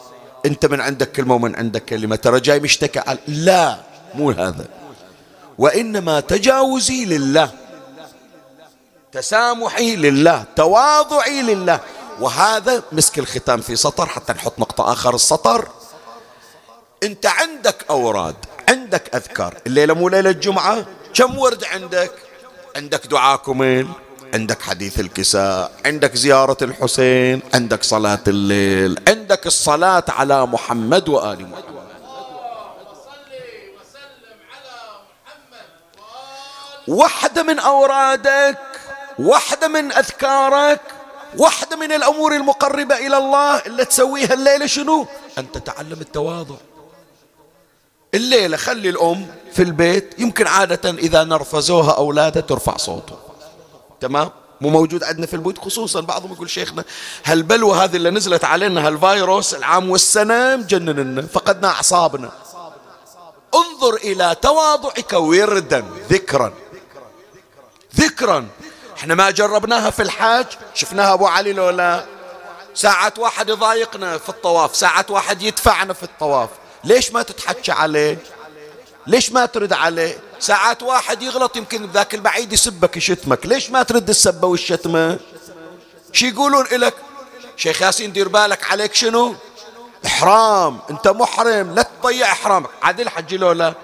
انت 0.47 0.67
من 0.67 0.81
عندك 0.81 1.13
كلمة 1.13 1.35
ومن 1.35 1.57
عندك 1.57 1.85
كلمة. 1.85 2.17
ترى 2.17 2.41
جاي 2.41 2.61
مشتكى. 2.61 2.99
على 2.99 3.19
لا 3.29 3.79
مو 4.15 4.31
هذا. 4.31 4.69
وإنما 5.59 6.21
تجاوزي 6.21 7.05
لله 7.05 7.51
تسامحي 9.13 9.97
لله 9.97 10.45
تواضعي 10.57 11.43
لله. 11.43 11.81
وهذا 12.21 12.83
مسك 12.93 13.19
الختام 13.19 13.61
في 13.61 13.77
سطر 13.77 14.07
حتى 14.07 14.33
نحط 14.33 14.59
نقطة 14.59 14.93
آخر. 14.93 15.15
السطر 15.15 15.69
أنت 17.03 17.27
عندك 17.27 17.85
أوراد 17.91 18.37
عندك 18.69 19.15
أذكار. 19.15 19.55
الليلة 19.67 19.95
مو 19.95 20.09
ليلة 20.09 20.31
الجمعة 20.31 20.87
كم 21.15 21.39
ورد 21.39 21.65
عندك؟ 21.65 22.13
عندك 22.77 23.07
دعاء 23.07 23.37
عندك 24.35 24.63
حديث 24.63 25.01
الكساء 25.01 25.73
عندك 25.87 26.15
زيارة 26.15 26.57
الحسين 26.63 27.43
عندك 27.55 27.85
صلاة 27.85 28.19
الليل 28.29 28.99
عندك 29.09 29.47
الصلاة 29.47 30.05
على 30.09 30.47
محمد 30.47 31.09
وآل 31.09 31.49
محمد. 31.51 31.83
واحدة 36.89 37.43
من 37.43 37.59
أورادك 37.59 38.59
واحدة 39.19 39.69
من 39.69 39.93
أذكارك 39.93 40.81
واحدة 41.39 41.77
من 41.77 41.93
الأمور 41.93 42.37
المقربة 42.37 42.97
إلى 42.97 43.19
الله 43.19 43.59
اللي 43.59 43.85
تسويها 43.85 44.35
الليلة 44.35 44.67
شنو؟ 44.67 45.07
أن 45.39 45.53
تتعلم 45.53 46.01
التواضع. 46.01 46.57
الليلة 48.15 48.57
خلي 48.57 48.89
الأم 48.89 49.27
في 49.53 49.63
البيت 49.63 50.15
يمكن 50.19 50.47
عادة 50.47 50.91
إذا 50.91 51.25
نرفزوها 51.25 51.93
أولادها 51.97 52.43
ترفع 52.43 52.77
صوته. 52.77 53.22
تمام؟ 54.03 54.31
مو 54.61 54.69
موجود 54.69 55.05
عندنا 55.05 55.27
في 55.27 55.35
البيوت 55.35 55.59
خصوصا 55.59 56.01
بعضهم 56.01 56.33
يقول 56.33 56.51
شيخنا 56.51 56.85
هالبلوى 57.25 57.77
هذه 57.77 57.97
اللي 57.97 58.11
نزلت 58.11 58.45
علينا 58.45 58.87
هالفيروس 58.87 59.55
العام 59.55 59.91
والسنة 59.91 60.57
مجننا 60.57 61.23
فقدنا 61.23 61.69
أعصابنا. 61.69 62.31
انظر 63.55 63.95
إلى 63.95 64.37
تواضعك 64.43 65.13
وردا 65.13 65.85
ذكرا. 66.11 66.53
ذكرا. 67.97 68.49
إحنا 68.97 69.15
ما 69.15 69.31
جربناها 69.31 69.91
في 69.91 70.03
الحاج 70.03 70.47
شفناها 70.75 71.15
أبو 71.15 71.27
علي 71.27 71.53
لو 71.53 71.71
لا. 71.71 72.05
ساعات 72.75 73.19
واحد 73.19 73.49
يضايقنا 73.49 74.19
في 74.19 74.29
الطواف 74.29 74.77
ساعات 74.77 75.11
واحد 75.11 75.43
يدفعنا 75.43 75.93
في 75.93 76.03
الطواف. 76.03 76.49
ليش 76.85 77.13
ما 77.13 77.23
تتحكى 77.23 77.73
عليه؟ 77.73 78.19
ليش 79.07 79.33
ما 79.33 79.47
ترد 79.47 79.73
عليه؟ 79.73 80.21
ساعات 80.41 80.83
واحد 80.83 81.23
يغلط 81.23 81.57
يمكن 81.57 81.87
ذاك 81.87 82.15
البعيد 82.15 82.53
يسبك 82.53 82.97
يشتمك. 82.97 83.47
ليش 83.47 83.71
ما 83.71 83.83
ترد 83.83 84.09
السبة 84.09 84.49
والشتمة؟ 84.49 85.19
شي 86.13 86.29
يقولون 86.29 86.67
إلك؟ 86.67 86.95
شيخ 87.57 87.83
ياسين 87.83 88.13
دير 88.13 88.29
بالك 88.29 88.65
عليك 88.65 88.95
شنو؟ 88.95 89.35
إحرام. 90.07 90.81
أنت 90.91 91.09
محرم. 91.09 91.75
لا 91.75 91.87
تضيع 92.03 92.33
إحرامك. 92.33 92.71
عادل 92.83 93.09
حجي 93.09 93.37
لولا. 93.37 93.75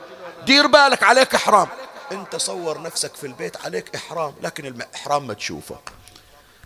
دير 0.46 0.66
بالك 0.66 1.02
عليك 1.02 1.34
إحرام. 1.34 1.68
أنت 2.12 2.36
صور 2.36 2.82
نفسك 2.82 3.14
في 3.16 3.26
البيت 3.26 3.56
عليك 3.64 3.94
إحرام. 3.94 4.34
لكن 4.42 4.66
الإحرام 4.66 5.26
ما 5.26 5.34
تشوفه. 5.34 5.78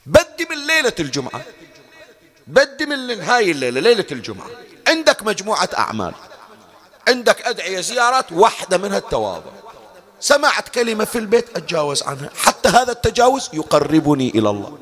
بدي 0.07 0.47
من 0.51 0.67
ليلة 0.67 0.95
الجمعة. 1.01 1.43
بدي 2.47 2.87
من 2.87 3.21
هاي 3.21 3.51
الليلة 3.51 3.81
ليلة 3.81 4.07
الجمعة. 4.13 4.51
عندك 4.89 5.23
مجموعة 5.23 5.69
أعمال. 5.79 6.15
عندك 7.09 7.43
أدعية 7.43 7.81
زيارات 7.81 8.33
واحدة 8.33 8.79
منها 8.79 8.99
التواضع. 8.99 9.51
سمعت 10.21 10.69
كلمة 10.69 11.05
في 11.05 11.19
البيت 11.19 11.57
أتجاوز 11.57 12.03
عنها. 12.03 12.31
حتى 12.37 12.69
هذا 12.69 12.93
التجاوز 12.93 13.51
يقربني 13.53 14.29
إلى 14.31 14.51
الله. 14.51 14.79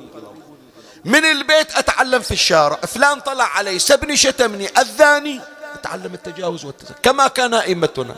من 1.05 1.25
البيت 1.25 1.77
أتعلم 1.77 2.21
في 2.23 2.31
الشارع. 2.31 2.77
فلان 2.77 3.21
طلع 3.21 3.45
علي 3.45 3.79
سبني 3.79 4.17
شتمني 4.17 4.69
أذاني. 4.69 5.41
أتعلم 5.75 6.15
التجاوز 6.15 6.65
والتزكي 6.65 6.95
كما 7.03 7.29
كان 7.29 7.55
أئمتنا. 7.55 8.17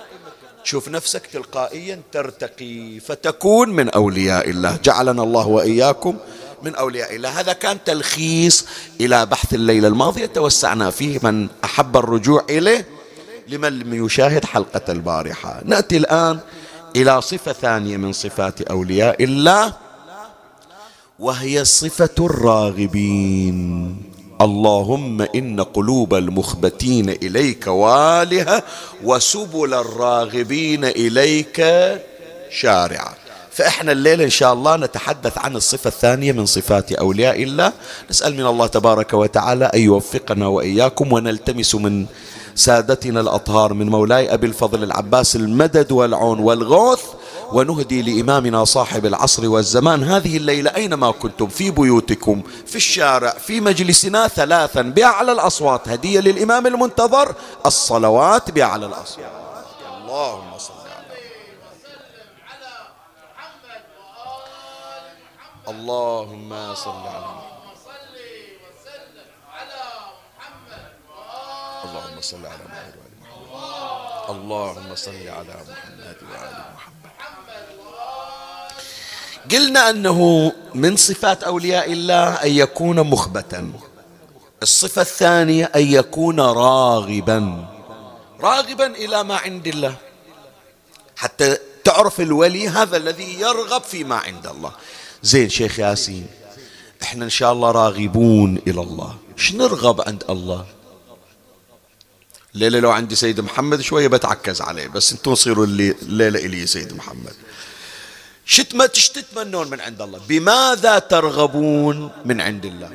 شوف 0.64 0.88
نفسك 0.88 1.26
تلقائيا 1.26 2.02
ترتقي 2.12 3.00
فتكون 3.00 3.68
من 3.68 3.90
أولياء 3.90 4.50
الله. 4.50 4.78
جعلنا 4.84 5.22
الله 5.22 5.46
وإياكم 5.46 6.16
من 6.62 6.74
أولياء 6.74 7.16
الله. 7.16 7.40
هذا 7.40 7.52
كان 7.52 7.84
تلخيص 7.84 8.66
إلى 9.00 9.26
بحث 9.26 9.54
الليلة 9.54 9.88
الماضية. 9.88 10.26
توسعنا 10.26 10.90
فيه 10.90 11.20
من 11.22 11.48
أحب 11.64 11.96
الرجوع 11.96 12.44
إليه. 12.50 13.01
لمن 13.48 13.78
لم 13.78 14.06
يشاهد 14.06 14.44
حلقة 14.44 14.92
البارحة. 14.92 15.60
نأتي 15.64 15.96
الآن 15.96 16.38
إلى 16.96 17.20
صفة 17.20 17.52
ثانية 17.52 17.96
من 17.96 18.12
صفات 18.12 18.62
أولياء 18.62 19.24
الله 19.24 19.72
وهي 21.18 21.64
صفة 21.64 22.14
الراغبين. 22.20 23.96
اللهم 24.40 25.22
إن 25.22 25.60
قلوب 25.60 26.14
المخبتين 26.14 27.10
إليك 27.10 27.66
والهة 27.66 28.62
وسبل 29.04 29.74
الراغبين 29.74 30.84
إليك 30.84 31.66
شارعة. 32.50 33.14
فإحنا 33.50 33.92
الليلة 33.92 34.24
إن 34.24 34.30
شاء 34.30 34.52
الله 34.52 34.76
نتحدث 34.76 35.38
عن 35.38 35.56
الصفة 35.56 35.88
الثانية 35.88 36.32
من 36.32 36.46
صفات 36.46 36.92
أولياء 36.92 37.42
الله. 37.42 37.72
نسأل 38.10 38.34
من 38.34 38.46
الله 38.46 38.66
تبارك 38.66 39.14
وتعالى 39.14 39.64
أن 39.64 39.80
يوفقنا 39.80 40.46
وإياكم 40.46 41.12
ونلتمس 41.12 41.74
من 41.74 42.06
سادتنا 42.54 43.20
الأطهار 43.20 43.74
من 43.74 43.88
مولاي 43.88 44.34
أبي 44.34 44.46
الفضل 44.46 44.82
العباس 44.82 45.36
المدد 45.36 45.92
والعون 45.92 46.38
والغوث 46.38 47.02
ونهدي 47.52 48.02
لإمامنا 48.02 48.64
صاحب 48.64 49.06
العصر 49.06 49.48
والزمان. 49.48 50.02
هذه 50.02 50.36
الليلة 50.36 50.74
أينما 50.74 51.10
كنتم؟ 51.10 51.48
في 51.48 51.70
بيوتكم 51.70 52.42
في 52.66 52.76
الشارع 52.76 53.30
في 53.30 53.60
مجلسنا 53.60 54.28
ثلاثا 54.28 54.82
بأعلى 54.82 55.32
الأصوات. 55.32 55.88
هدية 55.88 56.20
للإمام 56.20 56.66
المنتظر 56.66 57.34
الصلوات 57.66 58.50
بأعلى 58.50 58.86
الأصوات. 58.86 59.32
اللهم 60.02 60.58
صل 60.58 60.72
اللهم 65.68 66.74
صل 66.74 66.90
على 66.90 67.26
محمد. 67.36 67.51
اللهم 71.84 72.20
صل 72.20 72.46
على 72.46 72.64
محمد 72.68 72.94
وآل 72.98 73.14
محمد. 73.22 74.30
اللهم 74.30 74.94
صل 74.94 75.28
على 75.28 75.54
محمد 75.70 76.16
وآل 76.30 76.54
محمد. 76.74 77.12
قلنا 79.50 79.90
أنه 79.90 80.52
من 80.74 80.96
صفات 80.96 81.42
أولياء 81.42 81.92
الله 81.92 82.28
أن 82.34 82.50
يكون 82.50 83.00
مخبتا. 83.00 83.72
الصفة 84.62 85.02
الثانية 85.02 85.64
أن 85.74 85.86
يكون 85.92 86.40
راغبا. 86.40 87.66
راغبا 88.40 88.86
إلى 88.86 89.24
ما 89.24 89.36
عند 89.36 89.66
الله. 89.66 89.94
حتى 91.16 91.56
تعرف 91.84 92.20
الولي 92.20 92.68
هذا 92.68 92.96
الذي 92.96 93.40
يرغب 93.40 93.82
فيما 93.82 94.16
عند 94.16 94.46
الله. 94.46 94.72
زين 95.22 95.48
شيخ 95.48 95.78
ياسين 95.78 96.26
إحنا 97.02 97.24
إن 97.24 97.30
شاء 97.30 97.52
الله 97.52 97.70
راغبون 97.70 98.62
إلى 98.66 98.80
الله. 98.80 99.16
إيش 99.38 99.52
نرغب 99.54 100.00
عند 100.00 100.24
الله؟ 100.30 100.66
الليلة 102.54 102.80
لو 102.80 102.90
عندي 102.90 103.14
سيد 103.14 103.40
محمد 103.40 103.80
شوية 103.80 104.08
بتعكز 104.08 104.60
عليه 104.60 104.86
بس 104.86 105.12
أنتم 105.12 105.34
صيروا 105.34 105.64
اللي 105.64 105.90
الليلة 106.02 106.38
إلي 106.38 106.66
سيد 106.66 106.92
محمد. 106.92 107.34
شت 108.44 108.74
ما 108.74 108.86
تتمنون 108.86 109.70
من 109.70 109.80
عند 109.80 110.02
الله. 110.02 110.20
بماذا 110.28 110.98
ترغبون 110.98 112.10
من 112.24 112.40
عند 112.40 112.64
الله؟ 112.64 112.92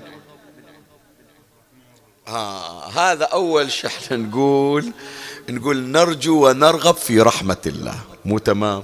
آه 2.27 2.89
هذا 2.89 3.25
أول 3.25 3.71
شيء 3.71 3.89
إحنا 3.89 4.17
نقول 4.27 4.91
نقول 5.49 5.77
نرجو 5.77 6.47
ونرغب 6.47 6.95
في 6.95 7.21
رحمة 7.21 7.61
الله. 7.65 7.99
مو 8.25 8.37
تمام؟ 8.37 8.83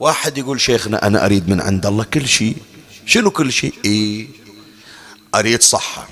واحد 0.00 0.38
يقول 0.38 0.60
شيخنا 0.60 1.06
أنا 1.06 1.24
أريد 1.24 1.48
من 1.48 1.60
عند 1.60 1.86
الله 1.86 2.04
كل 2.04 2.28
شيء. 2.28 2.56
شنو 3.06 3.30
كل 3.30 3.52
شيء؟ 3.52 3.74
إيه؟ 3.84 4.28
أريد 5.34 5.62
صحة. 5.62 6.08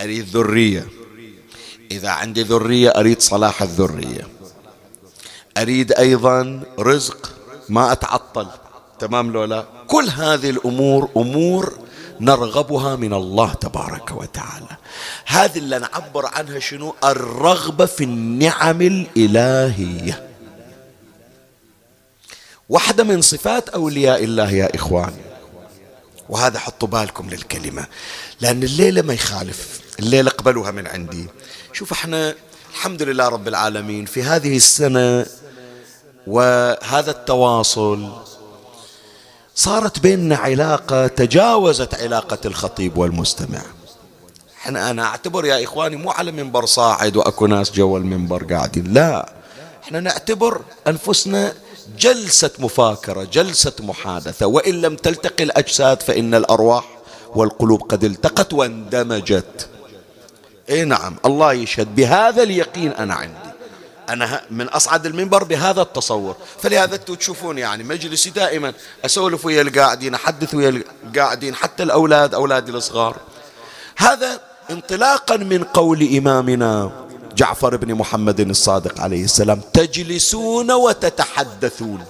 أريد 0.00 0.28
ذرية. 0.28 0.86
إذا 1.90 2.08
عندي 2.08 2.42
ذرية 2.42 2.90
أريد 2.90 3.22
صلاح 3.22 3.62
الذرية. 3.62 4.26
أريد 5.58 5.92
أيضا 5.92 6.62
رزق 6.78 7.32
ما 7.68 7.92
أتعطل. 7.92 8.46
تمام 8.98 9.32
لو 9.32 9.44
لا؟ 9.44 9.64
كل 9.86 10.08
هذه 10.16 10.50
الأمور 10.50 11.08
أمور 11.16 11.78
نرغبها 12.20 12.96
من 12.96 13.12
الله 13.14 13.52
تبارك 13.52 14.10
وتعالى. 14.10 14.76
هذه 15.26 15.58
اللي 15.58 15.78
نعبر 15.78 16.26
عنها 16.26 16.58
شنو؟ 16.58 16.94
الرغبة 17.04 17.86
في 17.86 18.04
النعم 18.04 18.82
الإلهية. 18.82 20.28
واحدة 22.68 23.04
من 23.04 23.22
صفات 23.22 23.68
أولياء 23.68 24.24
الله 24.24 24.50
يا 24.50 24.74
إخوان. 24.74 25.12
وهذا 26.28 26.58
حطوا 26.58 26.88
بالكم 26.88 27.30
للكلمة. 27.30 27.86
لأن 28.40 28.62
الليلة 28.62 29.02
ما 29.02 29.14
يخالف. 29.14 29.80
الليلة 29.98 30.30
اقبلوها 30.30 30.70
من 30.70 30.86
عندي. 30.86 31.26
شوف 31.72 31.92
إحنا 31.92 32.34
الحمد 32.70 33.02
لله 33.02 33.28
رب 33.28 33.48
العالمين 33.48 34.04
في 34.04 34.22
هذه 34.22 34.56
السنة 34.56 35.26
وهذا 36.26 37.10
التواصل 37.10 38.08
صارت 39.54 39.98
بيننا 39.98 40.36
علاقة 40.36 41.06
تجاوزت 41.06 41.94
علاقة 41.94 42.38
الخطيب 42.44 42.98
والمستمع. 42.98 43.62
إحنا 44.58 44.90
أنا 44.90 45.04
أعتبر 45.04 45.44
يا 45.44 45.64
إخواني 45.64 45.96
مو 45.96 46.10
على 46.10 46.32
منبر 46.32 46.66
صاعد 46.66 47.16
وأكو 47.16 47.46
ناس 47.46 47.72
جوا 47.72 47.98
المنبر 47.98 48.44
قاعدين 48.44 48.92
لا. 48.94 49.32
إحنا 49.84 50.00
نعتبر 50.00 50.60
أنفسنا 50.86 51.52
جلسة 51.98 52.50
مفاكرة 52.58 53.24
جلسة 53.24 53.72
محادثة. 53.80 54.46
وإن 54.46 54.74
لم 54.80 54.96
تلتقي 54.96 55.44
الأجساد 55.44 56.02
فإن 56.02 56.34
الأرواح 56.34 56.84
والقلوب 57.34 57.82
قد 57.82 58.04
التقت 58.04 58.52
واندمجت. 58.52 59.68
اي 60.70 60.84
نعم 60.84 61.16
الله 61.24 61.52
يشهد. 61.52 61.94
بهذا 61.94 62.42
اليقين 62.42 62.92
أنا 62.92 63.14
عندي. 63.14 63.48
أنا 64.08 64.40
من 64.50 64.68
أصعد 64.68 65.06
المنبر 65.06 65.44
بهذا 65.44 65.82
التصور. 65.82 66.36
فلهذا 66.62 66.94
أنتم 66.94 67.14
تشوفون 67.14 67.58
يعني 67.58 67.84
مجلسي 67.84 68.30
دائما 68.30 68.72
أسولف 69.04 69.44
ويا 69.44 69.62
القاعدين 69.62 70.14
أحدث 70.14 70.54
ويا 70.54 70.82
القاعدين 71.04 71.54
حتى 71.54 71.82
الأولاد 71.82 72.34
أولادي 72.34 72.72
الصغار. 72.72 73.16
هذا 73.96 74.40
انطلاقا 74.70 75.36
من 75.36 75.64
قول 75.64 76.16
إمامنا 76.16 76.90
جعفر 77.36 77.76
بن 77.76 77.94
محمد 77.94 78.40
الصادق 78.40 79.00
عليه 79.00 79.24
السلام 79.24 79.60
تجلسون 79.72 80.70
وتتحدثون. 80.72 82.04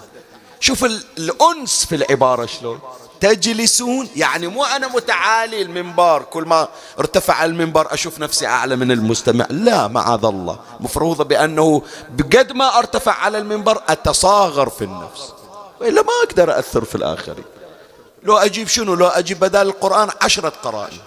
شوف 0.61 0.85
الأنس 0.85 1.85
في 1.85 1.95
العبارة 1.95 2.47
شلون؟ 2.47 2.81
تجلسون؟ 3.21 4.09
يعني 4.17 4.47
مو 4.47 4.65
أنا 4.65 4.89
متعالي 4.89 5.63
المنبر 5.63 6.23
كل 6.23 6.43
ما 6.43 6.69
ارتفع 6.99 7.45
المنبر 7.45 7.95
أشوف 7.95 8.19
نفسي 8.19 8.47
أعلى 8.47 8.77
من 8.77 8.93
المستمع. 8.93 9.47
لا 9.51 9.89
معاذ 9.89 10.25
الله. 10.25 10.59
مفروض 10.81 11.29
بأنه 11.29 11.83
بقد 12.11 12.53
ما 12.53 12.79
ارتفع 12.79 13.13
على 13.13 13.39
المنبر 13.39 13.83
أتصاغر 13.89 14.69
في 14.69 14.85
النفس. 14.85 15.33
وإلا 15.81 16.03
ما 16.03 16.13
أقدر 16.23 16.59
أثر 16.59 16.85
في 16.85 16.95
الآخرين. 16.95 17.45
لو 18.23 18.37
أجيب 18.37 18.69
شنو؟ 18.69 18.95
لو 18.95 19.07
أجيب 19.07 19.41
بدل 19.41 19.63
القرآن 19.63 20.09
عشرة 20.23 20.53
قرائن. 20.63 20.99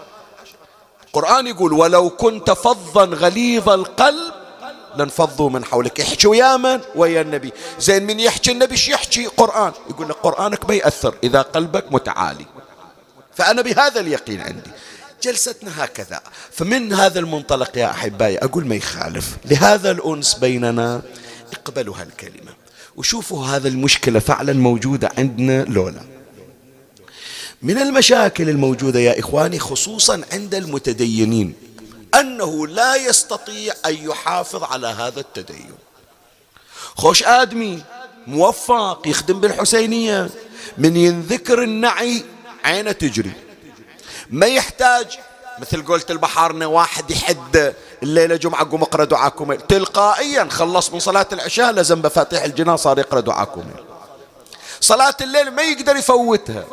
القرآن 1.08 1.48
يقول 1.48 1.74
ولو 1.74 2.10
كنت 2.10 2.52
فظا 2.52 3.06
غليظ 3.06 3.70
القلب 3.70 4.41
لانفضوا 4.96 5.50
من 5.50 5.66
حولك. 5.66 6.00
يحكي 6.00 6.28
ويا 6.28 6.58
من 6.58 6.80
ويا 6.96 7.22
النبي. 7.22 7.52
زين 7.80 8.04
من 8.04 8.20
يحكي 8.20 8.52
النبي 8.52 8.72
إيش 8.72 8.90
يحكي؟ 8.90 9.26
قرآن. 9.26 9.72
يقول 9.90 10.10
لك 10.10 10.16
قرآنك 10.16 10.70
ما 10.70 10.76
يأثر 10.76 11.16
إذا 11.24 11.42
قلبك 11.42 11.86
متعالي. 11.92 12.46
فأنا 13.36 13.62
بهذا 13.62 14.00
اليقين 14.00 14.42
عندي. 14.42 14.72
جلستنا 15.24 15.84
هكذا. 15.84 16.22
فمن 16.52 16.94
هذا 16.94 17.20
المنطلق 17.20 17.78
يا 17.78 17.92
أحبائي 17.92 18.38
أقول 18.38 18.68
ما 18.68 18.76
يخالف. 18.76 19.38
لهذا 19.46 19.92
الأنس 19.92 20.34
بيننا 20.34 21.02
اقبلوا 21.54 21.96
هالكلمة 21.98 22.52
وشوفوا 22.96 23.46
هذا 23.46 23.68
المشكلة 23.68 24.20
فعلا 24.20 24.54
موجودة 24.54 25.12
عندنا 25.18 25.64
لولا. 25.64 26.02
من 27.62 27.78
المشاكل 27.78 28.50
الموجودة 28.50 29.00
يا 29.00 29.20
إخواني 29.20 29.60
خصوصا 29.60 30.22
عند 30.32 30.56
المتدينين. 30.56 31.54
أنه 32.20 32.68
لا 32.68 32.96
يستطيع 32.96 33.74
أن 33.86 33.96
يحافظ 33.96 34.64
على 34.64 34.88
هذا 34.88 35.20
التدين. 35.20 35.74
خوش 36.96 37.24
آدمي 37.24 37.84
موفق 38.28 39.02
يخدم 39.06 39.40
بالحسينية 39.40 40.30
من 40.78 40.98
ينذكر 40.98 41.64
النعي 41.64 42.24
عينه 42.64 42.92
تجري. 42.92 43.32
ما 44.30 44.46
يحتاج 44.46 45.20
مثل 45.60 45.86
قلت 45.86 46.12
البحارنا 46.12 46.66
واحد 46.66 47.12
يحد 47.12 47.74
الليلة 48.04 48.36
جمعة 48.36 48.70
قوم 48.70 48.82
اقرأ 48.82 49.06
دعاكم. 49.06 49.54
تلقائيا 49.54 50.48
خلص 50.50 50.94
من 50.94 51.00
صلاة 51.00 51.28
العشاء 51.34 51.72
لزم 51.72 52.02
بفاتيح 52.02 52.44
الجنان 52.44 52.78
صار 52.78 53.00
يقرأ 53.00 53.20
دعاكم. 53.20 53.64
صلاة 54.82 55.16
الليل 55.22 55.52
ما 55.52 55.62
يقدر 55.62 55.96
يفوتها. 55.96 56.66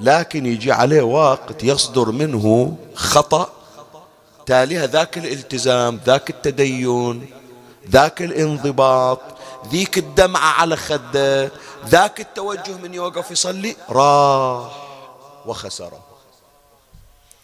لكن 0.00 0.46
يجي 0.46 0.72
عليه 0.72 1.02
وقت 1.02 1.64
يصدر 1.64 2.10
منه 2.10 2.76
خطأ 2.94 3.52
تاليها 4.46 4.86
ذاك 4.86 5.18
الالتزام 5.18 6.00
ذاك 6.06 6.30
التدين 6.30 7.26
ذاك 7.90 8.22
الانضباط 8.22 9.20
ذيك 9.68 9.98
الدمعة 9.98 10.60
على 10.60 10.76
خده 10.76 11.50
ذاك 11.88 12.20
التوجه 12.20 12.76
من 12.82 12.94
يوقف 12.94 13.30
يصلي 13.30 13.76
راح 13.90 14.84
وخسره. 15.46 16.00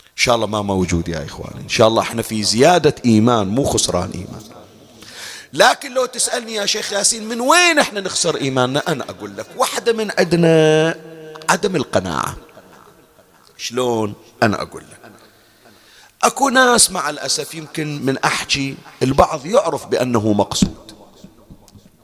إن 0.01 0.25
شاء 0.25 0.35
الله 0.35 0.47
ما 0.47 0.63
موجود 0.63 1.09
يا 1.09 1.25
إخوان 1.25 1.53
إن 1.63 1.69
شاء 1.69 1.89
الله 1.89 2.03
إحنا 2.03 2.23
في 2.23 2.43
زيادة 2.43 2.95
إيمان 3.05 3.49
مو 3.49 3.65
خسران 3.65 4.11
إيمان. 4.11 4.43
لكن 5.53 5.95
لو 5.95 6.07
تسألني 6.07 6.55
يا 6.55 6.67
شيخ 6.67 6.93
ياسين 6.93 7.29
من 7.29 7.41
وين 7.41 7.79
إحنا 7.79 8.01
نخسر 8.01 8.37
إيماننا؟ 8.37 8.83
أنا 8.89 9.05
أقول 9.11 9.37
لك 9.37 9.47
واحدة 9.57 9.93
من 9.93 10.11
عندنا 10.19 10.95
عدم 11.51 11.77
القناعة. 11.77 12.37
شلون؟ 13.57 14.15
أنا 14.43 14.63
أقول 14.63 14.83
لك. 14.83 14.90
أكو 16.23 16.49
ناس 16.49 16.91
مع 16.91 17.11
الأسف 17.11 17.55
يمكن 17.55 18.03
من 18.05 18.19
أحكي 18.19 18.77
البعض 19.03 19.47
يعرف 19.47 19.87
بأنه 19.87 20.33
مقصود. 20.33 20.93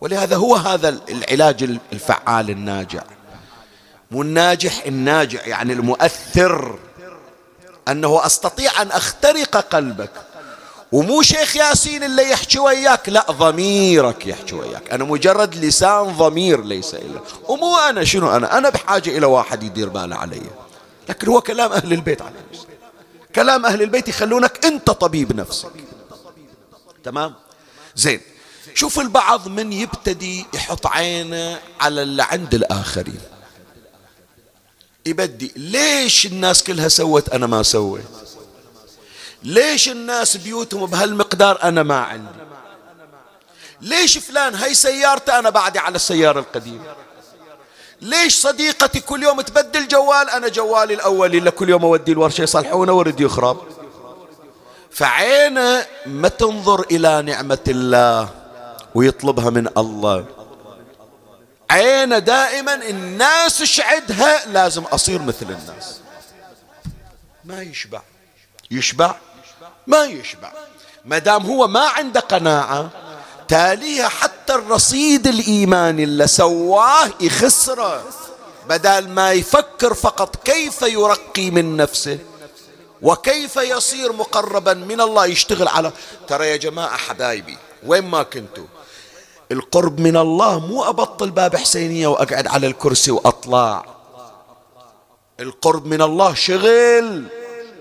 ولهذا 0.00 0.36
هو 0.36 0.56
هذا 0.56 0.88
العلاج 1.08 1.78
الفعال 1.92 2.50
الناجع. 2.50 3.02
مو 4.10 4.22
الناجح 4.22 4.86
الناجع 4.86 5.46
يعني 5.46 5.72
المؤثر. 5.72 6.78
أنه 7.88 8.26
أستطيع 8.26 8.82
أن 8.82 8.90
أخترق 8.90 9.56
قلبك. 9.56 10.10
ومو 10.92 11.22
شيخ 11.22 11.56
ياسين 11.56 12.04
اللي 12.04 12.30
يحكي 12.30 12.58
وياك 12.58 13.08
لا 13.08 13.26
ضميرك 13.30 14.26
يحكي 14.26 14.54
وياك. 14.54 14.90
أنا 14.92 15.04
مجرد 15.04 15.54
لسان 15.54 16.02
ضمير 16.02 16.64
ليس 16.64 16.94
إلا. 16.94 17.20
ومو 17.48 17.76
أنا 17.76 18.04
شنو 18.04 18.36
أنا؟ 18.36 18.58
أنا 18.58 18.68
بحاجة 18.68 19.18
إلى 19.18 19.26
واحد 19.26 19.62
يدير 19.62 19.88
باله 19.88 20.16
علي. 20.16 20.42
لكن 21.08 21.28
هو 21.28 21.40
كلام 21.40 21.72
أهل 21.72 21.92
البيت 21.92 22.22
عليه. 22.22 22.46
السلام 22.52 22.75
كلام 23.36 23.66
أهل 23.66 23.82
البيت 23.82 24.08
يخلونك 24.08 24.64
أنت 24.64 24.90
طبيب 24.90 25.36
نفسك. 25.36 25.70
تمام؟ 27.04 27.34
زين. 27.96 28.20
شوف 28.74 29.00
البعض 29.00 29.48
من 29.48 29.72
يبتدي 29.72 30.46
يحط 30.54 30.86
عينه 30.86 31.60
على 31.80 32.02
اللي 32.02 32.22
عند 32.22 32.54
الآخرين. 32.54 33.20
يبدي 35.06 35.52
ليش 35.56 36.26
الناس 36.26 36.62
كلها 36.62 36.88
سوت 36.88 37.28
أنا 37.28 37.46
ما 37.46 37.62
سويت؟ 37.62 38.04
ليش 39.42 39.88
الناس 39.88 40.36
بيوتهم 40.36 40.86
بهالمقدار 40.86 41.62
أنا 41.62 41.82
ما 41.82 42.00
عندي؟ 42.00 42.38
ليش 43.80 44.18
فلان 44.18 44.54
هاي 44.54 44.74
سيارته 44.74 45.38
أنا 45.38 45.50
بعدي 45.50 45.78
على 45.78 45.96
السيارة 45.96 46.40
القديمة؟ 46.40 47.05
ليش 48.00 48.34
صديقتي 48.34 49.00
كل 49.00 49.22
يوم 49.22 49.40
تبدل 49.40 49.88
جوال؟ 49.88 50.30
أنا 50.30 50.48
جوالي 50.48 50.94
الأول 50.94 51.34
إلا 51.34 51.50
كل 51.50 51.68
يوم 51.68 51.84
أودي 51.84 52.12
الورشة 52.12 52.42
يصلحونه 52.42 52.92
ورد 52.92 53.20
يخرب. 53.20 53.58
فعينه 54.90 55.86
ما 56.06 56.28
تنظر 56.28 56.80
إلى 56.90 57.22
نعمة 57.22 57.64
الله 57.68 58.28
ويطلبها 58.94 59.50
من 59.50 59.68
الله. 59.78 60.24
عينه 61.70 62.18
دائما 62.18 62.74
الناس 62.74 63.62
شعدها 63.62 64.46
لازم 64.46 64.82
أصير 64.82 65.22
مثل 65.22 65.46
الناس. 65.46 66.00
ما 67.44 67.62
يشبع. 67.62 68.02
يشبع؟ 68.70 69.14
ما 69.86 70.04
يشبع. 70.04 70.52
ما 71.04 71.18
دام 71.18 71.46
هو 71.46 71.68
ما 71.68 71.88
عنده 71.88 72.20
قناعة 72.20 72.90
تاليها 73.48 74.08
حتى 74.08 74.54
الرصيد 74.54 75.26
الإيماني 75.26 76.04
اللي 76.04 76.26
سواه 76.26 77.10
يخسره. 77.20 78.04
بدل 78.68 79.08
ما 79.08 79.32
يفكر 79.32 79.94
فقط 79.94 80.36
كيف 80.44 80.82
يرقي 80.82 81.50
من 81.50 81.76
نفسه 81.76 82.18
وكيف 83.02 83.56
يصير 83.56 84.12
مقربا 84.12 84.74
من 84.74 85.00
الله 85.00 85.26
يشتغل 85.26 85.68
على 85.68 85.92
ترى 86.28 86.48
يا 86.50 86.56
جماعة 86.56 86.96
حبايبي 86.96 87.58
وين 87.86 88.04
ما 88.04 88.22
كنتوا 88.22 88.66
القرب 89.52 90.00
من 90.00 90.16
الله 90.16 90.58
مو 90.58 90.84
أبطل 90.84 91.30
باب 91.30 91.56
حسينية 91.56 92.06
وأقعد 92.06 92.46
على 92.46 92.66
الكرسي 92.66 93.10
وأطلع. 93.10 93.84
القرب 95.40 95.86
من 95.86 96.02
الله 96.02 96.34
شغل. 96.34 97.24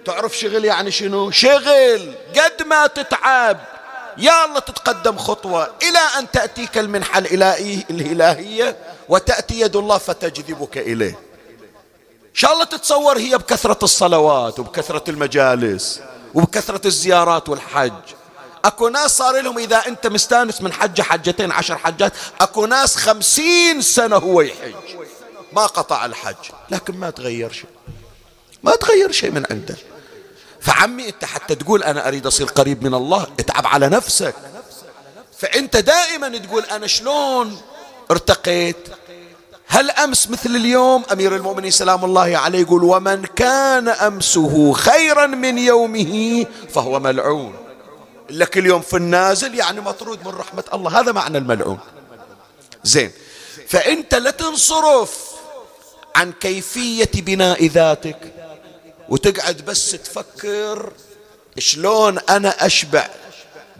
تعرف 0.06 0.38
شغل 0.38 0.66
يعني 0.66 0.92
شنو؟ 0.92 1.32
شغل. 1.32 2.16
قد 2.36 2.64
ما 2.66 2.88
تتعب. 2.88 3.75
يا 4.18 4.46
الله 4.46 4.60
تتقدم 4.60 5.18
خطوة 5.18 5.72
إلى 5.82 6.00
أن 6.20 6.32
تأتيك 6.32 6.78
المنحة 6.78 7.20
الإلهية 7.20 8.78
وتأتي 9.10 9.60
يد 9.60 9.76
الله 9.76 9.98
فتجذبك 9.98 10.78
إليه. 10.78 11.20
إن 12.24 12.36
شاء 12.42 12.54
الله 12.54 12.64
تتصور 12.64 13.18
هي 13.18 13.38
بكثرة 13.38 13.80
الصلوات 13.84 14.60
وبكثرة 14.60 15.10
المجالس 15.10 16.02
وبكثرة 16.34 16.88
الزيارات 16.88 17.50
والحج. 17.50 17.94
أكو 18.66 18.88
ناس 18.88 19.18
صار 19.18 19.42
لهم 19.42 19.58
إذا 19.58 19.78
أنت 19.88 20.08
مستانس 20.08 20.62
من 20.62 20.74
حجة 20.74 21.02
حجتين 21.02 21.52
عشر 21.52 21.78
حجات 21.78 22.14
أكو 22.42 22.66
ناس 22.66 22.96
خمسين 22.96 23.82
سنة 23.82 24.16
هو 24.16 24.42
يحج. 24.42 24.74
ما 25.54 25.66
قطع 25.66 26.06
الحج 26.06 26.36
لكن 26.70 26.98
ما 26.98 27.10
تغير 27.10 27.52
شيء. 27.52 27.70
ما 28.64 28.76
تغير 28.76 29.12
شيء 29.12 29.32
من 29.32 29.46
عنده. 29.52 29.76
فعمي 30.66 31.10
انت 31.10 31.26
حتى 31.26 31.56
تقول 31.56 31.84
أنا 31.84 32.08
أريد 32.08 32.28
اصير 32.28 32.48
قريب 32.48 32.84
من 32.84 32.94
الله 32.94 33.28
اتعب 33.40 33.68
على 33.68 33.90
نفسك. 33.90 34.36
فأنت 35.40 35.78
دائما 35.78 36.38
تقول 36.38 36.64
أنا 36.64 36.88
شلون 36.88 37.58
ارتقيت؟ 38.12 38.88
هل 39.68 39.92
أمس 39.92 40.30
مثل 40.30 40.50
اليوم 40.50 41.04
أمير 41.12 41.36
المؤمنين 41.36 41.72
سلام 41.72 42.06
الله 42.06 42.38
عليه 42.38 42.60
يقول 42.60 42.84
ومن 42.84 43.26
كان 43.26 43.88
أمسه 43.90 44.74
خيرا 44.74 45.26
من 45.26 45.58
يومه 45.58 46.46
فهو 46.70 47.00
ملعون. 47.00 47.56
لك 48.30 48.58
اليوم 48.58 48.82
في 48.82 48.98
النازل 48.98 49.56
يعني 49.56 49.82
مطرود 49.82 50.28
من 50.28 50.32
رحمة 50.32 50.64
الله 50.74 51.00
هذا 51.00 51.12
معنى 51.12 51.38
الملعون. 51.38 51.80
زين 52.84 53.12
فأنت 53.68 54.16
لا 54.16 54.32
تنصرف 54.32 55.18
عن 56.16 56.32
كيفية 56.32 57.12
بناء 57.16 57.66
ذاتك. 57.68 58.35
وتقعد 59.10 59.62
بس 59.68 59.92
تفكر 59.92 60.92
شلون 61.58 62.20
أنا 62.20 62.66
أشبع 62.66 63.10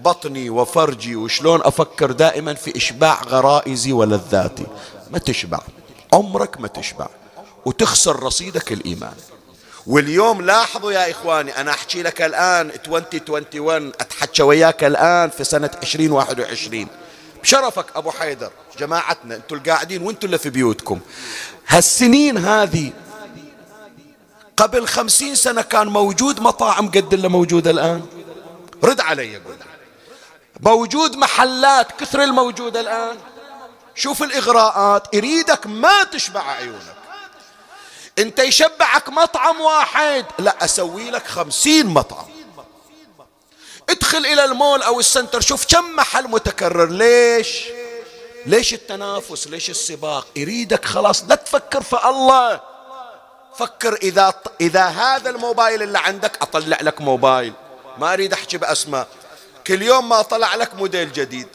بطني 0.04 0.50
وفرجي 0.50 1.16
وشلون 1.16 1.62
أفكر 1.64 2.12
دائما 2.12 2.54
في 2.54 2.78
إشباع 2.78 3.22
غرائزي 3.24 3.92
ولذاتي 3.92 4.66
ما 5.12 5.20
تشبع. 5.20 5.60
عمرك 6.14 6.60
ما 6.60 6.68
تشبع. 6.68 7.08
وتخسر 7.66 8.24
رصيدك 8.24 8.72
الإيمان. 8.72 9.14
واليوم 9.88 10.42
لاحظوا 10.42 10.92
يا 10.92 11.12
إخواني 11.12 11.62
أنا 11.62 11.72
أحكي 11.72 12.04
لك 12.04 12.22
الآن 12.22 12.70
2021 12.70 13.88
أتحكى 13.88 14.44
وياك 14.44 14.84
الآن 14.84 15.30
في 15.30 15.44
سنة 15.44 15.70
2021 15.84 16.88
بشرفك 17.44 17.86
أبو 17.96 18.12
حيدر 18.12 18.52
جماعتنا 18.80 19.36
أنتم 19.36 19.56
القاعدين 19.56 20.02
وأنتم 20.02 20.26
اللي 20.26 20.38
في 20.38 20.50
بيوتكم. 20.50 21.00
هالسنين 21.68 22.38
هذه 22.38 22.92
قبل 24.58 24.88
خمسين 24.88 25.36
سنة 25.36 25.62
كان 25.62 25.88
موجود 25.88 26.40
مطاعم 26.40 26.88
قد 26.88 27.14
اللي 27.14 27.28
موجودة 27.28 27.72
الآن. 27.72 28.06
رد 28.84 29.02
علي 29.02 29.36
قول 29.36 29.56
موجود 30.60 31.16
محلات 31.16 32.00
كثر 32.00 32.24
الموجودة 32.24 32.80
الآن. 32.80 33.18
شوف 33.96 34.24
الإغراءات. 34.24 35.14
يريدك 35.14 35.68
ما 35.68 36.04
تشبع 36.04 36.42
عيونك. 36.42 36.96
انت 38.20 38.40
يشبعك 38.40 39.10
مطعم 39.10 39.62
واحد. 39.62 40.26
لا 40.40 40.66
أسوي 40.66 41.10
لك 41.10 41.28
خمسين 41.28 41.88
مطعم. 41.88 42.26
ادخل 43.90 44.26
إلى 44.26 44.46
المول 44.46 44.82
أو 44.82 45.00
السنتر 45.00 45.42
شوف 45.42 45.66
كم 45.66 45.96
محل 45.96 46.28
متكرر. 46.28 46.90
ليش؟ 46.90 47.64
ليش 48.46 48.74
التنافس؟ 48.74 49.48
ليش 49.48 49.70
السباق؟ 49.70 50.28
يريدك 50.36 50.86
خلاص 50.86 51.24
لا 51.24 51.36
تفكر 51.36 51.82
في 51.84 52.06
الله. 52.06 52.75
فكر 53.58 53.94
إذا 53.94 54.34
إذا 54.62 54.86
هذا 54.86 55.30
الموبايل 55.30 55.82
اللي 55.82 56.00
عندك 56.00 56.38
أطلع 56.42 56.78
لك 56.82 57.02
موبايل. 57.02 57.54
ما 57.98 58.14
أريد 58.14 58.34
أحكي 58.34 58.58
بأسماء. 58.58 59.08
كل 59.68 59.82
يوم 59.82 60.10
ما 60.10 60.22
طلع 60.22 60.56
لك 60.56 60.76
موديل 60.76 61.12
جديد. 61.12 61.48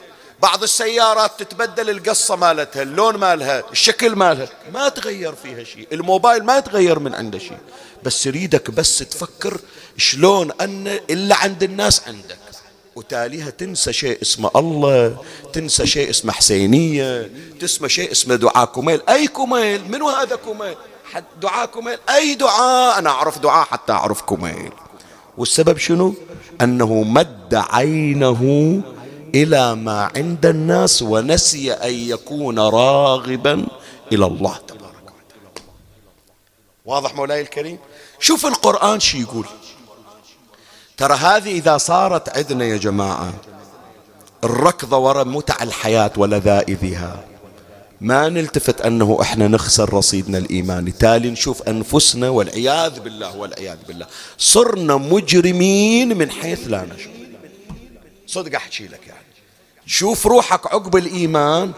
بعض 0.43 0.63
السيارات 0.63 1.43
تتبدل 1.43 1.91
القصة 1.91 2.37
مالتها 2.37 2.83
اللون 2.83 3.17
مالها 3.17 3.65
الشكل 3.73 4.17
مالها. 4.17 4.49
ما 4.75 4.89
تغير 4.89 5.35
فيها 5.35 5.65
شيء. 5.65 5.89
الموبايل 5.93 6.45
ما 6.45 6.59
يتغير 6.59 6.99
من 6.99 7.15
عنده 7.15 7.39
شيء. 7.39 7.59
بس 8.03 8.27
يريدك 8.27 8.71
بس 8.71 8.99
تفكر 8.99 9.61
شلون 9.97 10.53
أن 10.61 11.01
اللي 11.11 11.35
عند 11.35 11.63
الناس 11.63 12.03
عندك. 12.07 12.39
وتاليها 12.97 13.51
تنسى 13.51 13.93
شيء 13.93 14.23
اسمه 14.23 14.51
الله 14.57 15.25
تنسى 15.53 15.87
شيء 15.87 16.11
اسمه 16.11 16.33
حسينية 16.33 17.31
تسمى 17.61 17.89
شيء 17.89 18.13
اسمه 18.13 18.35
دعاء 18.35 18.65
كميل 18.65 19.03
أي 19.09 19.27
كميل 19.27 19.91
منو 19.91 20.09
هذا 20.09 20.37
كميل 20.37 20.77
دعاء 21.43 21.67
كميل 21.67 21.99
أي 22.09 22.35
دعاء؟ 22.35 22.99
أنا 22.99 23.11
أعرف 23.11 23.39
دعاء 23.39 23.65
حتى 23.65 23.93
أعرف 23.93 24.23
كميل 24.23 24.73
والسبب 25.39 25.79
شنو؟ 25.79 26.15
أنه 26.61 27.03
مد 27.03 27.55
عينه 27.55 28.43
إلى 29.35 29.75
ما 29.75 30.11
عند 30.17 30.47
الناس 30.47 31.03
ونسي 31.03 31.73
أن 31.73 31.95
يكون 31.95 32.59
راغبا 32.59 33.67
إلى 34.13 34.27
الله 34.27 34.57
تبارك 34.69 34.95
وتعالى. 34.95 35.69
واضح 36.85 37.15
مولاي 37.15 37.41
الكريم؟ 37.41 37.79
شوف 38.21 38.47
القرآن 38.47 39.01
شي 39.01 39.21
يقول. 39.21 39.47
ترى 40.97 41.15
هذه 41.15 41.53
إذا 41.53 41.79
صارت 41.79 42.37
عندنا 42.37 42.65
يا 42.65 42.77
جماعة 42.77 43.33
الركضة 44.45 44.97
وراء 44.97 45.25
متع 45.25 45.63
الحياة 45.63 46.13
ولذائذها 46.17 47.25
ما 48.01 48.29
نلتفت 48.29 48.81
أنه 48.81 49.19
إحنا 49.21 49.49
نخسر 49.49 49.95
رصيدنا 49.95 50.39
الإيماني. 50.39 50.91
تالي 50.91 51.31
نشوف 51.31 51.63
أنفسنا 51.63 52.29
والعياذ 52.29 53.01
بالله 53.01 53.37
والعياذ 53.37 53.79
بالله. 53.89 54.07
صرنا 54.39 54.97
مجرمين 54.97 56.19
من 56.19 56.31
حيث 56.31 56.61
لا 56.67 56.85
نشعر. 56.95 57.13
صدق 58.27 58.55
أحكي 58.55 58.85
لك 58.85 59.07
يعني. 59.07 59.27
شوف 59.87 60.27
روحك 60.27 60.67
عقب 60.67 60.97
الإيمان. 60.97 61.73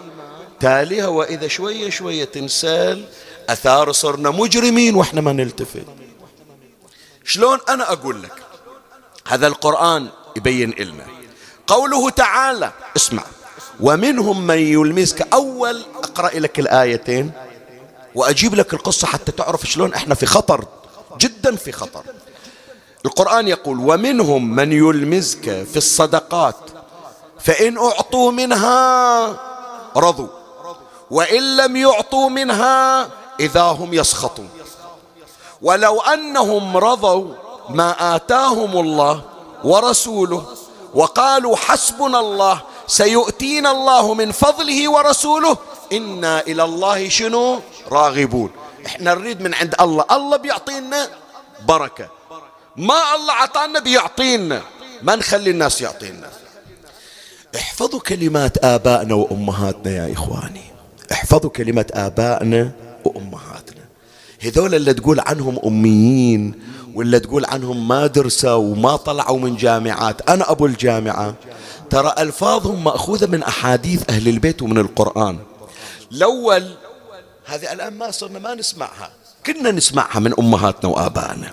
تاليها 0.60 1.06
وإذا 1.06 1.48
شوية 1.48 1.90
شوية 1.90 2.24
تنسال 2.24 3.04
أثار 3.48 3.92
صرنا 3.92 4.30
مجرمين 4.30 4.94
وإحنا 4.94 5.20
ما 5.20 5.32
نلتفت. 5.32 5.86
شلون 7.24 7.58
أنا 7.68 7.92
أقول 7.92 8.22
لك؟ 8.22 8.42
هذا 9.26 9.46
القرآن 9.46 10.08
يبين 10.36 10.70
إلنا. 10.70 11.06
قوله 11.66 12.10
تعالى 12.10 12.72
اسمع. 12.96 13.24
ومنهم 13.80 14.46
من 14.46 14.58
يلمسك. 14.58 15.28
أول 15.32 15.84
أقرأ 15.94 16.38
لك 16.38 16.58
الآيتين 16.58 17.32
وأجيب 18.14 18.54
لك 18.54 18.74
القصة 18.74 19.06
حتى 19.06 19.32
تعرف 19.32 19.66
شلون 19.66 19.94
إحنا 19.94 20.14
في 20.14 20.26
خطر 20.26 20.64
جدا 21.18 21.56
في 21.56 21.72
خطر. 21.72 22.02
القرآن 23.04 23.48
يقول 23.48 23.78
ومنهم 23.78 24.54
من 24.54 24.72
يلمزك 24.72 25.66
في 25.72 25.76
الصدقات 25.76 26.56
فإن 27.40 27.78
أعطوا 27.78 28.30
منها 28.30 29.26
رضوا 29.96 30.28
وإن 31.10 31.56
لم 31.56 31.76
يعطوا 31.76 32.28
منها 32.28 33.08
إذا 33.40 33.62
هم 33.62 33.94
يسخطون. 33.94 34.48
ولو 35.62 36.00
أنهم 36.00 36.76
رضوا 36.76 37.34
ما 37.68 38.16
آتاهم 38.16 38.80
الله 38.80 39.22
ورسوله 39.64 40.46
وقالوا 40.94 41.56
حسبنا 41.56 42.20
الله 42.20 42.62
سيؤتينا 42.92 43.70
الله 43.70 44.14
من 44.14 44.32
فضله 44.32 44.90
ورسوله. 44.90 45.56
إنا 45.92 46.40
إلى 46.40 46.64
الله 46.64 47.08
شنو؟ 47.08 47.60
راغبون. 47.88 48.50
إحنا 48.86 49.14
نريد 49.14 49.40
من 49.40 49.54
عند 49.54 49.74
الله. 49.80 50.04
الله 50.12 50.36
بيعطينا 50.36 51.08
بركة. 51.68 52.08
ما 52.76 53.14
الله 53.16 53.32
عطانا 53.32 53.80
بيعطينا. 53.80 54.62
ما 55.02 55.16
نخلي 55.16 55.50
الناس 55.50 55.80
يعطينا. 55.80 56.28
احفظوا 57.56 58.00
كلمات 58.00 58.64
آبائنا 58.64 59.14
وأمهاتنا 59.14 59.90
يا 59.90 60.12
إخواني. 60.12 60.64
احفظوا 61.12 61.50
كلمة 61.50 61.86
آبائنا 61.92 62.70
وأمهاتنا. 63.04 63.84
هذول 64.44 64.74
اللي 64.74 64.94
تقول 64.94 65.20
عنهم 65.20 65.58
أميين 65.66 66.60
ولا 66.94 67.18
تقول 67.18 67.44
عنهم 67.44 67.88
ما 67.88 68.06
درسوا 68.06 68.52
وما 68.52 68.96
طلعوا 68.96 69.38
من 69.38 69.56
جامعات. 69.56 70.28
أنا 70.28 70.50
أبو 70.50 70.66
الجامعة. 70.66 71.34
ترى 71.92 72.14
ألفاظهم 72.18 72.84
مأخوذة 72.84 73.26
من 73.26 73.42
أحاديث 73.42 74.10
أهل 74.10 74.28
البيت 74.28 74.62
ومن 74.62 74.78
القرآن. 74.78 75.38
الأول 76.12 76.74
هذه 77.44 77.72
الآن 77.72 77.98
ما 77.98 78.10
صرنا 78.10 78.38
ما 78.38 78.54
نسمعها. 78.54 79.10
كنا 79.46 79.70
نسمعها 79.70 80.18
من 80.18 80.34
أمهاتنا 80.38 80.90
وآبائنا. 80.90 81.52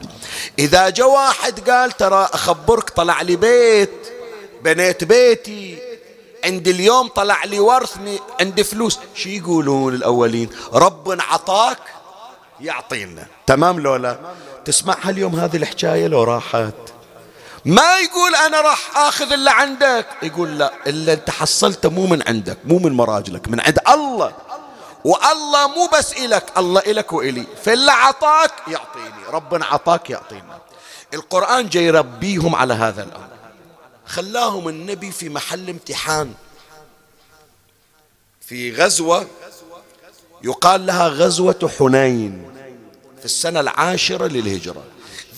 إذا 0.60 0.90
جاء 0.90 1.10
واحد 1.10 1.70
قال 1.70 1.92
ترى 1.92 2.30
أخبرك 2.34 2.90
طلع 2.90 3.22
لي 3.22 3.36
بيت 3.36 3.90
بنيت 4.64 5.04
بيتي 5.04 5.78
عندي 6.46 6.72
اليوم 6.72 7.08
طلع 7.08 7.44
لي 7.44 7.60
ورثني 7.60 8.20
عندي 8.42 8.64
فلوس. 8.64 9.00
شي 9.16 9.38
يقولون 9.38 9.94
الأولين؟ 9.94 10.50
رب 10.74 11.18
عطاك 11.20 11.80
يعطينا. 12.62 13.28
تمام 13.48 13.80
لولا؟ 13.80 14.20
تسمعها 14.66 15.10
اليوم 15.10 15.36
هذه 15.36 15.58
الحكاية 15.58 16.08
لو 16.08 16.24
راحت. 16.24 16.74
ما 17.66 18.00
يقول 18.00 18.36
أنا 18.36 18.62
راح 18.62 18.98
آخذ 18.98 19.34
اللي 19.34 19.52
عندك. 19.52 20.08
يقول 20.24 20.60
لا 20.60 20.74
اللي 20.88 21.14
أنت 21.14 21.30
حصلته 21.30 21.90
مو 21.90 22.06
من 22.06 22.28
عندك 22.28 22.58
مو 22.66 22.80
من 22.80 22.92
مراجلك 22.92 23.48
من 23.48 23.60
عند 23.60 23.80
الله. 23.90 24.34
والله 25.04 25.68
مو 25.68 25.90
بس 25.94 26.14
إلك 26.14 26.46
الله 26.58 26.82
إلك 26.82 27.14
وإلي. 27.14 27.46
فاللي 27.64 27.92
عطاك 27.92 28.52
يعطيني 28.68 29.26
ربنا 29.32 29.66
عطاك 29.66 30.10
يعطينا 30.10 30.60
القرآن 31.14 31.70
جاي 31.70 31.86
يربيهم 31.86 32.56
على 32.56 32.74
هذا 32.74 33.04
الأمر. 33.04 33.30
خلاهم 34.06 34.70
النبي 34.70 35.12
في 35.12 35.30
محل 35.30 35.70
امتحان. 35.70 36.34
في 38.42 38.76
غزوة 38.76 39.28
يقال 40.44 40.86
لها 40.86 41.08
غزوة 41.08 41.72
حنين 41.80 42.52
في 43.20 43.26
السنة 43.26 43.60
العاشرة 43.60 44.28
للهجرة. 44.28 44.84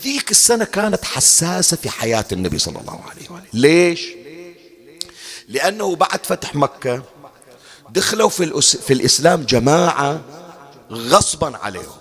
ذيك 0.04 0.32
السنة 0.32 0.66
كانت 0.66 1.06
حساسة 1.06 1.78
في 1.78 1.90
حياة 1.90 2.26
النبي 2.32 2.60
صلى 2.60 2.80
الله 2.80 3.02
عليه 3.10 3.30
وآله 3.30 3.46
ليش؟ 3.54 4.08
لأنه 5.48 5.96
بعد 5.96 6.26
فتح 6.26 6.56
مكة 6.56 7.04
دخلوا 7.90 8.30
في, 8.30 8.44
الأس... 8.44 8.78
في 8.78 8.94
الإسلام 8.94 9.44
جماعة 9.44 10.22
غصبا 10.92 11.58
عليهم. 11.58 11.98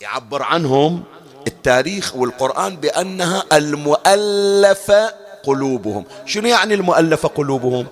يعبر 0.00 0.42
عنهم 0.42 1.04
التاريخ 1.46 2.16
والقرآن 2.16 2.76
بأنها 2.76 3.44
المؤلفة 3.52 5.14
قلوبهم. 5.44 6.04
شنو 6.26 6.48
يعني 6.48 6.74
المؤلفة 6.74 7.28
قلوبهم؟ 7.28 7.86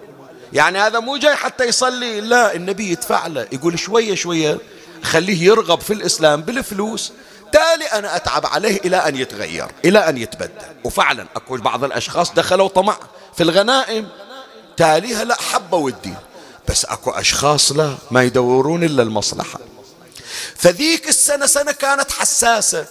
يعني 0.53 0.78
هذا 0.78 1.00
مو 1.00 1.16
جاي 1.16 1.34
حتى 1.34 1.64
يصلي. 1.64 2.20
لا 2.20 2.55
النبي 2.55 2.90
يدفع 2.90 3.26
له 3.26 3.48
يقول 3.53 3.78
شوية 3.78 4.14
شوية 4.14 4.59
خليه 5.03 5.44
يرغب 5.44 5.80
في 5.80 5.92
الإسلام 5.92 6.42
بالفلوس 6.42 7.12
تالي 7.53 7.84
أنا 7.84 8.16
أتعب 8.16 8.46
عليه 8.46 8.80
إلى 8.84 8.96
أن 8.96 9.16
يتغير 9.16 9.66
إلى 9.84 9.98
أن 10.09 10.18
يتبدل. 10.18 10.50
وفعلا 10.84 11.26
أكو 11.36 11.57
بعض 11.57 11.84
الأشخاص 11.84 12.32
دخلوا 12.32 12.68
طمع 12.68 12.96
في 13.36 13.42
الغنائم 13.42 14.09
تاليها 14.76 15.24
لا 15.24 15.40
حبوا 15.40 15.90
الدين 15.90 16.16
بس 16.68 16.84
أكو 16.84 17.11
أشخاص 17.11 17.72
لا 17.72 17.94
ما 18.11 18.22
يدورون 18.22 18.84
إلا 18.84 19.03
المصلحة. 19.03 19.59
فذيك 20.57 21.09
السنة 21.09 21.46
سنة 21.46 21.72
كانت 21.72 22.12
حساسة. 22.12 22.86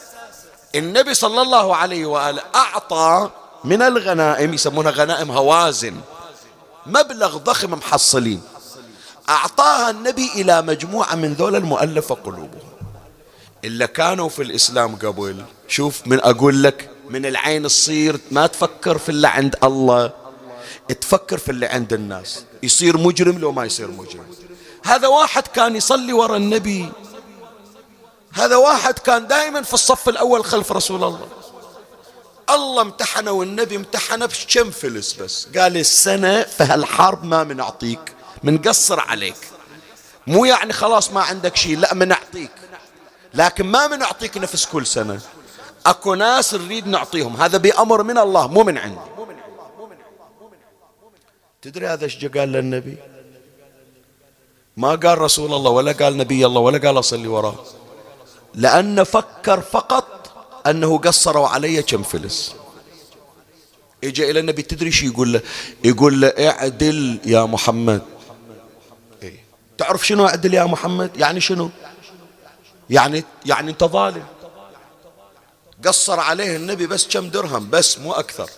النبي 0.75 1.13
صلى 1.13 1.41
الله 1.41 1.75
عليه 1.75 2.05
وآله 2.05 2.41
أعطى 2.55 3.29
من 3.63 3.81
الغنائم 3.81 4.53
يسمونها 4.53 4.91
غنائم 4.91 5.31
هوازن 5.31 5.95
مبلغ 6.85 7.37
ضخم 7.37 7.71
محصلين. 7.71 8.41
أعطاها 9.29 9.89
النبي 9.89 10.31
إلى 10.35 10.61
مجموعة 10.61 11.15
من 11.15 11.33
ذول 11.33 11.55
المؤلفة 11.55 12.15
قلوبهم. 12.15 12.70
إلا 13.65 13.85
كانوا 13.85 14.29
في 14.29 14.41
الإسلام 14.41 14.95
قبل. 14.95 15.45
شوف 15.67 16.01
من 16.05 16.19
أقول 16.19 16.63
لك 16.63 16.89
من 17.09 17.25
العين 17.25 17.63
تصير 17.63 18.19
ما 18.31 18.47
تفكر 18.47 18.97
في 18.97 19.09
اللي 19.09 19.27
عند 19.27 19.55
الله 19.63 20.11
تفكر 21.01 21.37
في 21.37 21.51
اللي 21.51 21.65
عند 21.65 21.93
الناس. 21.93 22.43
يصير 22.63 22.97
مجرم 22.97 23.37
لو 23.37 23.51
ما 23.51 23.65
يصير 23.65 23.87
مجرم. 23.87 24.25
هذا 24.85 25.07
واحد 25.07 25.47
كان 25.47 25.75
يصلي 25.75 26.13
وراء 26.13 26.37
النبي. 26.37 26.91
هذا 28.33 28.55
واحد 28.55 28.99
كان 28.99 29.27
دائما 29.27 29.61
في 29.61 29.73
الصف 29.73 30.09
الأول 30.09 30.45
خلف 30.45 30.71
رسول 30.71 31.03
الله. 31.03 31.27
الله 32.49 32.81
امتحنه 32.81 33.31
والنبي 33.31 33.75
امتحنه 33.75 34.25
بكم 34.25 34.71
فلس 34.71 35.13
بس؟ 35.13 35.47
قال 35.57 35.77
السنة 35.77 36.43
في 36.43 36.63
هالحرب 36.63 37.23
ما 37.23 37.43
منعطيك 37.43 38.15
منقصر 38.43 38.99
عليك. 38.99 39.37
مو 40.27 40.45
يعني 40.45 40.73
خلاص 40.73 41.11
ما 41.11 41.21
عندك 41.21 41.55
شيء 41.55 41.77
لا 41.77 41.93
منعطيك. 41.93 42.51
لكن 43.33 43.65
ما 43.65 43.87
منعطيك 43.87 44.37
نفس 44.37 44.65
كل 44.65 44.85
سنة. 44.85 45.21
أكو 45.85 46.15
ناس 46.15 46.53
نريد 46.53 46.87
نعطيهم. 46.87 47.35
هذا 47.35 47.57
بأمر 47.57 48.03
من 48.03 48.17
الله 48.17 48.47
مو 48.47 48.63
من 48.63 48.77
عندي. 48.77 48.99
تدري 51.61 51.87
هذا 51.87 52.05
إيش 52.05 52.25
قال 52.25 52.51
للنبي؟ 52.51 52.97
ما 54.77 54.95
قال 54.95 55.17
رسول 55.17 55.53
الله 55.53 55.71
ولا 55.71 55.91
قال 55.91 56.17
نبي 56.17 56.45
الله 56.45 56.61
ولا 56.61 56.87
قال 56.87 56.99
أصلي 56.99 57.27
وراه 57.27 57.55
لأن 58.53 59.03
فكر 59.03 59.61
فقط 59.61 60.31
أنه 60.67 60.97
قصروا 60.97 61.47
علي 61.47 61.83
كم 61.83 62.03
فلس. 62.03 62.55
اجى 64.03 64.31
إلى 64.31 64.39
النبي 64.39 64.61
تدري 64.61 64.91
شو 64.91 65.05
يقول 65.05 65.33
له؟ 65.33 65.41
يقول 65.83 66.21
له 66.21 66.27
اعدل 66.27 67.19
يا 67.25 67.45
محمد. 67.45 68.01
إيه؟ 69.23 69.43
تعرف 69.77 70.07
شنو 70.07 70.27
أعدل 70.27 70.53
يا 70.53 70.63
محمد؟ 70.63 71.17
يعني 71.17 71.41
شنو؟ 71.41 71.69
يعني 72.91 73.23
يعني 73.45 73.71
انت 73.71 73.83
ظالم. 73.83 74.25
قصر 75.85 76.19
عليه 76.19 76.55
النبي 76.55 76.87
بس 76.87 77.07
كم 77.07 77.29
درهم 77.29 77.69
بس 77.69 77.99
مو 77.99 78.13
أكثر. 78.13 78.49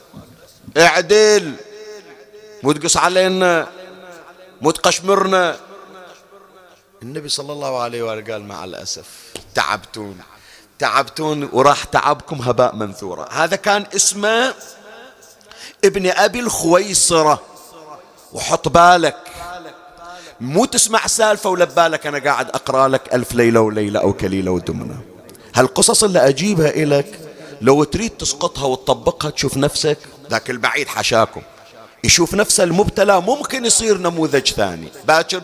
اعدل. 0.78 1.56
مو 2.64 2.72
تقص 2.72 2.98
علينا. 2.98 3.68
مو 4.62 4.72
تقشمرنا. 4.72 5.60
النبي 7.04 7.30
صلى 7.30 7.54
الله 7.54 7.82
عليه 7.82 8.04
وآله 8.04 8.34
قال 8.34 8.44
مع 8.44 8.64
الأسف 8.64 9.34
تعبتون. 9.56 10.20
تعبتون 10.80 11.50
وراح 11.54 11.84
تعبكم 11.84 12.42
هباء 12.42 12.76
منثورا. 12.76 13.30
هذا 13.32 13.56
كان 13.56 13.86
اسمه 13.96 14.54
ابن 15.86 16.10
أبي 16.10 16.40
الخويصرة. 16.40 17.42
وحط 18.34 18.68
بالك. 18.68 19.33
مو 20.44 20.66
تسمع 20.66 21.08
سالفة 21.08 21.50
ولا 21.50 21.66
ببالك 21.66 22.08
أنا 22.08 22.20
قاعد 22.20 22.50
أقرأ 22.50 22.88
لك 22.88 23.14
ألف 23.14 23.34
ليلة 23.34 23.60
وليلة 23.60 24.00
أو 24.00 24.14
كليلة 24.14 24.52
ودمنة 24.52 25.02
هالقصص 25.56 26.04
اللي 26.04 26.28
أجيبها 26.28 26.70
إلك 26.70 27.20
لو 27.62 27.84
تريد 27.84 28.10
تسقطها 28.10 28.66
وتطبقها 28.66 29.30
تشوف 29.30 29.58
نفسك 29.58 29.98
ذاك 30.30 30.50
البعيد 30.50 30.88
حشاكم 30.88 31.41
يشوف 32.04 32.34
نفسه 32.34 32.64
المبتلى 32.64 33.22
ممكن 33.22 33.66
يصير 33.66 33.98
نموذج 33.98 34.48
ثاني. 34.48 34.88
باكر 35.08 35.41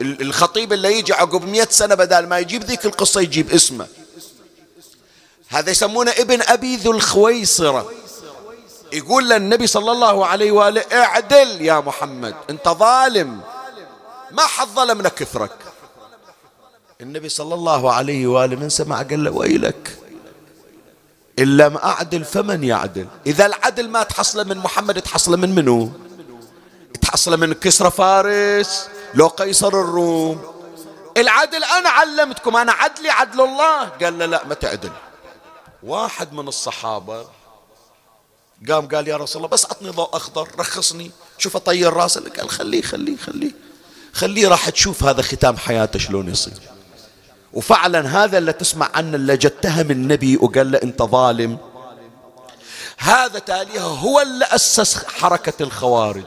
الخطيب 0.00 0.72
اللي 0.72 0.98
يجي 0.98 1.12
عقب 1.12 1.44
مئة 1.44 1.68
سنة 1.70 1.94
بدل 1.94 2.26
ما 2.26 2.38
يجيب 2.38 2.64
ذيك 2.64 2.86
القصة 2.86 3.20
يجيب 3.20 3.50
اسمه. 3.50 3.86
هذا 5.48 5.70
يسمونه 5.70 6.10
ابن 6.10 6.42
أبي 6.42 6.76
ذو 6.76 6.92
الخويصرة. 6.92 7.92
يقول 8.92 9.28
للنبي 9.28 9.66
صلى 9.66 9.92
الله 9.92 10.26
عليه 10.26 10.52
وآله 10.52 10.80
اعدل 10.92 11.62
يا 11.62 11.80
محمد 11.80 12.34
انت 12.50 12.68
ظالم. 12.68 13.40
ما 14.32 14.46
حد 14.46 14.68
ظلمنا 14.68 15.08
كثرك. 15.08 15.58
النبي 17.00 17.28
صلى 17.28 17.54
الله 17.54 17.92
عليه 17.92 18.26
وآله 18.26 18.56
من 18.56 18.68
سمع 18.68 18.96
قال 18.96 19.24
له 19.24 19.30
ويلك. 19.30 19.98
إن 21.38 21.56
لم 21.56 21.76
أعدل 21.76 22.24
فمن 22.24 22.64
يعدل؟ 22.64 23.06
إذا 23.26 23.46
العدل 23.46 23.88
ما 23.88 24.02
تحصل 24.02 24.48
من 24.48 24.58
محمد 24.58 25.02
تحصل 25.02 25.36
من 25.36 25.54
منو؟ 25.54 25.90
تحصل 27.00 27.40
من 27.40 27.52
كسرى 27.52 27.90
فارس 27.90 28.88
لو 29.14 29.26
قيصر 29.26 29.68
الروم. 29.68 30.52
العدل 31.16 31.64
أنا 31.64 31.88
علمتكم 31.88 32.56
أنا 32.56 32.72
عدلي 32.72 33.10
عدل 33.10 33.40
الله. 33.40 33.88
قال 33.88 34.18
لا 34.18 34.26
لا 34.26 34.46
ما 34.46 34.54
تعدل. 34.54 34.92
واحد 35.82 36.32
من 36.32 36.48
الصحابة 36.48 37.26
قام 38.68 38.88
قال 38.88 39.08
يا 39.08 39.16
رسول 39.16 39.36
الله 39.36 39.48
بس 39.48 39.64
أعطني 39.64 39.90
ضوء 39.90 40.16
أخضر 40.16 40.48
رخصني 40.58 41.10
شوف 41.38 41.56
أطير 41.56 41.92
راسه. 41.92 42.30
قال 42.38 42.50
خليه 42.50 42.82
خليه 42.82 43.16
خليه. 43.16 43.71
خليه 44.12 44.48
راح 44.48 44.68
تشوف 44.68 45.04
هذا 45.04 45.22
ختام 45.22 45.56
حياته 45.56 45.98
شلون 45.98 46.28
يصير. 46.28 46.54
وفعلا 47.52 48.24
هذا 48.24 48.38
اللي 48.38 48.52
تسمع 48.52 48.90
عنه 48.94 49.16
اللي 49.16 49.36
جتهم 49.36 49.90
النبي 49.90 50.36
وقال 50.36 50.70
له 50.70 50.80
أنت 50.82 51.02
ظالم. 51.02 51.58
هذا 52.98 53.38
تاليها 53.38 53.82
هو 53.82 54.20
اللي 54.20 54.44
أسس 54.44 55.04
حركة 55.04 55.62
الخوارج. 55.62 56.24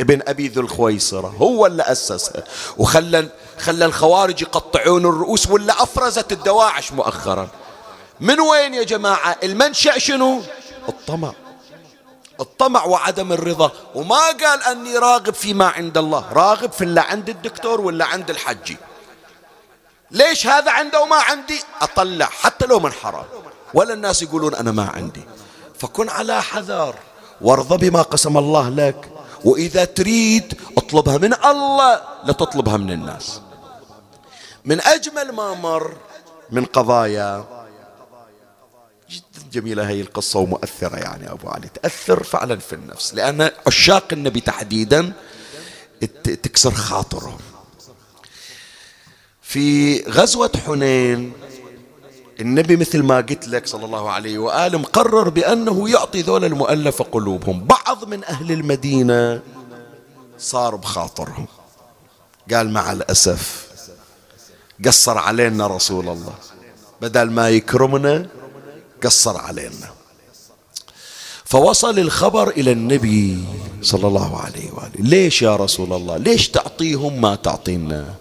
ابن 0.00 0.22
أبي 0.28 0.48
ذو 0.48 0.62
الخويصرة 0.62 1.28
هو 1.28 1.66
اللي 1.66 1.82
أسسها. 1.82 2.44
وخلى 2.78 3.28
خلى 3.58 3.84
الخوارج 3.84 4.42
يقطعون 4.42 5.06
الرؤوس 5.06 5.50
ولا 5.50 5.82
أفرزت 5.82 6.32
الدواعش 6.32 6.92
مؤخرا. 6.92 7.48
من 8.20 8.40
وين 8.40 8.74
يا 8.74 8.82
جماعة؟ 8.82 9.36
المنشأ 9.42 9.98
شنو؟ 9.98 10.42
الطمع 10.88 11.32
الطمع 12.40 12.84
وعدم 12.84 13.32
الرضا. 13.32 13.72
وما 13.94 14.26
قال 14.26 14.62
أني 14.62 14.98
راغب 14.98 15.34
فيما 15.34 15.68
عند 15.68 15.98
الله. 15.98 16.32
راغب 16.32 16.72
في 16.72 16.84
اللي 16.84 17.00
عند 17.00 17.28
الدكتور 17.28 17.80
ولا 17.80 18.04
عند 18.04 18.30
الحجي 18.30 18.76
ليش 20.10 20.46
هذا 20.46 20.70
عنده 20.70 21.00
وما 21.00 21.16
عندي؟ 21.16 21.60
أطلع 21.82 22.26
حتى 22.26 22.66
لو 22.66 22.80
من 22.80 22.92
حرام. 22.92 23.24
ولا 23.74 23.94
الناس 23.94 24.22
يقولون 24.22 24.54
أنا 24.54 24.72
ما 24.72 24.90
عندي. 24.94 25.22
فكن 25.78 26.08
على 26.08 26.42
حذر 26.42 26.94
وارضى 27.40 27.90
بما 27.90 28.02
قسم 28.02 28.36
الله 28.36 28.68
لك. 28.68 29.10
وإذا 29.44 29.84
تريد 29.84 30.60
اطلبها 30.78 31.18
من 31.18 31.34
الله 31.44 32.00
لا 32.24 32.32
تطلبها 32.32 32.76
من 32.76 32.90
الناس. 32.90 33.40
من 34.64 34.80
أجمل 34.80 35.32
ما 35.32 35.54
مر 35.54 35.96
من 36.50 36.64
قضايا 36.64 37.44
جميلة 39.60 39.88
هي 39.88 40.00
القصة 40.00 40.38
ومؤثرة 40.38 40.96
يعني 40.96 41.32
أبو 41.32 41.48
علي. 41.48 41.68
تأثر 41.68 42.22
فعلا 42.22 42.56
في 42.56 42.72
النفس 42.72 43.14
لأن 43.14 43.50
عشاق 43.66 44.08
النبي 44.12 44.40
تحديدا 44.40 45.12
تكسر 46.24 46.70
خاطرهم 46.70 47.38
في 49.42 50.02
غزوة 50.02 50.52
حنين 50.66 51.32
النبي 52.40 52.76
مثل 52.76 53.02
ما 53.02 53.16
قلت 53.16 53.48
لك 53.48 53.66
صلى 53.66 53.84
الله 53.84 54.10
عليه 54.10 54.38
وآله 54.38 54.78
مقرر 54.78 55.28
بأنه 55.28 55.90
يعطي 55.90 56.22
ذول 56.22 56.44
المؤلفة 56.44 57.04
قلوبهم. 57.04 57.64
بعض 57.64 58.04
من 58.04 58.24
أهل 58.24 58.52
المدينة 58.52 59.42
صار 60.38 60.76
بخاطرهم. 60.76 61.46
قال 62.52 62.70
مع 62.70 62.92
الأسف 62.92 63.66
قصر 64.84 65.18
علينا 65.18 65.66
رسول 65.66 66.08
الله. 66.08 66.34
بدل 67.02 67.30
ما 67.30 67.48
يكرمنا 67.48 68.26
قصر 69.04 69.36
علينا. 69.36 69.90
فوصل 71.44 71.98
الخبر 71.98 72.48
إلى 72.48 72.72
النبي 72.72 73.44
صلى 73.82 74.06
الله 74.08 74.40
عليه 74.40 74.70
وآله. 74.72 74.90
ليش 74.98 75.42
يا 75.42 75.56
رسول 75.56 75.92
الله؟ 75.92 76.16
ليش 76.16 76.48
تعطيهم 76.48 77.20
ما 77.20 77.34
تعطينا؟ 77.34 78.14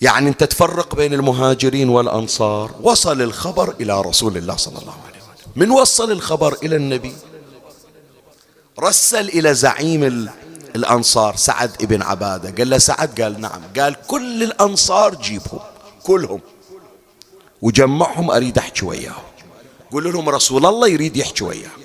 يعني 0.00 0.28
أنت 0.28 0.44
تفرق 0.44 0.94
بين 0.94 1.14
المهاجرين 1.14 1.88
والأنصار. 1.88 2.74
وصل 2.82 3.22
الخبر 3.22 3.74
إلى 3.80 4.00
رسول 4.00 4.36
الله 4.36 4.56
صلى 4.56 4.78
الله 4.78 4.94
عليه 5.08 5.18
وسلم 5.18 5.52
من 5.56 5.70
وصل 5.70 6.12
الخبر 6.12 6.56
إلى 6.62 6.76
النبي؟ 6.76 7.14
رسل 8.80 9.28
إلى 9.28 9.54
زعيم 9.54 10.28
الأنصار 10.76 11.36
سعد 11.36 11.82
ابن 11.82 12.02
عبادة. 12.02 12.50
قال 12.50 12.70
له 12.70 12.78
سعد؟ 12.78 13.20
قال 13.20 13.40
نعم. 13.40 13.62
قال 13.78 13.96
كل 14.06 14.42
الأنصار 14.42 15.14
جيبهم. 15.14 15.60
كلهم. 16.02 16.40
وجمعهم 17.62 18.30
أريد 18.30 18.58
أحكي 18.58 18.86
وياهم. 18.86 19.22
قول 19.92 20.12
لهم 20.12 20.28
رسول 20.28 20.66
الله 20.66 20.88
يريد 20.88 21.16
يحكي 21.16 21.44
وياهم. 21.44 21.82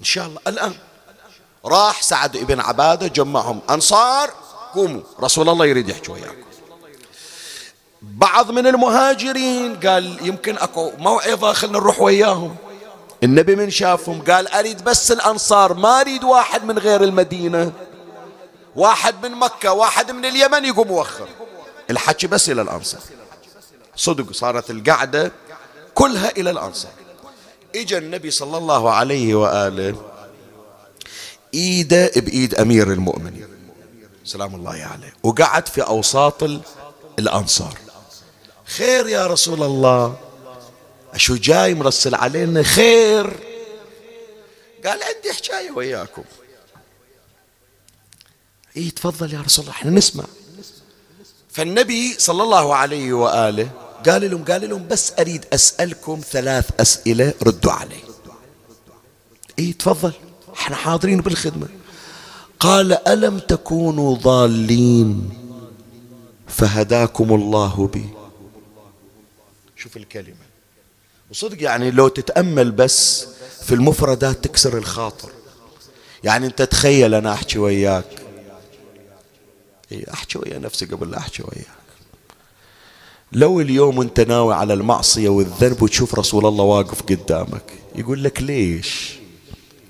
إن 0.00 0.04
شاء 0.04 0.26
الله. 0.26 0.40
الآن 0.46 0.74
راح 1.64 2.02
سعد 2.02 2.36
ابن 2.36 2.60
عبادة 2.60 3.06
جمعهم. 3.06 3.60
أنصار 3.70 4.30
قوموا. 4.74 5.02
رسول 5.20 5.48
الله 5.48 5.66
يريد 5.66 5.88
يحكي 5.88 6.12
وياكم 6.12 6.48
بعض 8.02 8.50
من 8.50 8.66
المهاجرين 8.66 9.80
قال 9.80 10.26
يمكن 10.26 10.58
أكو 10.58 10.92
موعظة 10.98 11.52
خلنا 11.52 11.78
نروح 11.78 12.00
وياهم. 12.00 12.56
النبي 13.22 13.56
من 13.56 13.70
شافهم 13.70 14.22
قال 14.22 14.48
أريد 14.48 14.84
بس 14.84 15.12
الأنصار 15.12 15.74
ما 15.74 16.00
أريد 16.00 16.24
واحد 16.24 16.64
من 16.64 16.78
غير 16.78 17.04
المدينة. 17.04 17.72
واحد 18.76 19.26
من 19.26 19.34
مكة 19.34 19.72
واحد 19.72 20.10
من 20.10 20.24
اليمن 20.24 20.64
يقوم 20.64 20.88
موخر 20.88 21.28
الحكي 21.90 22.26
بس 22.26 22.50
إلى 22.50 22.62
الأنصار. 22.62 23.00
صدق 23.98 24.32
صارت 24.32 24.70
القعدة 24.70 25.32
كلها 25.94 26.30
إلى 26.30 26.50
الأنصار. 26.50 26.92
إجا 27.74 27.98
النبي 27.98 28.30
صلى 28.30 28.58
الله 28.58 28.90
عليه 28.90 29.34
وآله 29.34 30.10
إيده 31.54 32.10
بإيد 32.16 32.54
أمير 32.54 32.92
المؤمنين. 32.92 33.48
سلام 34.24 34.54
الله 34.54 34.70
عليه. 34.70 35.14
وقعد 35.22 35.68
في 35.68 35.82
أوساط 35.82 36.42
الأنصار. 37.18 37.78
خير 38.64 39.08
يا 39.08 39.26
رسول 39.26 39.62
الله. 39.62 40.16
شو 41.16 41.36
جاي 41.36 41.74
مرسل 41.74 42.14
علينا 42.14 42.62
خير؟ 42.62 43.26
قال 44.86 45.00
عندي 45.02 45.32
حكاية 45.32 45.70
وياكم. 45.70 46.24
اي 48.76 48.90
تفضل 48.90 49.34
يا 49.34 49.40
رسول 49.40 49.64
الله 49.64 49.76
إحنا 49.76 49.90
نسمع. 49.90 50.24
فالنبي 51.50 52.14
صلى 52.18 52.42
الله 52.42 52.74
عليه 52.74 53.12
وآله 53.12 53.87
قال 54.06 54.30
لهم 54.30 54.44
قال 54.44 54.70
لهم 54.70 54.88
بس 54.88 55.12
أريد 55.18 55.44
أسألكم 55.52 56.20
ثلاث 56.30 56.70
أسئلة 56.80 57.34
ردوا 57.42 57.72
علي. 57.72 58.00
اي 59.58 59.72
تفضل. 59.72 60.12
إحنا 60.54 60.76
حاضرين 60.76 61.20
بالخدمة. 61.20 61.68
قال 62.60 63.08
ألم 63.08 63.38
تكونوا 63.38 64.16
ضالين؟ 64.16 65.30
فهداكم 66.48 67.34
الله 67.34 67.86
بي. 67.86 68.08
شوف 69.76 69.96
الكلمة. 69.96 70.48
وصدق 71.30 71.62
يعني 71.62 71.90
لو 71.90 72.08
تتأمل 72.08 72.70
بس 72.70 73.26
في 73.62 73.74
المفردات 73.74 74.44
تكسر 74.44 74.78
الخاطر. 74.78 75.30
يعني 76.24 76.46
أنت 76.46 76.62
تخيل 76.62 77.14
أنا 77.14 77.32
أحكي 77.32 77.58
وياك. 77.58 78.22
إيه 79.92 80.12
أحكي 80.12 80.38
ويا 80.38 80.58
نفسي 80.58 80.86
قبل 80.86 81.10
لا 81.10 81.18
أحكي 81.18 81.42
وياك. 81.42 81.77
لو 83.32 83.60
اليوم 83.60 84.00
انت 84.00 84.20
ناوي 84.20 84.54
على 84.54 84.74
المعصية 84.74 85.28
والذنب 85.28 85.82
وتشوف 85.82 86.14
رسول 86.14 86.46
الله 86.46 86.64
واقف 86.64 87.02
قدامك 87.02 87.62
يقول 87.94 88.24
لك 88.24 88.42
ليش؟ 88.42 89.18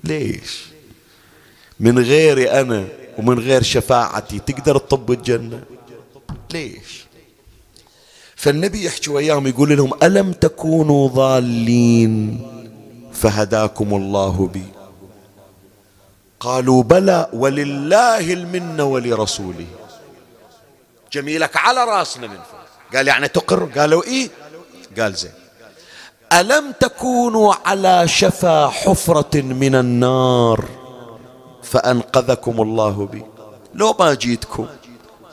ليش؟ 0.03 0.65
من 1.79 1.99
غيري 1.99 2.51
أنا 2.51 2.87
ومن 3.17 3.39
غير 3.39 3.63
شفاعتي 3.63 4.39
تقدر 4.39 4.77
تطب 4.77 5.11
الجنة؟ 5.11 5.63
ليش؟ 6.53 7.05
فالنبي 8.35 8.85
يحكي 8.85 9.11
وياهم 9.11 9.47
يقول 9.47 9.77
لهم 9.77 9.91
ألم 10.03 10.31
تكونوا 10.31 11.07
ضالين 11.07 12.41
فهداكم 13.13 13.93
الله 13.95 14.47
بي؟ 14.53 14.63
قالوا 16.39 16.83
بلى 16.83 17.29
ولله 17.33 18.33
المنة 18.33 18.83
ولرسوله. 18.83 19.65
جميلك 21.11 21.57
على 21.57 21.83
راسنا 21.83 22.27
من 22.27 22.35
فوق. 22.35 22.58
قال 22.95 23.07
يعني 23.07 23.27
تقر؟ 23.27 23.63
قالوا 23.77 24.03
إيه؟ 24.03 24.29
قال 24.99 25.13
زين. 25.13 25.31
ألم 26.33 26.71
تكونوا 26.71 27.53
على 27.65 28.07
شفا 28.07 28.67
حفرة 28.67 29.41
من 29.41 29.75
النار 29.75 30.65
فأنقذكم 31.63 32.61
الله 32.61 33.05
بي؟ 33.11 33.25
لو 33.75 33.95
ما 33.99 34.13
جيتكم. 34.13 34.67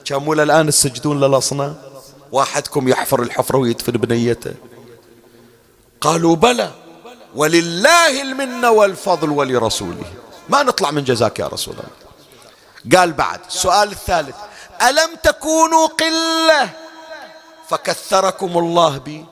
كانوا 0.05 0.35
الآن 0.35 0.71
تسجدون 0.71 1.21
للأصنام 1.21 1.77
واحدكم 2.33 2.89
يحفر 2.89 3.23
الحفرة 3.23 3.59
ويدفن 3.59 3.93
بنيته. 3.93 4.55
قالوا 6.01 6.37
بلى. 6.37 6.71
ولله 7.35 8.23
المنة 8.23 8.71
والفضل 8.71 9.31
ولرسوله. 9.31 10.05
ما 10.49 10.63
نطلع 10.63 10.91
من 10.91 11.05
جزاك 11.05 11.39
يا 11.39 11.47
رسول 11.47 11.75
الله. 11.75 12.99
قال 12.99 13.13
بعد. 13.13 13.41
السؤال 13.49 13.91
الثالث. 13.91 14.37
ألم 14.83 15.11
تكونوا 15.23 15.87
قلة 15.87 16.71
فكثركم 17.69 18.59
الله 18.59 18.99
بي. 18.99 19.25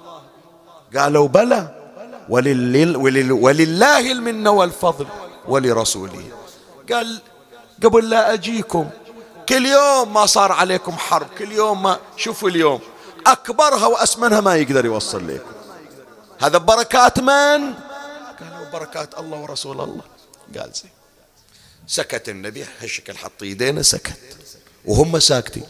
قالوا 0.96 1.28
بلى. 1.28 1.80
ولل 2.28 3.32
ولله 3.32 4.12
المنة 4.12 4.50
والفضل 4.50 5.06
ولرسوله. 5.48 6.28
قال 6.92 7.20
قبل 7.84 8.10
لا 8.10 8.32
أجيكم. 8.32 8.90
كل 9.48 9.66
يوم 9.66 10.14
ما 10.14 10.26
صار 10.26 10.52
عليكم 10.52 10.92
حرب 10.92 11.26
كل 11.38 11.52
يوم 11.52 11.82
ما 11.82 11.98
شوفوا 12.16 12.48
اليوم. 12.48 12.80
أكبرها 13.26 13.86
وأسمنها 13.86 14.40
ما 14.40 14.56
يقدر 14.56 14.84
يوصل 14.84 15.28
لكم. 15.28 15.52
هذا 16.40 16.58
بركات 16.58 17.20
من؟ 17.20 17.74
قالوا 18.40 18.70
بركات 18.72 19.18
الله 19.18 19.38
ورسول 19.38 19.80
الله. 19.80 20.02
قال 20.56 20.70
زين. 20.72 20.90
سكت 21.86 22.28
النبي 22.28 22.64
هالشكل 22.80 23.16
حط 23.16 23.42
يدينه 23.42 23.82
سكت. 23.82 24.20
وهم 24.84 25.18
ساكتين. 25.18 25.66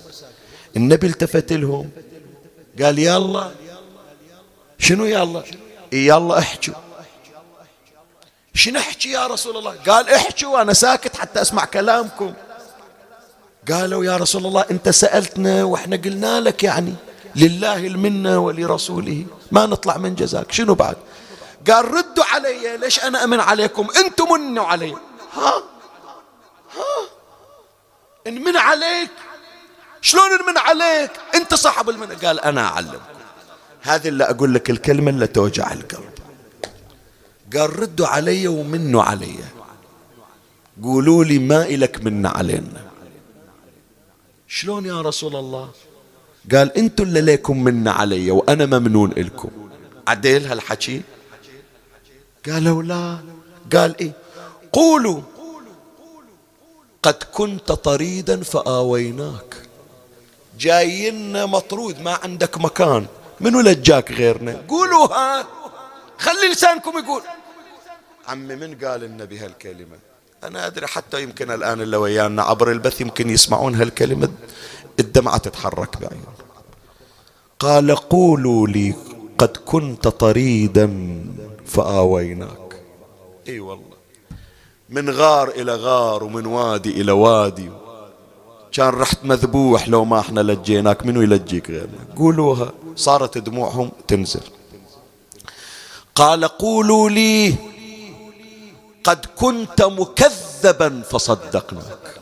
النبي 0.77 1.07
التفت 1.07 1.53
لهم. 1.53 1.91
قال 2.83 2.99
يلا. 2.99 3.51
شنو 4.79 5.05
يلا؟ 5.05 5.43
يلا 5.93 6.39
احجوا 6.39 6.75
شنو 8.55 8.79
احكي 8.79 9.11
يا 9.11 9.27
رسول 9.27 9.57
الله؟ 9.57 9.75
قال 9.87 10.09
احجوا 10.09 10.63
أنا 10.63 10.73
ساكت 10.73 11.17
حتى 11.17 11.43
أسمع 11.43 11.65
كلامكم. 11.65 12.33
قالوا 13.71 14.05
يا 14.05 14.17
رسول 14.17 14.47
الله 14.47 14.65
أنت 14.71 14.89
سألتنا 14.89 15.65
وإحنا 15.65 15.97
قلنا 15.97 16.41
لك 16.41 16.63
يعني 16.63 16.95
لله 17.37 17.87
المنة 17.87 18.39
ولرسوله. 18.39 19.27
ما 19.53 19.67
نطلع 19.67 19.97
من 19.97 20.15
جزاك. 20.15 20.53
شنو 20.53 20.75
بعد؟ 20.75 20.97
قال 21.71 21.85
ردوا 21.95 22.25
علي 22.25 22.77
ليش 22.77 23.05
أنا 23.05 23.25
أمن 23.25 23.41
عليكم؟ 23.41 23.89
أنتم 23.97 24.33
منوا 24.33 24.65
علي. 24.65 24.97
ها؟ 25.33 25.63
ها؟ 26.77 27.09
إن 28.27 28.45
من 28.45 28.57
عليك 28.57 29.11
شلون 30.05 30.31
من 30.49 30.59
عليك؟ 30.59 31.11
أنت 31.35 31.55
صاحب 31.55 31.91
المنة 31.91 32.15
قال 32.15 32.41
أنا 32.41 32.61
أعلمكم 32.67 33.15
هذه 33.83 34.09
اللي 34.09 34.25
أقول 34.25 34.55
لك 34.55 34.71
الكلمة 34.71 35.11
اللي 35.11 35.27
توجع 35.27 35.73
القلب. 35.73 36.15
قال 37.57 37.79
ردوا 37.79 38.07
علي 38.07 38.49
ومنوا 38.49 39.03
علي. 39.03 39.39
قولوا 40.83 41.25
لي 41.25 41.39
ما 41.39 41.63
إلك 41.63 42.05
من 42.05 42.27
علينا 42.27 42.91
شلون 44.49 44.87
يا 44.87 45.01
رسول 45.01 45.37
الله؟ 45.37 45.71
قال 46.53 46.79
أنتوا 46.79 47.05
اللي 47.05 47.21
ليكم 47.21 47.65
من 47.65 47.89
علي 47.89 48.31
وأنا 48.31 48.67
ممنون 48.67 49.11
لكم 49.11 49.51
عديل 50.09 50.47
هالحكي. 50.47 51.03
قالوا 52.47 52.83
لا. 52.83 53.19
قال 53.73 54.01
إيه. 54.01 54.13
قولوا. 54.73 55.21
قد 57.03 57.23
كنت 57.33 57.73
طريدا 57.73 58.43
فآويناك. 58.43 59.64
جاينا 60.59 61.47
مطرود 61.47 62.01
ما 62.01 62.19
عندك 62.23 62.59
مكان. 62.59 63.07
منو 63.41 63.61
لجاك 63.61 64.13
غيرنا؟ 64.13 64.63
قولوها 64.69 65.47
خلي 66.19 66.49
لسانكم 66.53 66.99
يقول. 66.99 67.23
عمي 68.29 68.57
من 68.57 68.75
قال 68.85 69.05
النبي 69.05 69.39
هالكلمة 69.39 69.97
أنا 70.45 70.67
أدري 70.67 70.87
حتى 70.87 71.23
يمكن 71.23 71.51
الآن 71.51 71.81
اللي 71.81 71.97
ويانا 71.97 72.43
عبر 72.43 72.73
البث 72.73 73.01
يمكن 73.01 73.31
يسمعون 73.31 73.75
هالكلمة. 73.75 74.29
الدمعة 75.01 75.39
تتحرك 75.39 75.97
بعيون. 76.01 76.35
قال 77.59 77.97
قولوا 77.97 78.69
لي 78.69 78.95
قد 79.39 79.57
كنت 79.57 80.09
طريدا 80.09 80.89
فآويناك. 81.67 82.83
إي 83.49 83.61
والله. 83.61 83.97
من 84.89 85.11
غار 85.11 85.49
إلى 85.49 85.75
غار 85.75 86.25
ومن 86.25 86.47
وادي 86.47 86.91
إلى 87.01 87.13
وادي. 87.13 87.71
كان 88.75 88.89
رحت 88.89 89.19
مذبوح 89.25 89.89
لو 89.89 90.05
ما 90.05 90.21
إحنا 90.21 90.41
لجيناك. 90.41 91.07
منو 91.07 91.23
يلجيك 91.23 91.71
غيرنا 91.71 91.99
قولوها. 92.17 92.73
صارت 92.97 93.39
دموعهم 93.39 93.93
تنزل. 94.09 94.41
قال 96.15 96.45
قولوا 96.45 97.11
لي 97.11 97.55
قد 99.05 99.27
كنت 99.37 99.83
مكذبا 99.83 101.03
فصدقناك. 101.11 102.21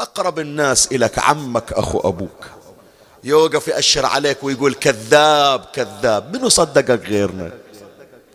أقرب 0.00 0.38
الناس 0.38 0.92
إليك 0.92 1.18
عمك 1.18 1.72
أخو 1.72 1.98
أبوك. 1.98 2.44
يوقف 3.24 3.68
يأشر 3.68 4.06
عليك 4.06 4.44
ويقول 4.44 4.74
كذاب 4.74 5.64
كذاب. 5.72 6.36
منو 6.36 6.48
صدقك 6.48 7.02
غيرنا؟ 7.06 7.50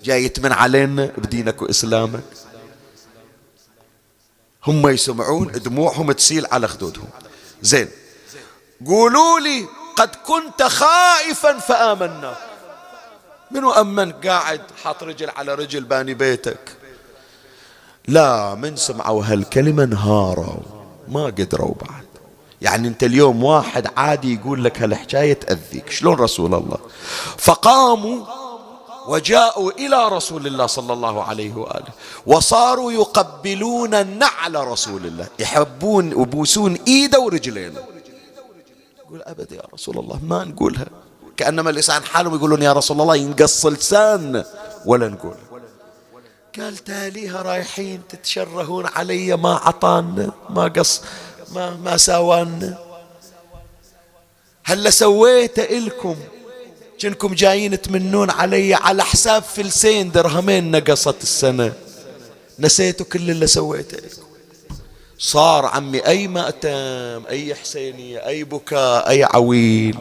جاي 0.03 0.23
يتمن 0.23 0.51
علينا 0.51 1.11
بدينك 1.17 1.61
وإسلامك؟ 1.61 2.23
هم 4.67 4.87
يسمعون 4.87 5.51
دموعهم 5.51 6.11
تسيل 6.11 6.45
على 6.51 6.67
خدودهم. 6.67 7.09
زين. 7.61 7.87
قولوا 8.85 9.39
لي 9.39 9.65
قد 9.95 10.15
كنت 10.15 10.63
خائفا 10.63 11.59
فآمنا. 11.59 12.35
منو 13.51 13.71
أمنك 13.71 14.27
قاعد 14.27 14.61
حاط 14.83 15.03
رجل 15.03 15.29
على 15.29 15.55
رجل 15.55 15.83
باني 15.83 16.13
بيتك؟ 16.13 16.77
لا 18.07 18.55
من 18.55 18.75
سمعوا 18.75 19.23
هالكلمة 19.25 19.83
انهاروا. 19.83 20.59
ما 21.07 21.25
قدروا 21.25 21.73
بعد. 21.81 22.07
يعني 22.61 22.87
أنت 22.87 23.03
اليوم 23.03 23.43
واحد 23.43 23.87
عادي 23.97 24.33
يقول 24.33 24.63
لك 24.63 24.81
هالحكاية 24.81 25.33
تأذيك. 25.33 25.89
شلون 25.89 26.15
رسول 26.15 26.53
الله؟ 26.53 26.77
فقاموا 27.37 28.25
وجاءوا 29.07 29.71
إلى 29.71 30.07
رسول 30.07 30.47
الله 30.47 30.65
صلى 30.65 30.93
الله 30.93 31.23
عليه 31.23 31.55
وآله 31.55 31.91
وصاروا 32.25 32.91
يقبلون 32.91 34.07
نعل 34.19 34.55
رسول 34.55 35.05
الله. 35.05 35.27
يحبون 35.39 36.13
وبوسون 36.13 36.77
إيده 36.87 37.19
ورجلينه 37.19 37.81
يقول 38.99 39.21
أبدا 39.21 39.55
يا 39.55 39.63
رسول 39.73 39.97
الله 39.97 40.19
ما 40.23 40.43
نقولها. 40.43 40.85
كأنما 41.37 41.69
اللسان 41.69 42.03
حالهم 42.03 42.35
يقولون 42.35 42.61
يا 42.61 42.73
رسول 42.73 43.01
الله 43.01 43.15
ينقص 43.15 43.65
لسان. 43.65 44.43
ولا 44.85 45.07
نقول. 45.07 45.35
قال 46.59 46.77
تاليها 46.77 47.41
رايحين 47.41 48.01
تتشرهون 48.09 48.85
علي 48.85 49.37
ما 49.37 49.55
عطانا 49.55 50.31
ما 50.49 50.67
قص 50.67 51.01
ما 51.53 51.75
ما 51.75 51.97
ساوانا 51.97 52.77
هلا 54.63 54.89
سويت 54.89 55.59
إلكم 55.59 56.15
كنكم 57.01 57.33
جايين 57.33 57.81
تمنون 57.81 58.29
علي 58.29 58.73
على 58.73 59.03
حساب 59.03 59.43
فلسين 59.43 60.11
درهمين 60.11 60.71
نقصت 60.71 61.23
السنة. 61.23 61.73
نسيتوا 62.59 63.05
كل 63.05 63.31
اللي 63.31 63.47
سويته. 63.47 63.97
صار 65.19 65.65
عمي 65.65 66.07
أي 66.07 66.27
مأتم 66.27 67.25
أي 67.29 67.55
حسينية 67.55 68.27
أي 68.27 68.43
بكاء 68.43 69.09
أي 69.09 69.23
عويل. 69.23 69.97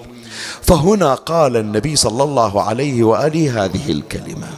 فهنا 0.62 1.14
قال 1.14 1.56
النبي 1.56 1.96
صلى 1.96 2.22
الله 2.22 2.62
عليه 2.62 3.04
وآله 3.04 3.64
هذه 3.64 3.90
الكلمة. 3.90 4.48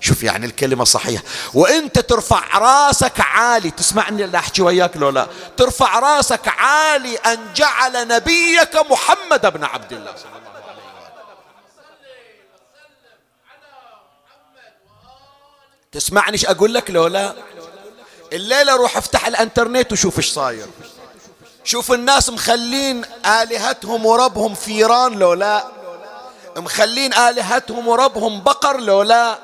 شوف 0.00 0.22
يعني 0.22 0.46
الكلمة 0.46 0.84
صحيحة. 0.84 1.24
وإنت 1.54 1.98
ترفع 1.98 2.58
راسك 2.58 3.20
عالي. 3.20 3.70
تسمعني 3.70 4.24
اللي 4.24 4.38
أحكي 4.38 4.62
وياك 4.62 4.96
لو 4.96 5.08
لا. 5.08 5.26
ترفع 5.56 5.98
راسك 5.98 6.48
عالي 6.48 7.16
أن 7.16 7.38
جعل 7.56 8.08
نبيك 8.08 8.76
محمد 8.90 9.52
بن 9.52 9.64
عبد 9.64 9.92
الله. 9.92 10.10
صلى 10.16 10.24
الله 10.24 10.40
عليه 10.40 10.40
تسمعني 10.40 10.49
إيش 15.94 16.46
أقول 16.46 16.74
لك 16.74 16.90
لو 16.90 17.06
لا 17.06 17.34
الليلة 18.32 18.76
روح 18.76 18.96
افتح 18.96 19.26
الإنترنت 19.26 19.92
وشوف 19.92 20.18
إيش 20.18 20.32
صاير. 20.32 20.66
شوف 21.64 21.92
الناس 21.92 22.30
مخلين 22.30 23.04
آلهتهم 23.26 24.06
وربهم 24.06 24.54
فيران 24.54 25.18
لو 25.18 25.34
لا 25.34 25.68
مخلين 26.56 27.14
آلهتهم 27.14 27.88
وربهم 27.88 28.40
بقر 28.40 28.80
لو 28.80 29.02
لا 29.02 29.38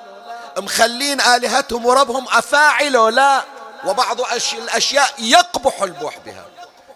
مخلين 0.58 1.20
آلهتهم 1.20 1.86
وربهم 1.86 2.26
أفاعي 2.28 2.90
لو 2.90 3.08
لا 3.08 3.44
وبعض 3.86 4.20
الأشياء 4.52 5.14
يقبح 5.18 5.82
البوح 5.82 6.18
بها. 6.26 6.46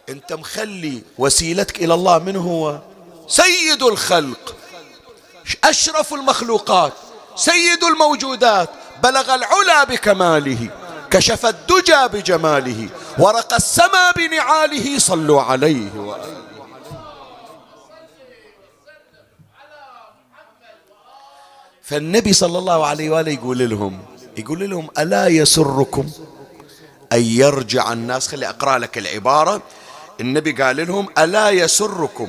أنت 0.09 0.33
مخلي 0.33 1.03
وسيلتك 1.19 1.83
إلى 1.83 1.95
الله 1.95 2.19
من 2.19 2.37
هو؟ 2.37 2.79
سيد 3.29 3.83
الخلق. 3.83 4.57
أشرف 5.65 6.15
المخلوقات. 6.15 6.93
سيد 7.37 7.85
الموجودات. 7.85 8.69
بلغ 9.03 9.35
العلا 9.35 9.85
بكماله 9.85 10.69
كشف 11.11 11.47
الدجى 11.47 12.09
بجماله 12.13 12.89
ورق 13.19 13.55
السماء 13.55 14.13
بنعاله 14.17 14.99
صلوا 14.99 15.43
عليه 15.43 15.91
وآله 15.97 16.41
فالنبي 21.83 22.33
صلى 22.33 22.59
الله 22.59 22.87
عليه 22.87 23.11
وآله 23.11 23.33
يقول 23.33 23.71
لهم 23.71 23.99
يقول 24.39 24.71
لهم 24.71 24.89
ألا 24.99 25.27
يسركم 25.27 26.11
أن 27.13 27.23
يرجع 27.23 27.93
الناس 27.93 28.29
خلي 28.29 28.49
أقرأ 28.49 28.79
لك 28.79 28.99
العبارة. 28.99 29.63
النبي 30.21 30.53
قال 30.53 30.87
لهم 30.87 31.09
ألا 31.19 31.51
يسركم 31.51 32.29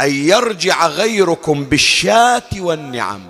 أن 0.00 0.10
يرجع 0.10 0.86
غيركم 0.86 1.64
بالشاة 1.64 2.42
والنعم 2.56 3.20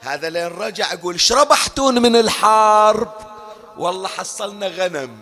هذا 0.00 0.30
لين 0.30 0.46
رجع 0.46 0.92
يقول 0.92 1.14
إيش 1.14 1.32
ربحتون 1.32 2.02
من 2.02 2.16
الحرب؟ 2.16 3.12
والله 3.78 4.08
حصلنا 4.08 4.66
غنم 4.68 5.18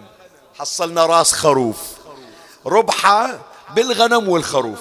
حصلنا 0.59 1.07
راس 1.07 1.33
خروف. 1.33 1.79
ربحة 2.67 3.39
بالغنم 3.75 4.29
والخروف. 4.29 4.79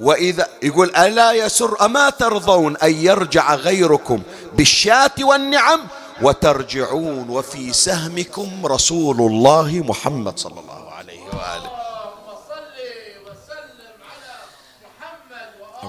وإذا 0.00 0.48
يقول 0.62 0.96
ألا 0.96 1.32
يسر 1.32 1.84
أما 1.84 2.10
ترضون 2.10 2.76
أن 2.76 2.94
يرجع 2.94 3.54
غيركم 3.54 4.22
بالشاة 4.54 5.14
والنعم 5.20 5.80
وترجعون 6.22 7.28
وفي 7.30 7.72
سهمكم 7.72 8.66
رسول 8.66 9.16
الله 9.16 9.84
محمد 9.86 10.38
صلى 10.38 10.60
الله 10.60 10.90
عليه 10.90 11.20
وآله. 11.20 11.81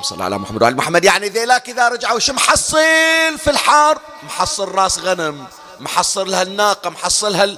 صل 0.01 0.21
على 0.21 0.37
محمد 0.37 0.61
وعلى 0.61 0.75
محمد. 0.75 1.05
يعني 1.05 1.29
ذيلاك 1.29 1.69
إذا 1.69 1.87
رجعوا 1.87 2.19
شو 2.19 2.33
محصل 2.33 3.37
في 3.37 3.49
الحار؟ 3.49 3.99
محصل 4.23 4.67
راس 4.67 4.99
غنم 4.99 5.45
محصل 5.79 6.33
هالناقة 6.33 6.89
محصل 6.89 7.35
هال 7.35 7.57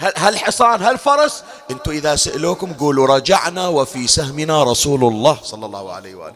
هالحصان 0.00 0.82
هالفرس. 0.82 1.42
أنتم 1.70 1.90
إذا 1.90 2.16
سألوكم 2.16 2.72
قولوا 2.72 3.06
رجعنا 3.06 3.68
وفي 3.68 4.06
سهمنا 4.06 4.62
رسول 4.62 5.04
الله 5.04 5.38
صلى 5.42 5.66
الله 5.66 5.92
عليه 5.92 6.14
وآله. 6.14 6.34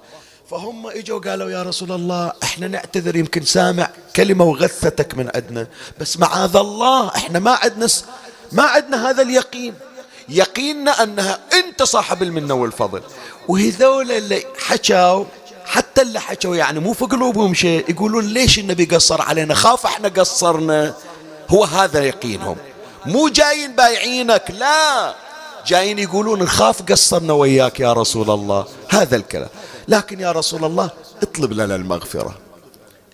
فهم 0.50 0.86
إجوا 0.86 1.20
قالوا 1.20 1.50
يا 1.50 1.62
رسول 1.62 1.92
الله 1.92 2.32
إحنا 2.42 2.68
نعتذر 2.68 3.16
يمكن 3.16 3.44
سامع 3.44 3.90
كلمة 4.16 4.44
وغثتك 4.44 5.14
من 5.14 5.30
عندنا. 5.34 5.66
بس 6.00 6.16
معاذ 6.18 6.56
الله 6.56 7.08
إحنا 7.16 7.38
ما 7.38 7.58
عندنا 7.62 7.86
ما 8.52 8.62
عندنا 8.62 9.10
هذا 9.10 9.22
اليقين. 9.22 9.74
يقيننا 10.28 11.02
أنها 11.02 11.38
أنت 11.52 11.82
صاحب 11.82 12.22
المنة 12.22 12.54
والفضل. 12.54 13.02
وهذول 13.48 14.12
اللي 14.12 14.44
حكوا 14.58 15.24
حتى 15.64 16.02
اللي 16.02 16.20
حكوا 16.20 16.56
يعني 16.56 16.80
مو 16.80 16.92
في 16.92 17.04
قلوبهم 17.04 17.54
شيء 17.54 17.90
يقولون 17.90 18.24
ليش 18.24 18.58
النبي 18.58 18.84
قصر 18.84 19.22
علينا؟ 19.22 19.54
خاف 19.54 19.86
إحنا 19.86 20.08
قصرنا. 20.08 20.94
هو 21.48 21.64
هذا 21.64 22.04
يقينهم. 22.04 22.56
مو 23.06 23.28
جايين 23.28 23.76
بايعينك 23.76 24.50
لا. 24.50 25.14
جايين 25.66 25.98
يقولون 25.98 26.42
نخاف 26.42 26.82
قصرنا 26.82 27.32
وياك 27.32 27.80
يا 27.80 27.92
رسول 27.92 28.30
الله. 28.30 28.66
هذا 28.88 29.16
الكلام. 29.16 29.48
لكن 29.88 30.20
يا 30.20 30.32
رسول 30.32 30.64
الله 30.64 30.90
اطلب 31.22 31.52
لنا 31.52 31.74
المغفرة. 31.74 32.34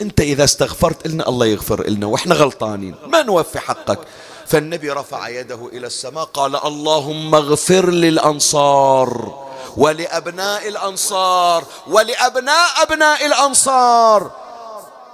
انت 0.02 0.20
إذا 0.20 0.44
استغفرت 0.44 1.06
لنا 1.06 1.28
الله 1.28 1.46
يغفر 1.46 1.88
لنا 1.88 2.06
وإحنا 2.06 2.34
غلطانين. 2.34 2.94
ما 3.06 3.22
نوفي 3.22 3.58
حقك. 3.58 3.98
فالنبي 4.46 4.90
رفع 4.90 5.28
يده 5.28 5.68
إلى 5.72 5.86
السماء 5.86 6.24
قال 6.24 6.56
اللهم 6.56 7.34
اغفر 7.34 7.90
للأنصار. 7.90 9.43
ولأبناء 9.76 10.68
الأنصار 10.68 11.64
ولأبناء 11.86 12.82
أبناء 12.82 13.26
الأنصار. 13.26 14.30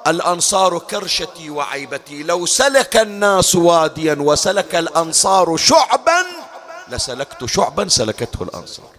الأنصار 0.06 0.78
كرشتي 0.78 1.50
وعيبتي 1.50 2.22
لو 2.22 2.46
سلك 2.46 2.96
الناس 2.96 3.54
واديا 3.54 4.14
وسلك 4.20 4.74
الأنصار 4.74 5.56
شعبا 5.56 6.22
لسلكت 6.88 7.44
شعبا 7.44 7.88
سلكته 7.88 8.42
الأنصار. 8.42 8.90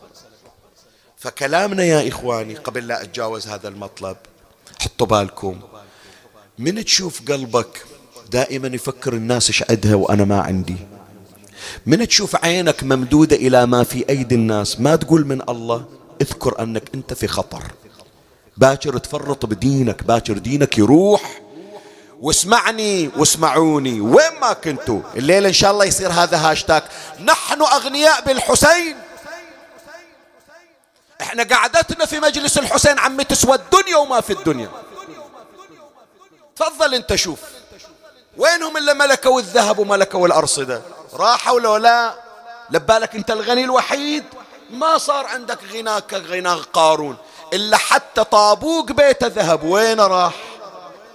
فكلامنا 1.18 1.84
يا 1.84 2.10
إخواني 2.10 2.56
قبل 2.56 2.88
لا 2.88 3.02
أتجاوز 3.02 3.48
هذا 3.48 3.68
المطلب 3.68 4.18
حطوا 4.82 5.08
بالكم. 5.08 5.60
من 6.60 6.86
تشوف 6.86 7.22
قلبك 7.32 7.86
دائما 8.30 8.68
يفكر 8.68 9.14
الناس 9.14 9.48
إيش 9.48 9.64
عندها 9.70 9.96
وأنا 9.96 10.26
ما 10.26 10.42
عندي؟ 10.42 10.78
من 11.86 12.08
تشوف 12.08 12.36
عينك 12.36 12.84
ممدودة 12.84 13.36
إلى 13.36 13.66
ما 13.66 13.84
في 13.84 14.06
أيدي 14.10 14.36
الناس 14.36 14.80
ما 14.80 14.96
تقول 14.96 15.28
من 15.28 15.50
الله 15.50 15.86
اذكر 16.22 16.62
أنك 16.64 16.84
أنت 16.96 17.14
في 17.14 17.28
خطر. 17.28 17.64
باكر 18.58 18.98
تفرط 18.98 19.46
بدينك 19.46 20.04
باكر 20.04 20.38
دينك 20.38 20.78
يروح. 20.78 21.42
واسمعني 22.22 23.10
واسمعوني 23.18 24.02
وين 24.02 24.40
ما 24.42 24.54
كنتوا. 24.54 25.02
الليلة 25.16 25.48
إن 25.48 25.54
شاء 25.54 25.72
الله 25.72 25.86
يصير 25.86 26.12
هذا 26.12 26.38
هاشتاك. 26.38 26.84
نحن 27.24 27.62
أغنياء 27.62 28.26
بالحسين. 28.26 28.96
إحنا 31.22 31.44
قعدتنا 31.44 32.06
في 32.06 32.20
مجلس 32.20 32.58
الحسين 32.58 33.00
عمي 33.00 33.24
تسوى 33.24 33.56
الدنيا 33.56 33.98
وما 33.98 34.22
في 34.22 34.34
الدنيا. 34.34 34.70
تفضل 36.56 36.96
أنت 36.96 37.16
شوف. 37.16 37.40
وينهم 38.38 38.78
اللي 38.78 38.94
ملكوا 38.94 39.40
الذهب 39.40 39.80
وملكوا 39.80 40.28
الأرصدة؟ 40.28 40.82
راحوا 41.14 41.60
ولا 41.60 41.80
لا 41.80 42.14
لبالك 42.70 43.16
انت 43.16 43.32
الغني 43.32 43.64
الوحيد. 43.64 44.24
ما 44.72 44.98
صار 44.98 45.26
عندك 45.26 45.60
غناك 45.74 46.04
كغنى 46.08 46.54
قارون 46.74 47.18
إلا 47.54 47.78
حتى 47.78 48.24
طابوق 48.24 48.92
بيته 48.92 49.28
ذهب 49.28 49.64
وين 49.64 50.00
راح؟ 50.00 50.34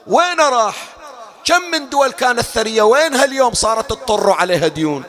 وين 0.06 0.40
راح؟ 0.40 0.96
كم 1.44 1.62
من 1.72 1.88
دول 1.88 2.12
كانت 2.12 2.40
ثرية؟ 2.40 2.82
وينها 2.82 3.24
اليوم 3.24 3.54
صارت 3.54 3.90
تضطر 3.90 4.30
عليها 4.30 4.68
ديون؟ 4.68 5.02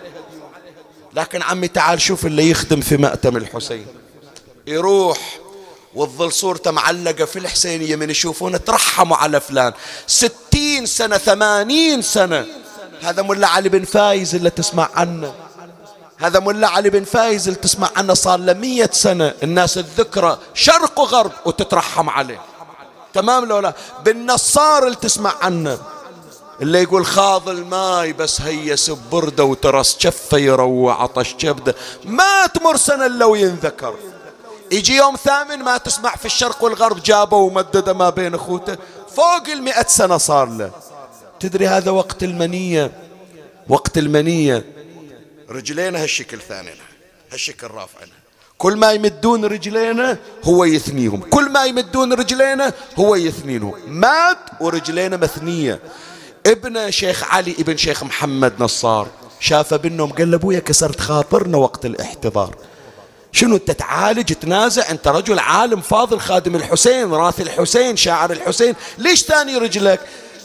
لكن 1.14 1.42
عمي 1.42 1.68
تعال 1.68 2.02
شوف 2.02 2.26
اللي 2.26 2.50
يخدم 2.50 2.82
في 2.82 2.98
مأتم 2.98 3.38
الحسين. 3.38 3.88
يروح 4.68 5.18
وتظل 5.96 6.32
صورته 6.32 6.72
معلقة 6.72 7.26
في 7.26 7.40
الحسينية 7.40 7.96
من 7.96 8.10
يشوفونه 8.10 8.58
ترحموا 8.58 9.18
على 9.18 9.40
فلان. 9.40 9.74
ستين 10.08 10.86
سنة 10.86 11.18
ثمانين 11.18 12.02
سنة. 12.02 12.46
هذا 13.02 13.22
ملا 13.22 13.48
علي 13.48 13.70
بن 13.70 13.84
فايز 13.84 14.36
اللي 14.36 14.50
تسمع 14.50 14.90
عنه. 14.96 15.34
هذا 16.18 16.40
ملا 16.40 16.68
علي 16.68 16.90
بن 16.90 17.04
فايز 17.04 17.48
اللي 17.48 17.60
تسمع 17.60 17.90
عنه 17.96 18.14
صار 18.14 18.40
له 18.40 18.54
مية 18.54 18.90
سنة. 18.94 19.34
الناس 19.44 19.78
الذكرى 19.78 20.38
شرق 20.54 21.00
وغرب 21.00 21.32
وتترحم 21.46 22.10
عليه. 22.10 22.42
تمام 23.14 23.46
لو 23.46 23.60
لا؟ 23.60 23.74
بالنصار 24.06 24.84
اللي 24.84 24.96
تسمع 24.96 25.34
عنه. 25.42 25.78
اللي 26.62 26.84
يقول 26.84 27.06
خاض 27.06 27.50
الماي 27.50 28.14
بس 28.14 28.42
هيس 28.42 28.90
ببردة 28.90 29.44
وترس 29.44 29.98
شفة 30.00 30.38
يروع 30.38 31.04
عطش 31.04 31.34
كبده 31.34 31.76
ما 32.06 32.46
تمر 32.46 32.78
سنة 32.78 33.06
إلا 33.06 33.26
وينذكر 33.26 33.96
يجي 34.72 34.96
يوم 34.96 35.16
ثامن 35.16 35.64
ما 35.64 35.78
تسمع 35.78 36.16
في 36.16 36.26
الشرق 36.26 36.64
والغرب 36.64 37.04
جابه 37.04 37.38
ومدده 37.38 37.94
ما 37.94 38.10
بين 38.10 38.36
أخوته. 38.36 38.78
فوق 39.16 39.48
المئة 39.48 39.88
سنة 39.88 40.18
صار 40.18 40.50
له. 40.50 40.72
تدري 41.40 41.68
هذا 41.68 41.92
وقت 41.92 42.24
المنية؟ 42.24 42.92
وقت 43.70 43.98
المنية. 43.98 44.66
رجلينا 45.50 46.04
هالشكل 46.04 46.40
ثاني 46.50 46.70
هالشكل 47.32 47.68
رافعنا 47.68 48.12
كل 48.58 48.76
ما 48.76 48.92
يمدون 48.92 49.46
رجلينا 49.46 50.18
هو 50.44 50.66
يثنيهم. 50.66 51.22
كل 51.22 51.50
ما 51.50 51.66
يمدون 51.66 52.14
رجلينا 52.14 52.74
هو 53.00 53.16
يثنينهم. 53.16 53.74
مات 53.88 54.38
ورجلينا 54.62 55.18
مثنية. 55.18 55.80
ابن 56.46 56.92
شيخ 56.92 57.24
علي 57.24 57.56
ابن 57.60 57.78
شيخ 57.78 58.04
محمد 58.04 58.54
نصار 58.60 59.08
شاف 59.40 59.74
ابنهم 59.74 60.12
قال 60.12 60.32
له 60.32 60.38
أبويا 60.38 60.60
كسرت 60.60 61.00
خاطرنا 61.00 61.58
وقت 61.58 61.86
الاحتضار. 61.86 62.56
شنو 63.32 63.56
أنت 63.56 63.72
تعالج 63.72 64.34
تنازع؟ 64.34 64.92
أنت 64.92 65.08
رجل 65.08 65.40
عالم 65.40 65.82
فاضل 65.82 66.20
خادم 66.20 66.56
الحسين 66.56 67.12
راث 67.12 67.42
الحسين 67.42 67.98
شاعر 67.98 68.32
الحسين. 68.32 68.76
ليش 68.98 69.24
ثاني 69.24 69.58
رجلك؟ 69.58 70.00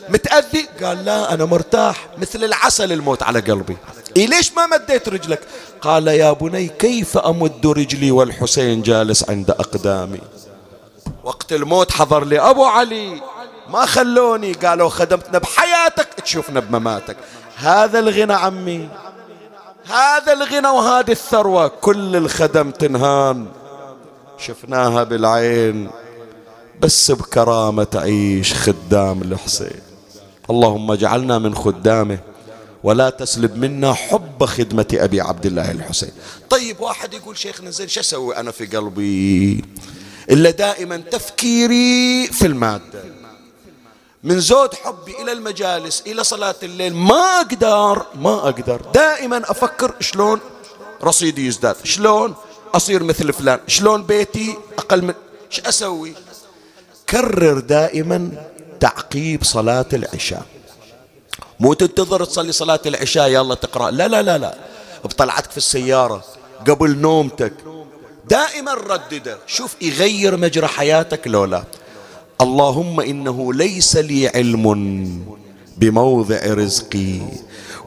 متأذي؟ 0.08 0.68
قال 0.82 1.04
لا 1.04 1.34
أنا 1.34 1.44
مرتاح. 1.44 2.06
مثل 2.18 2.44
العسل 2.44 2.92
الموت 2.92 3.22
على 3.22 3.40
قلبي. 3.40 3.76
إيه 4.16 4.26
ليش 4.26 4.52
ما 4.52 4.66
مديت 4.66 5.08
رجلك؟ 5.08 5.40
قال 5.80 6.08
يا 6.08 6.32
بني 6.32 6.68
كيف 6.68 7.18
أمد 7.18 7.66
رجلي 7.66 8.10
والحسين 8.10 8.82
جالس 8.82 9.30
عند 9.30 9.50
أقدامي؟ 9.50 10.20
وقت 11.24 11.52
الموت 11.52 11.92
حضر 11.92 12.24
لي 12.24 12.40
أبو 12.40 12.64
علي. 12.64 13.22
ما 13.68 13.86
خلوني. 13.86 14.52
قالوا 14.52 14.88
خدمتنا 14.88 15.38
بحياتك 15.38 16.08
تشوفنا 16.14 16.60
بمماتك 16.60 17.16
هذا 17.56 17.98
الغنى 17.98 18.32
عمي. 18.32 18.88
هذا 19.86 20.32
الغنى 20.32 20.68
وهذه 20.68 21.10
الثروة. 21.10 21.68
كل 21.68 22.16
الخدم 22.16 22.70
تنهان. 22.70 23.46
شفناها 24.38 25.04
بالعين. 25.04 25.90
بس 26.80 27.10
بكرامة 27.10 27.84
تعيش 27.84 28.54
خدام 28.54 29.22
الحسين. 29.22 29.91
اللهم 30.50 30.90
اجعلنا 30.90 31.38
من 31.38 31.54
خدامه 31.54 32.18
ولا 32.82 33.10
تسلب 33.10 33.56
منا 33.56 33.92
حب 33.92 34.44
خدمة 34.44 34.86
أبي 34.92 35.20
عبد 35.20 35.46
الله 35.46 35.70
الحسين. 35.70 36.12
طيب 36.50 36.80
واحد 36.80 37.14
يقول 37.14 37.38
شيخنا 37.38 37.70
زين 37.70 37.88
شو 37.88 38.00
أسوي 38.00 38.36
أنا 38.36 38.50
في 38.50 38.66
قلبي؟ 38.66 39.64
إلا 40.30 40.50
دائما 40.50 40.96
تفكيري 40.96 42.26
في 42.26 42.46
المادة. 42.46 43.04
من 44.24 44.40
زود 44.40 44.74
حبي 44.74 45.22
إلى 45.22 45.32
المجالس 45.32 46.02
إلى 46.06 46.24
صلاة 46.24 46.54
الليل 46.62 46.94
ما 46.94 47.40
أقدر 47.40 48.06
ما 48.14 48.34
أقدر. 48.34 48.82
دائما 48.94 49.50
أفكر 49.50 49.94
شلون 50.00 50.40
رصيدي 51.04 51.46
يزداد 51.46 51.76
شلون 51.84 52.34
أصير 52.74 53.02
مثل 53.02 53.32
فلان 53.32 53.60
شلون 53.66 54.02
بيتي 54.02 54.56
أقل 54.78 55.02
من 55.02 55.14
شو 55.50 55.62
أسوي؟ 55.66 56.14
كرر 57.08 57.58
دائما 57.58 58.30
تعقيب 58.82 59.44
صلاة 59.44 59.90
العشاء. 59.92 60.46
مو 61.60 61.72
تنتظر 61.72 62.24
تصلي 62.24 62.52
صلاة 62.52 62.80
العشاء 62.86 63.28
يلا 63.28 63.54
تقرأ. 63.54 63.90
لا 63.90 64.08
لا 64.08 64.22
لا 64.22 64.38
لا. 64.38 64.54
بطلعتك 65.04 65.50
في 65.50 65.56
السيارة 65.56 66.24
قبل 66.68 66.98
نومتك. 66.98 67.52
دائما 68.30 68.74
ردده. 68.74 69.38
شوف 69.46 69.76
يغير 69.82 70.36
مجرى 70.36 70.66
حياتك 70.66 71.28
لو 71.28 71.44
لا. 71.44 71.64
اللهم 72.40 73.00
إنه 73.00 73.52
ليس 73.54 73.96
لي 73.96 74.28
علم 74.28 74.66
بموضع 75.78 76.40
رزقي 76.44 77.20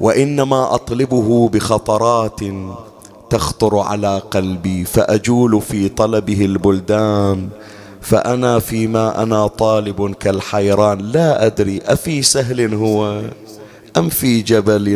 وإنما 0.02 0.76
أطلبه 0.76 1.50
بخطرات 1.50 2.40
تخطر 3.30 3.78
على 3.78 4.22
قلبي 4.32 4.86
فأجول 4.86 5.62
في 5.62 5.90
طلبه 5.90 6.46
البلدان. 6.46 7.50
فأنا 8.06 8.60
فيما 8.60 9.24
أنا 9.24 9.48
طالب 9.48 10.14
كالحيران 10.16 10.98
لا 11.00 11.46
أدري 11.46 11.82
أفي 11.86 12.22
سهل 12.22 12.74
هو 12.74 13.22
أم 13.98 14.10
في 14.10 14.42
جبل 14.42 14.88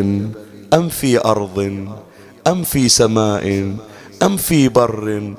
أم 0.74 0.88
في 0.88 1.24
أرض 1.24 1.86
أم 2.46 2.62
في 2.64 2.88
سماء 2.88 3.74
أم 4.22 4.36
في 4.36 4.68
بر 4.68 5.34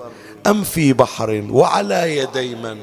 أم 0.48 0.64
في 0.64 0.94
بحر 0.94 1.44
وعلى 1.52 2.18
يدي 2.18 2.56
من 2.56 2.78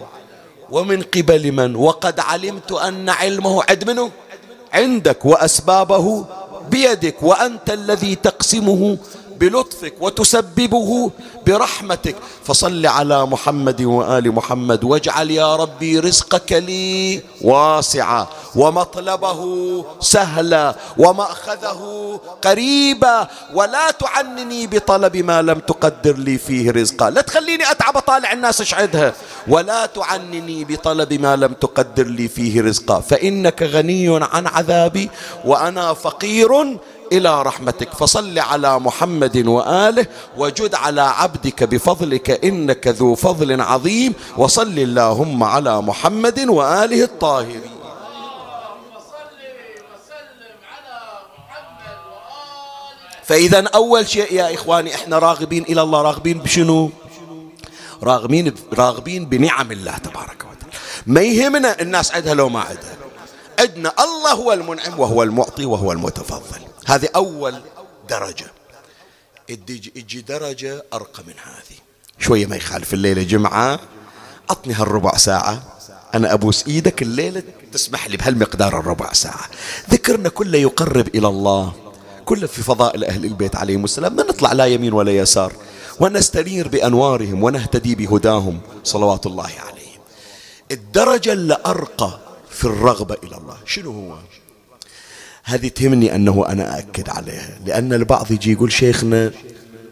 ومن 0.70 1.02
قبل 1.02 1.52
من 1.52 1.76
وقد 1.76 2.20
علمت 2.20 2.72
أن 2.72 3.08
علمه 3.08 3.62
عد 3.70 3.90
منه 3.90 4.10
عندك 4.72 5.24
وأسبابه 5.24 6.24
بيدك 6.70 7.22
وأنت 7.22 7.70
الذي 7.70 8.14
تقسمه 8.14 8.98
بلطفك 9.40 9.94
وتسببه 10.00 11.10
برحمتك. 11.46 12.16
فصل 12.44 12.86
على 12.86 13.26
محمد 13.26 13.82
وآل 13.82 14.32
محمد 14.34 14.84
واجعل 14.84 15.30
يا 15.30 15.56
ربي 15.56 15.98
رزقك 15.98 16.52
لي 16.52 17.22
واسعا 17.42 18.26
ومطلبه 18.56 19.40
سهلا 20.00 20.74
ومأخذه 20.98 21.80
قريبا. 22.42 23.28
ولا 23.54 23.90
تعنني 23.90 24.66
بطلب 24.66 25.16
ما 25.16 25.42
لم 25.42 25.58
تقدر 25.58 26.16
لي 26.16 26.38
فيه 26.38 26.70
رزقا. 26.70 27.10
لا 27.10 27.20
تخليني 27.20 27.70
أتعب 27.70 27.96
أطالع 27.96 28.32
الناس 28.32 28.60
أشعدها. 28.60 29.12
ولا 29.48 29.86
تعنني 29.86 30.64
بطلب 30.64 31.12
ما 31.12 31.36
لم 31.36 31.52
تقدر 31.52 32.06
لي 32.06 32.28
فيه 32.28 32.62
رزقا. 32.62 33.00
فإنك 33.00 33.62
غني 33.62 34.08
عن 34.08 34.46
عذابي 34.46 35.10
وأنا 35.44 35.94
فقير 35.94 36.78
إلى 37.12 37.42
رحمتك. 37.42 37.94
فصل 37.94 38.38
على 38.38 38.78
محمد 38.78 39.46
وآله 39.46 40.06
وجد 40.36 40.74
على 40.74 41.00
عبدك 41.00 41.64
بفضلك 41.64 42.44
إنك 42.44 42.86
ذو 42.86 43.14
فضل 43.14 43.60
عظيم. 43.60 44.14
وصل 44.36 44.78
اللهم 44.78 45.44
على 45.44 45.82
محمد 45.82 46.38
وآله 46.40 47.04
الطاهرين. 47.04 47.70
فإذا 53.24 53.68
أول 53.74 54.08
شيء 54.08 54.32
يا 54.32 54.54
إخواني 54.54 54.94
إحنا 54.94 55.18
راغبين 55.18 55.62
إلى 55.62 55.82
الله. 55.82 56.02
راغبين 56.02 56.38
بشنو؟ 56.38 56.90
راغبين 58.02 58.54
راغبين 58.72 59.26
بنعم 59.26 59.72
الله 59.72 59.98
تبارك 59.98 60.44
وتعالى. 60.50 60.76
ما 61.06 61.20
يهمنا 61.20 61.80
الناس 61.80 62.14
عندها 62.14 62.34
لو 62.34 62.48
ما 62.48 62.60
عندها 62.60 62.96
عندنا 63.58 63.92
الله 64.00 64.32
هو 64.32 64.52
المنعم 64.52 65.00
وهو 65.00 65.22
المعطي 65.22 65.64
وهو 65.64 65.92
المتفضل. 65.92 66.67
هذه 66.88 67.08
أول 67.16 67.62
درجة. 68.10 68.46
تجي 69.48 70.20
درجة 70.20 70.84
أرقى 70.92 71.22
من 71.26 71.34
هذه. 71.44 71.78
شوية 72.18 72.46
ما 72.46 72.56
يخالف 72.56 72.94
الليلة 72.94 73.22
جمعة 73.22 73.80
أعطني 74.50 74.74
هالربع 74.74 75.16
ساعة. 75.16 75.62
أنا 76.14 76.32
أبوس 76.32 76.66
إيدك 76.66 77.02
الليلة 77.02 77.42
تسمح 77.72 78.08
لي 78.08 78.16
بهالمقدار 78.16 78.80
الربع 78.80 79.12
ساعة. 79.12 79.50
ذكرنا 79.90 80.28
كله 80.28 80.58
يقرب 80.58 81.08
إلى 81.08 81.28
الله. 81.28 81.72
كله 82.24 82.46
في 82.46 82.62
فضائل 82.62 83.04
أهل 83.04 83.24
البيت 83.24 83.56
عليهم 83.56 83.84
السلام. 83.84 84.16
ما 84.16 84.22
نطلع 84.22 84.52
لا 84.52 84.66
يمين 84.66 84.92
ولا 84.92 85.12
يسار. 85.12 85.52
ونستنير 86.00 86.68
بأنوارهم 86.68 87.42
ونهتدي 87.42 87.94
بهداهم. 87.94 88.60
صلوات 88.84 89.26
الله 89.26 89.50
عليهم. 89.68 90.00
الدرجة 90.70 91.32
اللي 91.32 91.58
أرقى 91.66 92.18
في 92.50 92.64
الرغبة 92.64 93.16
إلى 93.22 93.36
الله. 93.36 93.56
شنو 93.64 93.90
هو؟ 93.92 94.18
هذه 95.48 95.68
تهمني 95.68 96.14
أنه 96.14 96.46
أنا 96.48 96.76
أأكد 96.76 97.08
عليها 97.08 97.58
لأن 97.66 97.92
البعض 97.92 98.32
يجي 98.32 98.52
يقول 98.52 98.72
شيخنا 98.72 99.30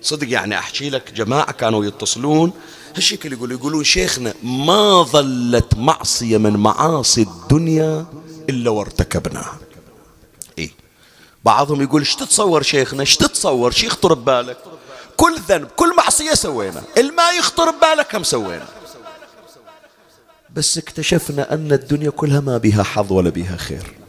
صدق 0.03 0.29
يعني 0.31 0.59
أحكي 0.59 0.91
لك 0.91 1.13
جماعة 1.13 1.53
كانوا 1.53 1.85
يتصلون 1.85 2.53
هالشكل 2.97 3.33
يقولوا 3.33 3.59
يقولون 3.59 3.85
شيخنا 3.85 4.35
ما 4.43 5.03
ظلت 5.03 5.75
معصية 5.75 6.39
من 6.39 6.53
معاصي 6.57 7.23
الدنيا 7.23 8.07
إلا 8.49 8.71
وارتكبناها. 8.71 9.59
إيه. 10.59 10.71
بعضهم 11.45 11.83
يقول 11.83 12.01
إيش 12.01 12.15
تتصور 12.15 12.63
شيخنا؟ 12.63 13.01
إيش 13.01 13.17
تتصور؟ 13.17 13.71
شي 13.71 13.87
يخطر 13.87 14.15
ببالك؟ 14.15 14.59
كل 15.17 15.37
ذنب 15.49 15.67
كل 15.67 15.97
معصية 15.97 16.35
سوينا. 16.35 16.83
الما 16.99 17.31
يخطر 17.39 17.71
ببالك 17.71 18.15
هم 18.15 18.23
سوينا. 18.23 18.67
بس 20.55 20.79
اكتشفنا 20.79 21.55
أن 21.55 21.73
الدنيا 21.73 22.11
كلها 22.11 22.41
ما 22.41 22.59
بها 22.59 22.83
حظ 22.83 23.13
ولا 23.13 23.31
بها 23.31 23.57
خير. 23.57 24.06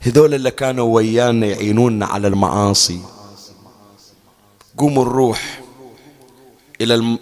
هذول 0.00 0.34
اللي 0.34 0.50
كانوا 0.50 0.94
ويانا 0.94 1.46
يعينونا 1.46 2.06
على 2.06 2.28
المعاصي. 2.28 3.00
قوموا 4.78 5.04
نروح 5.04 5.60
إلى 6.80 6.94
الم... 6.94 7.18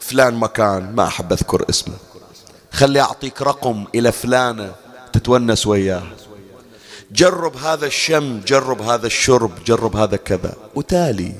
فلان 0.00 0.34
مكان 0.34 0.94
ما 0.94 1.06
أحب 1.06 1.32
أذكر 1.32 1.64
اسمه. 1.70 1.94
خلي 2.72 3.00
أعطيك 3.00 3.42
رقم 3.42 3.84
إلى 3.94 4.12
فلانة 4.12 4.74
تتونس 5.12 5.66
وياه. 5.66 6.02
جرب 7.12 7.56
هذا 7.56 7.86
الشم 7.86 8.40
جرب 8.46 8.82
هذا 8.82 9.06
الشرب 9.06 9.50
جرب 9.66 9.96
هذا 9.96 10.16
كذا. 10.16 10.56
وتالي 10.74 11.32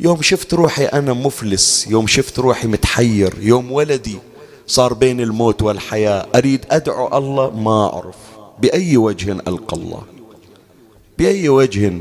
يوم 0.00 0.22
شفت 0.22 0.54
روحي 0.54 0.84
أنا 0.84 1.12
مفلس 1.12 1.86
يوم 1.86 2.06
شفت 2.06 2.38
روحي 2.38 2.68
متحير 2.68 3.34
يوم 3.40 3.72
ولدي 3.72 4.18
صار 4.66 4.94
بين 4.94 5.20
الموت 5.20 5.62
والحياة 5.62 6.26
أريد 6.34 6.66
أدعو 6.70 7.18
الله 7.18 7.50
ما 7.50 7.86
أعرف. 7.86 8.29
بأي 8.60 8.96
وجه 8.96 9.32
ألقى 9.32 9.76
الله. 9.76 10.02
بأي 11.18 11.48
وجه 11.48 11.92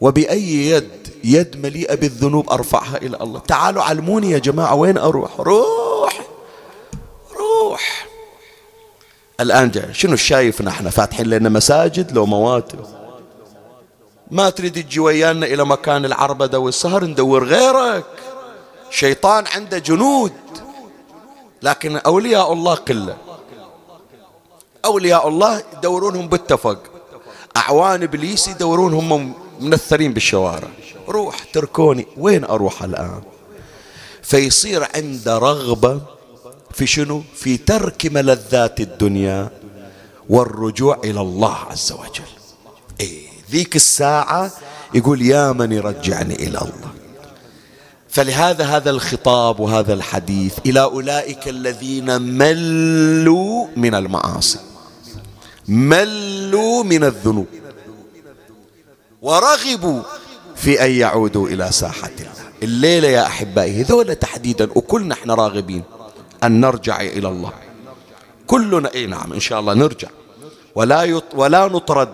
وبأي 0.00 0.70
يد 0.70 0.88
يد 1.24 1.56
مليئة 1.56 1.94
بالذنوب 1.94 2.50
أرفعها 2.50 2.96
إلى 2.96 3.16
الله. 3.20 3.40
تعالوا 3.40 3.82
علموني 3.82 4.30
يا 4.30 4.38
جماعة 4.38 4.74
وين 4.74 4.98
أروح؟ 4.98 5.40
روح 5.40 6.20
روح. 7.36 8.06
الآن 9.40 9.70
جاي 9.70 9.94
شنو 9.94 10.16
شايفنا 10.16 10.70
إحنا؟ 10.70 10.90
فاتحين 10.90 11.26
لنا 11.26 11.48
مساجد 11.48 12.12
لو 12.12 12.26
مواتم 12.26 12.78
ما 14.30 14.50
تريد 14.50 14.72
تجي 14.72 15.00
ويانا 15.00 15.46
إلى 15.46 15.64
مكان 15.64 16.04
العربدة 16.04 16.58
والسهر 16.58 17.04
ندور 17.04 17.44
غيرك. 17.44 18.04
شيطان 18.90 19.44
عنده 19.46 19.78
جنود. 19.78 20.32
لكن 21.62 21.96
أولياء 21.96 22.52
الله 22.52 22.74
قلة. 22.74 23.16
أولياء 24.84 25.28
الله 25.28 25.62
يدورونهم 25.78 26.28
بالتفق 26.28 26.78
أعوان 27.56 28.02
إبليس 28.02 28.48
يدورونهم 28.48 29.34
منثرين 29.60 30.12
بالشوارع. 30.12 30.68
روح 31.08 31.44
تركوني 31.52 32.06
وين 32.16 32.44
أروح 32.44 32.82
الآن؟ 32.82 33.22
فيصير 34.22 34.88
عنده 34.94 35.38
رغبة 35.38 36.00
في 36.74 36.86
شنو؟ 36.86 37.22
في 37.34 37.56
ترك 37.56 38.06
ملذات 38.06 38.80
الدنيا 38.80 39.50
والرجوع 40.28 41.00
إلى 41.04 41.20
الله 41.20 41.54
عز 41.54 41.92
وجل. 41.92 42.32
إيه 43.00 43.28
ذيك 43.50 43.76
الساعة 43.76 44.50
يقول 44.94 45.22
يا 45.22 45.52
من 45.52 45.72
يرجعني 45.72 46.34
إلى 46.34 46.58
الله. 46.58 46.92
فلهذا 48.08 48.64
هذا 48.64 48.90
الخطاب 48.90 49.60
وهذا 49.60 49.94
الحديث 49.94 50.58
إلى 50.66 50.82
أولئك 50.82 51.48
الذين 51.48 52.22
ملوا 52.22 53.66
من 53.76 53.94
المعاصي. 53.94 54.58
ملوا 55.68 56.82
من 56.82 57.04
الذنوب 57.04 57.46
ورغبوا 59.22 60.02
في 60.56 60.84
أن 60.84 60.90
يعودوا 60.90 61.48
إلى 61.48 61.72
ساحة 61.72 62.10
الله 62.20 62.42
الليلة 62.62 63.08
يا 63.08 63.26
أحبائي 63.26 63.82
هذول 63.82 64.14
تحديدا 64.14 64.68
وكلنا 64.74 65.14
إحنا 65.14 65.34
راغبين 65.34 65.82
أن 66.44 66.60
نرجع 66.60 67.00
إلى 67.00 67.28
الله. 67.28 67.52
كلنا 68.46 68.94
إي 68.94 69.06
نعم 69.06 69.32
إن 69.32 69.40
شاء 69.40 69.60
الله 69.60 69.74
نرجع. 69.74 70.08
ولا 70.74 71.02
يط 71.02 71.24
ولا 71.34 71.66
نطرد 71.66 72.08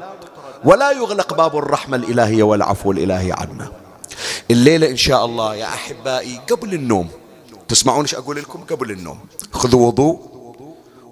ولا 0.64 0.92
يغلق 0.92 1.34
باب 1.34 1.56
الرحمة 1.56 1.96
الإلهية 1.96 2.42
والعفو 2.42 2.92
الإلهي 2.92 3.32
عنا. 3.32 3.72
الليلة 4.50 4.90
إن 4.90 4.96
شاء 4.96 5.24
الله 5.24 5.54
يا 5.54 5.66
أحبائي 5.66 6.40
قبل 6.50 6.74
النوم. 6.74 7.08
تسمعون 7.68 8.00
إيش 8.00 8.14
أقول 8.14 8.36
لكم؟ 8.36 8.64
قبل 8.70 8.90
النوم. 8.90 9.18
خذوا 9.52 9.86
وضوء. 9.86 10.37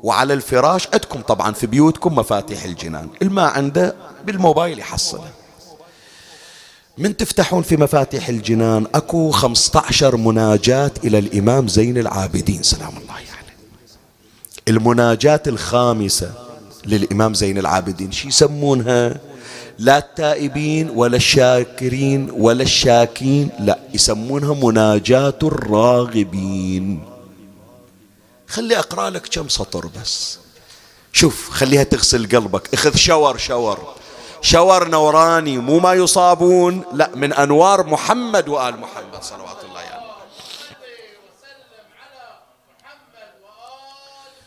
وعلى 0.06 0.34
الفراش 0.34 0.88
عندكم 0.92 1.20
طبعا 1.20 1.52
في 1.52 1.66
بيوتكم 1.66 2.14
مفاتيح 2.14 2.64
الجنان. 2.64 3.08
الما 3.22 3.42
عنده 3.42 3.94
بالموبايل 4.26 4.78
يحصله. 4.78 5.28
من 6.98 7.16
تفتحون 7.16 7.62
في 7.62 7.76
مفاتيح 7.76 8.28
الجنان؟ 8.28 8.86
أكو 8.94 9.30
15 9.30 10.16
مناجاة 10.16 10.90
إلى 11.04 11.18
الإمام 11.18 11.68
زين 11.68 11.98
العابدين. 11.98 12.62
سلام 12.62 12.88
الله 12.88 13.14
يعني 13.14 13.56
المناجاة 14.68 15.42
الخامسة 15.46 16.32
للإمام 16.84 17.34
زين 17.34 17.58
العابدين. 17.58 18.12
شي 18.12 18.28
يسمونها؟ 18.28 19.20
لا 19.78 19.98
التائبين 19.98 20.90
ولا 20.90 21.16
الشاكرين 21.16 22.30
ولا 22.30 22.62
الشاكين 22.62 23.50
لا 23.60 23.78
يسمونها 23.94 24.54
مناجاة 24.54 25.38
الراغبين. 25.42 27.15
خلي 28.48 28.78
أقرأ 28.78 29.10
لك 29.10 29.26
كم 29.28 29.48
سطر 29.48 29.86
بس. 29.86 30.38
شوف 31.12 31.50
خليها 31.50 31.82
تغسل 31.82 32.28
قلبك. 32.28 32.74
إخذ 32.74 32.96
شاور 32.96 33.36
شاور. 33.36 33.94
شاور 34.40 34.88
نوراني 34.88 35.58
مو 35.58 35.78
ما 35.78 35.94
يصابون 35.94 36.82
لا 36.92 37.10
من 37.14 37.32
أنوار 37.32 37.86
محمد 37.86 38.48
وآل 38.48 38.80
محمد 38.80 39.22
صلوات 39.22 39.64
الله 39.68 39.80
يعني. 39.80 40.06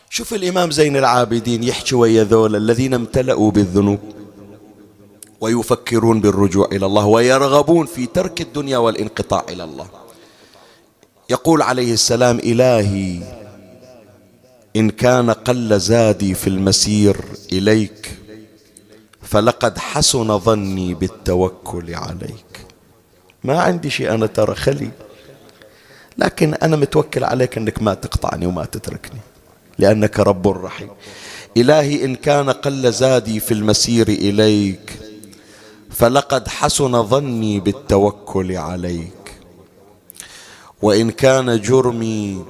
شوف 0.10 0.34
الإمام 0.34 0.72
زين 0.72 0.98
العابدين 0.98 1.64
يحكي 1.64 1.96
ويا 1.96 2.24
ذول 2.24 2.56
الذين 2.56 2.94
امتلأوا 2.94 3.52
بالذنوب 3.52 4.00
ويفكرون 5.42 6.22
بالرجوع 6.22 6.68
إلى 6.72 6.86
الله 6.86 7.06
ويرغبون 7.06 7.86
في 7.86 8.06
ترك 8.06 8.42
الدنيا 8.42 8.78
والانقطاع 8.78 9.46
إلى 9.50 9.64
الله. 9.64 9.88
يقول 11.30 11.62
عليه 11.62 11.94
السلام 11.94 12.40
إلهي 12.40 13.39
إن 14.76 14.90
كان 14.90 15.32
قل 15.32 15.80
زادي 15.80 16.34
في 16.34 16.48
المسير 16.48 17.18
إليك 17.52 18.18
فلقد 19.22 19.78
حسن 19.78 20.40
ظني 20.40 20.94
بالتوكل 20.94 21.96
عليك. 21.96 22.66
ما 23.44 23.62
عندي 23.62 23.90
شيء 23.90 24.14
أنا 24.14 24.26
ترى 24.26 24.56
خلي 24.56 24.90
لكن 26.18 26.54
أنا 26.54 26.76
متوكل 26.76 27.24
عليك 27.24 27.58
إنك 27.58 27.82
ما 27.82 27.94
تقطعني 27.94 28.46
وما 28.46 28.66
تتركني 28.66 29.20
لأنك 29.78 30.20
رب 30.20 30.48
رحيم. 30.48 30.90
إلهي 31.58 32.06
إن 32.06 32.16
كان 32.16 32.50
قل 32.50 32.92
زادي 32.92 33.40
في 33.40 33.54
المسير 33.54 34.08
إليك 34.08 35.00
فلقد 35.90 36.48
حسن 36.48 37.04
ظني 37.04 37.60
بالتوكل 37.60 38.58
عليك. 38.58 39.14
وإن 40.82 41.12
كان 41.12 41.62
جرمي 41.62 42.46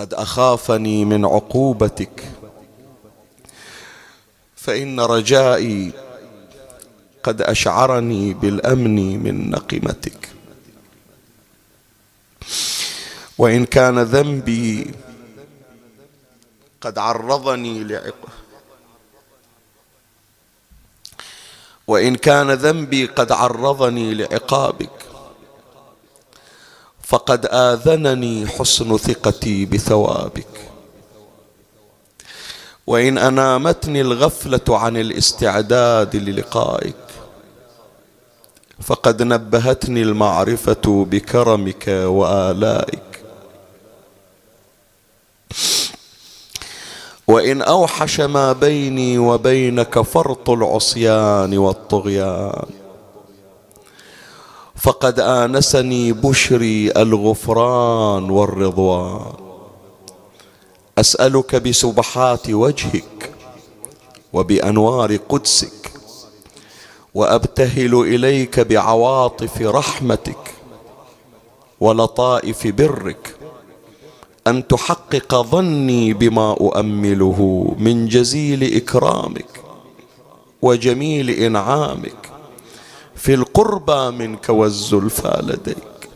قد 0.00 0.14
أخافني 0.14 1.04
من 1.04 1.24
عقوبتك. 1.24 2.24
فإن 4.56 5.00
رجائي 5.00 5.92
قد 7.22 7.42
أشعرني 7.42 8.34
بالأمن 8.34 9.22
من 9.22 9.50
نقمتك 9.50 10.28
وإن 13.38 13.64
كان 13.66 13.98
ذنبي 13.98 14.94
قد 16.80 16.98
عرضني 16.98 17.84
لعقاب 17.84 18.14
وإن 21.86 22.16
كان 22.16 22.50
ذنبي 22.50 23.06
قد 23.06 23.32
عرضني 23.32 24.14
لعقابك. 24.14 25.09
فقد 27.10 27.46
آذنني 27.50 28.46
حسن 28.46 28.96
ثقتي 28.96 29.64
بثوابك. 29.66 30.46
وإن 32.86 33.18
أنامتني 33.18 34.00
الغفلة 34.00 34.78
عن 34.78 34.96
الاستعداد 34.96 36.16
للقائك 36.16 36.94
فقد 38.82 39.22
نبهتني 39.22 40.02
المعرفة 40.02 41.06
بكرمك 41.10 41.84
وآلائك. 41.88 43.22
وإن 47.26 47.62
أوحش 47.62 48.20
ما 48.20 48.52
بيني 48.52 49.18
وبينك 49.18 50.00
فرط 50.00 50.50
العصيان 50.50 51.58
والطغيان. 51.58 52.79
فقد 54.80 55.20
آنسني 55.20 56.12
بشري 56.12 56.90
الغفران 56.96 58.30
والرضوان. 58.30 59.32
أسألك 60.98 61.56
بسبحات 61.56 62.50
وجهك 62.50 63.30
وبأنوار 64.32 65.16
قدسك 65.16 65.92
وأبتهل 67.14 67.94
إليك 67.94 68.60
بعواطف 68.60 69.62
رحمتك 69.62 70.54
ولطائف 71.80 72.66
برك 72.66 73.36
أن 74.46 74.66
تحقق 74.66 75.34
ظني 75.34 76.12
بما 76.14 76.50
أؤمله 76.52 77.38
من 77.78 78.08
جزيل 78.08 78.76
إكرامك 78.76 79.60
وجميل 80.62 81.30
إنعامك. 81.30 82.39
في 83.20 83.34
القربى 83.34 84.16
منك 84.16 84.48
والزلفى 84.48 85.40
لديك 85.42 86.08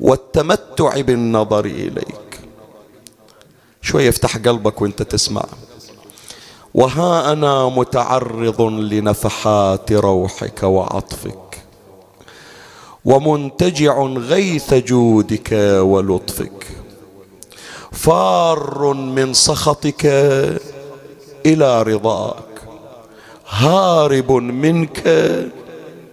والتمتع 0.00 1.00
بالنظر 1.00 1.64
إليك. 1.64 2.40
شوي 3.82 4.08
افتح 4.08 4.36
قلبك 4.36 4.82
وانت 4.82 5.02
تسمع. 5.02 5.44
وها 6.74 7.32
أنا 7.32 7.68
متعرض 7.68 8.62
لنفحات 8.62 9.92
روحك 9.92 10.62
وعطفك 10.62 11.62
ومنتجع 13.04 14.02
غيث 14.02 14.74
جودك 14.74 15.52
ولطفك 15.80 16.66
فار 17.92 18.94
من 18.94 19.34
سخطك 19.34 20.06
إلى 21.46 21.82
رضاك 21.82 22.62
هارب 23.48 24.32
منك 24.32 25.02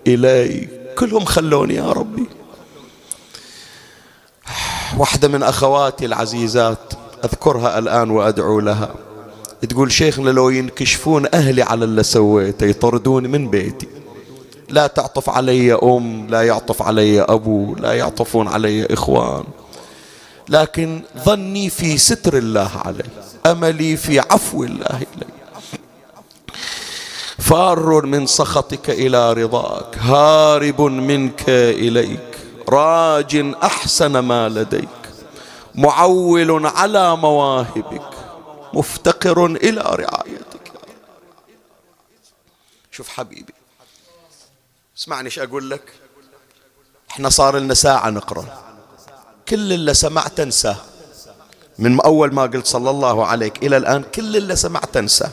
اليك 0.08 0.70
كلهم 0.98 1.26
خلوني 1.26 1.76
يا 1.76 1.92
ربي. 1.92 2.26
واحدة 4.98 5.28
من 5.28 5.44
أخواتي 5.44 6.06
العزيزات 6.06 6.94
أذكرها 7.26 7.80
الآن 7.80 8.10
وأدعو 8.10 8.60
لها. 8.60 8.96
تقول 9.70 9.92
شيخنا 9.92 10.30
لو 10.30 10.50
ينكشفون 10.50 11.28
أهلي 11.34 11.62
على 11.62 11.86
اللي 11.86 12.04
سويته 12.04 12.66
يطردوني 12.66 13.28
من 13.28 13.50
بيتي. 13.50 13.88
لا 14.70 14.88
تعطف 14.88 15.30
علي 15.30 15.74
أم 15.74 16.28
لا 16.30 16.42
يعطف 16.42 16.82
علي 16.82 17.22
أبو 17.22 17.76
لا 17.76 17.94
يعطفون 17.94 18.48
علي 18.48 18.86
إخوان. 18.86 19.44
لكن 20.50 21.02
ظني 21.26 21.70
في 21.70 21.98
ستر 21.98 22.38
الله 22.38 22.72
علي 22.86 23.04
أملي 23.46 23.98
في 23.98 24.20
عفو 24.20 24.64
الله 24.64 24.96
إلي. 24.96 25.39
فار 27.50 28.06
من 28.06 28.28
سخطك 28.28 28.90
إلى 28.90 29.34
رضاك 29.34 29.98
هارب 29.98 30.82
منك 30.82 31.50
إليك 31.50 32.38
راج 32.70 33.54
أحسن 33.64 34.20
ما 34.20 34.50
لديك 34.50 34.90
معول 35.76 36.66
على 36.66 37.18
مواهبك 37.18 38.10
مفتقر 38.74 39.46
إلى 39.46 39.82
رعايتك. 39.82 40.72
شوف 42.92 43.10
حبيبي 43.10 43.54
اسمعني 44.98 45.26
إيش 45.26 45.40
أقول 45.40 45.70
لك؟ 45.70 45.94
إحنا 47.12 47.30
صار 47.30 47.58
لنا 47.58 47.74
ساعة 47.74 48.10
نقرأ. 48.10 48.46
كل 49.48 49.74
اللي 49.74 49.94
سمعت 49.94 50.40
انساه. 50.40 50.78
من 51.80 52.02
أول 52.02 52.34
ما 52.34 52.42
قلت 52.42 52.68
صلى 52.68 52.90
الله 52.90 53.26
عليك 53.26 53.64
إلى 53.64 53.78
الآن 53.78 54.04
كل 54.04 54.38
اللي 54.38 54.56
سمعت 54.56 54.98
انساه. 54.98 55.32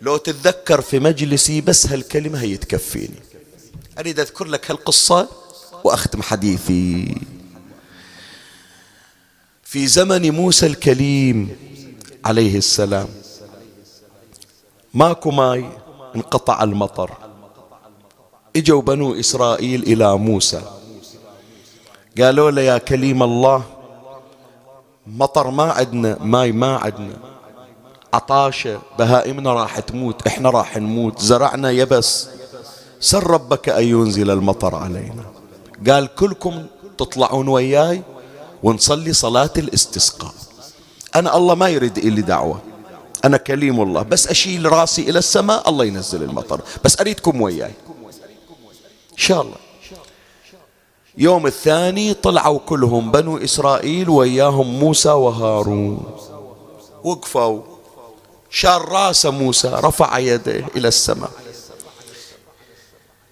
لو 0.00 0.16
تتذكر 0.16 0.80
في 0.80 0.98
مجلسي 0.98 1.60
بس 1.60 1.86
هالكلمة 1.86 2.40
هي 2.40 2.56
تكفيني. 2.56 3.22
أريد 3.98 4.20
أذكر 4.20 4.44
لك 4.44 4.70
هالقصة 4.70 5.28
وأختم 5.84 6.22
حديثي. 6.22 7.20
في 9.62 9.86
زمن 9.86 10.30
موسى 10.30 10.66
الكليم 10.66 11.56
عليه 12.24 12.58
السلام 12.58 13.08
ماكو 14.94 15.30
ماي 15.30 15.70
انقطع 16.16 16.62
المطر. 16.62 17.10
إجوا 18.56 18.82
بنو 18.82 19.20
إسرائيل 19.20 19.82
إلى 19.82 20.18
موسى. 20.18 20.62
قالوا 22.20 22.50
له 22.50 22.62
يا 22.62 22.78
كليم 22.78 23.22
الله 23.22 23.64
مطر 25.06 25.50
ما 25.50 25.72
عندنا 25.72 26.18
ماي 26.20 26.52
ما 26.52 26.76
عندنا 26.76 27.35
عطاشة 28.14 28.78
بهائمنا 28.98 29.52
راح 29.52 29.80
تموت 29.80 30.26
إحنا 30.26 30.50
راح 30.50 30.76
نموت 30.76 31.20
زرعنا 31.20 31.70
يبس. 31.70 32.28
سر 33.00 33.30
ربك 33.30 33.68
أن 33.68 33.84
ينزل 33.84 34.30
المطر 34.30 34.74
علينا. 34.74 35.24
قال 35.88 36.14
كلكم 36.14 36.66
تطلعون 36.98 37.48
وياي 37.48 38.02
ونصلي 38.62 39.12
صلاة 39.12 39.50
الاستسقاء. 39.58 40.34
أنا 41.16 41.36
الله 41.36 41.54
ما 41.54 41.68
يريد 41.68 41.98
إلي 41.98 42.22
دعوة. 42.22 42.60
أنا 43.24 43.36
كليم 43.36 43.80
الله. 43.82 44.02
بس 44.02 44.28
أشيل 44.28 44.72
راسي 44.72 45.10
إلى 45.10 45.18
السماء 45.18 45.68
الله 45.68 45.84
ينزل 45.84 46.22
المطر. 46.22 46.60
بس 46.84 47.00
أريدكم 47.00 47.40
وياي. 47.40 47.72
إن 49.12 49.16
شاء 49.16 49.42
الله. 49.42 49.56
يوم 51.18 51.46
الثاني 51.46 52.14
طلعوا 52.14 52.58
كلهم 52.58 53.10
بنو 53.10 53.36
إسرائيل 53.36 54.08
وياهم 54.08 54.78
موسى 54.80 55.08
وهارون. 55.08 56.04
وقفوا. 57.04 57.75
شار 58.50 58.88
راس 58.88 59.26
موسى 59.26 59.68
رفع 59.68 60.18
يديه 60.18 60.68
إلى 60.76 60.88
السماء. 60.88 61.30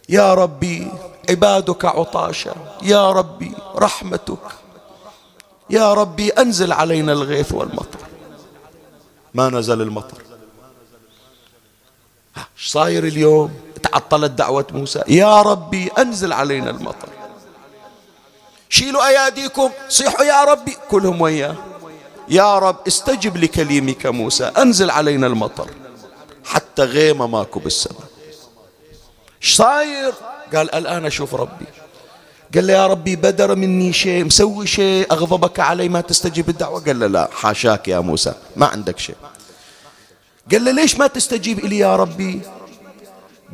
يا 0.09 0.35
ربي 0.35 0.89
عبادك 1.31 1.85
عطاشا. 1.85 2.55
يا 2.83 3.13
ربي 3.13 3.53
رحمتك. 3.77 4.39
يا 5.71 5.95
ربي 5.95 6.29
أنزل 6.29 6.73
علينا 6.73 7.13
الغيث 7.13 7.53
والمطر. 7.53 7.99
ما 9.35 9.49
نزل 9.49 9.83
المطر. 9.83 10.23
إيش 12.37 12.71
صاير 12.71 13.05
اليوم؟ 13.05 13.55
تعطلت 13.83 14.31
دعوة 14.31 14.67
موسى. 14.73 15.03
يا 15.09 15.43
ربي 15.43 15.89
أنزل 15.99 16.33
علينا 16.33 16.71
المطر. 16.71 17.09
شيلوا 18.69 19.09
أياديكم 19.09 19.71
صيحوا 19.89 20.25
يا 20.25 20.45
ربي. 20.45 20.77
كلهم 20.91 21.21
وياه. 21.21 21.57
يا 22.29 22.59
رب 22.59 22.77
استجب 22.87 23.37
لكليمك 23.37 24.07
موسى 24.07 24.45
أنزل 24.45 24.91
علينا 24.91 25.27
المطر. 25.27 25.71
حتى 26.45 26.83
غيمة 26.83 27.27
ماكو 27.27 27.61
بالسماء. 27.61 28.09
صاير؟ 29.43 30.13
قال 30.55 30.75
الآن 30.75 31.07
أشوف 31.07 31.35
ربي. 31.35 31.67
قال 32.55 32.67
له 32.67 32.73
يا 32.73 32.87
ربي 32.87 33.17
بدر 33.17 33.55
مني 33.55 33.93
شيء 33.93 34.25
مسوي 34.25 34.67
شيء 34.67 35.13
أغضبك 35.13 35.61
علي 35.61 35.89
ما 35.89 36.01
تستجيب 36.01 36.49
الدعوة؟ 36.49 36.81
قال 36.85 37.01
له 37.01 37.07
لا 37.07 37.29
حاشاك 37.33 37.89
يا 37.89 37.99
موسى 37.99 38.35
ما 38.57 38.67
عندك 38.67 38.99
شيء. 38.99 39.17
قال 40.53 40.65
له 40.65 40.71
ليش 40.71 40.99
ما 40.99 41.07
تستجيب 41.07 41.59
إلي 41.59 41.79
يا 41.79 41.97
ربي؟ 41.97 42.41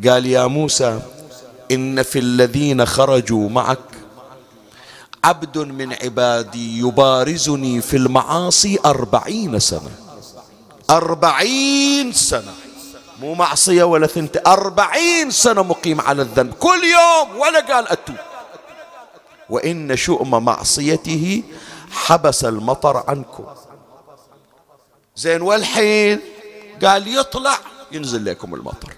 قال 0.09 0.27
يا 0.27 0.47
موسى 0.47 1.01
إن 1.71 2.03
في 2.03 2.19
الذين 2.19 2.87
خرجوا 2.87 3.49
معك 3.49 3.79
عبد 5.25 5.59
من 5.59 5.93
عبادي 5.93 6.79
يبارزني 6.79 7.81
في 7.81 7.97
المعاصي 7.97 8.79
أربعين 8.85 9.59
سنة. 9.59 9.91
أربعين 10.91 12.13
سنة. 12.13 12.55
مو 13.21 13.35
معصية 13.35 13.85
ولا 13.85 14.07
ثنت 14.07 14.43
أربعين 14.47 15.31
سنة 15.31 15.63
مقيم 15.63 16.01
على 16.01 16.23
الذنب. 16.23 16.55
كل 16.55 16.81
يوم 16.85 17.37
ولا 17.37 17.61
قال 17.61 17.89
أتوب. 17.89 18.17
وإن 19.51 19.97
شؤم 19.97 20.45
معصيته 20.45 21.43
حبس 21.91 22.45
المطر 22.45 23.05
عنكم. 23.09 23.45
زين 25.17 25.43
والحين 25.43 26.21
قال 26.85 27.17
يطلع 27.17 27.59
ينزل 27.93 28.25
لكم 28.25 28.55
المطر. 28.55 28.95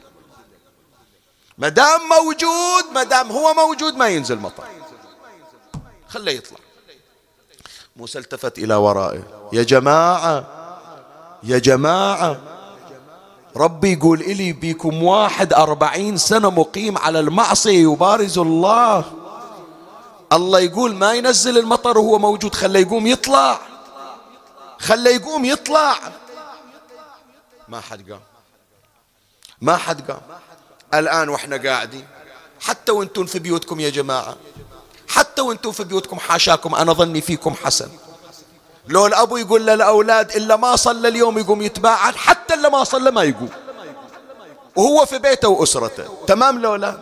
ما 1.58 1.68
دام 1.68 2.00
موجود 2.10 2.84
ما 2.94 3.02
دام 3.02 3.32
هو 3.32 3.54
موجود 3.54 3.94
ما 3.96 4.08
ينزل 4.08 4.38
مطر. 4.38 4.64
خليه 6.12 6.32
يطلع. 6.32 6.58
موسى 7.96 8.18
التفت 8.18 8.58
إلى 8.58 8.74
ورائه. 8.74 9.48
يا 9.52 9.62
جماعة 9.62 10.44
يا 11.42 11.58
جماعة 11.58 12.40
ربي 13.56 13.92
يقول 13.92 14.20
إلي 14.20 14.52
بيكم 14.52 15.02
واحد 15.02 15.52
أربعين 15.52 16.16
سنة 16.16 16.50
مقيم 16.50 16.98
على 16.98 17.20
المعصية 17.20 17.92
يبارز 17.92 18.38
الله. 18.38 19.04
الله 20.32 20.60
يقول 20.60 20.94
ما 20.94 21.14
ينزل 21.14 21.58
المطر 21.58 21.98
وهو 21.98 22.18
موجود 22.18 22.54
خله 22.54 22.78
يقوم 22.78 23.06
يطلع. 23.06 23.58
خله 24.78 25.10
يقوم 25.10 25.44
يطلع. 25.44 25.98
ما 27.68 27.80
حد 27.80 28.10
قام. 28.10 28.20
ما 29.60 29.76
حد 29.76 30.10
قام. 30.10 30.20
الآن 30.94 31.28
وإحنا 31.28 31.56
قاعدين. 31.56 32.06
حتى 32.60 32.92
وأنتم 32.92 33.26
في 33.26 33.38
بيوتكم 33.38 33.80
يا 33.80 33.90
جماعة. 33.90 34.36
حتى 35.12 35.42
وأنتم 35.42 35.72
في 35.72 35.84
بيوتكم 35.84 36.18
حاشاكم 36.18 36.74
أنا 36.74 36.92
ظني 36.92 37.20
فيكم 37.20 37.54
حسن. 37.64 37.88
لو 38.88 39.06
الأبو 39.06 39.36
يقول 39.36 39.66
للأولاد 39.66 40.36
إلا 40.36 40.56
ما 40.56 40.76
صلى 40.76 41.08
اليوم 41.08 41.38
يقوم 41.38 41.62
يتباعد 41.62 42.16
حتى 42.16 42.54
إلا 42.54 42.68
ما 42.68 42.84
صلى 42.84 43.10
ما 43.10 43.22
يقوم. 43.22 43.48
وهو 44.76 45.06
في 45.06 45.18
بيته 45.18 45.48
وأسرته. 45.48 46.04
تمام 46.26 46.58
لو 46.58 46.74
لا؟ 46.74 46.96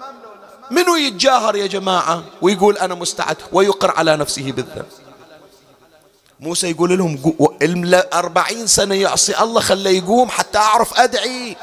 منو 0.71 0.97
يتجاهر 0.97 1.57
يا 1.57 1.67
جماعة 1.67 2.23
ويقول 2.43 2.79
أنا 2.79 2.95
مستعد 2.95 3.37
ويقر 3.53 3.91
على 3.91 4.17
نفسه 4.17 4.53
بالذنب؟ 4.53 4.87
موسى 6.41 6.71
يقول 6.71 6.99
لهم 6.99 7.35
أربعين 8.13 8.67
سنة 8.67 8.95
يعصي 8.95 9.39
الله 9.39 9.61
خليه 9.61 9.99
يقوم 9.99 10.29
حتى 10.29 10.59
أعرف 10.59 11.01
أدعي. 11.01 11.57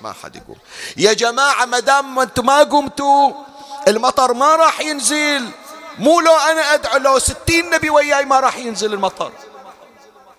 ما 0.00 0.12
حد 0.12 0.36
يقوم. 0.36 0.56
يا 0.96 1.12
جماعة 1.12 1.64
ما 1.64 1.80
دام 1.80 2.18
أنتم 2.18 2.46
ما 2.46 2.62
قمتوا 2.62 3.32
المطر 3.88 4.34
ما 4.34 4.56
راح 4.56 4.80
ينزل. 4.80 5.48
مو 5.98 6.20
لو 6.20 6.32
أنا 6.50 6.74
أدعو 6.74 6.98
لو 6.98 7.18
ستين 7.18 7.70
نبي 7.70 7.90
وياي 7.90 8.24
ما 8.24 8.40
راح 8.40 8.56
ينزل 8.56 8.94
المطر. 8.94 9.32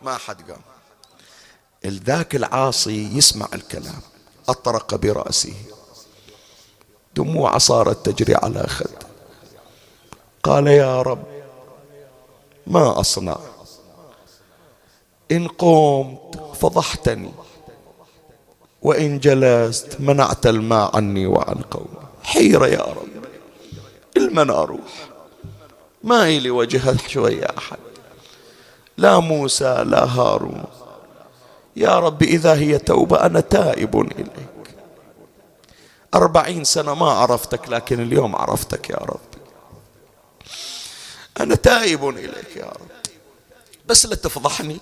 ما 0.01 0.17
حد 0.17 0.51
قام. 0.51 0.61
الذاك 1.85 2.35
العاصي 2.35 3.17
يسمع 3.17 3.47
الكلام. 3.53 4.01
أطرق 4.49 4.95
برأسه. 4.95 5.53
دموع 7.15 7.57
صارت 7.57 8.09
تجري 8.09 8.35
على 8.35 8.67
خده 8.67 9.07
قال 10.43 10.67
يا 10.67 11.01
رب 11.01 11.23
ما 12.67 12.99
أصنع. 12.99 13.37
إن 15.31 15.47
قمت 15.47 16.55
فضحتني 16.61 17.31
وإن 18.81 19.19
جلست 19.19 19.97
منعت 19.99 20.45
الماء 20.45 20.95
عني 20.95 21.27
وعن 21.27 21.61
قومي. 21.71 22.07
حيرة 22.23 22.67
يا 22.67 22.81
رب. 22.81 23.12
المن 24.17 24.49
أروح 24.49 25.09
ما 26.03 26.23
إلي 26.23 26.49
وجه 26.49 27.07
شوية 27.07 27.45
أحد. 27.57 27.77
لا 28.97 29.19
موسى 29.19 29.83
لا 29.87 30.03
هارون. 30.03 30.63
يا 31.75 31.99
رب 31.99 32.23
إذا 32.23 32.53
هي 32.53 32.77
توبة 32.77 33.25
أنا 33.25 33.39
تائب 33.39 33.99
إليك. 33.99 34.75
أربعين 36.13 36.63
سنة 36.63 36.93
ما 36.93 37.11
عرفتك 37.11 37.69
لكن 37.69 38.01
اليوم 38.01 38.35
عرفتك 38.35 38.89
يا 38.89 38.95
رب. 38.95 39.19
أنا 41.39 41.55
تائب 41.55 42.09
إليك 42.09 42.55
يا 42.55 42.65
رب. 42.65 42.87
بس 43.85 44.05
لا 44.05 44.15
تفضحني. 44.15 44.79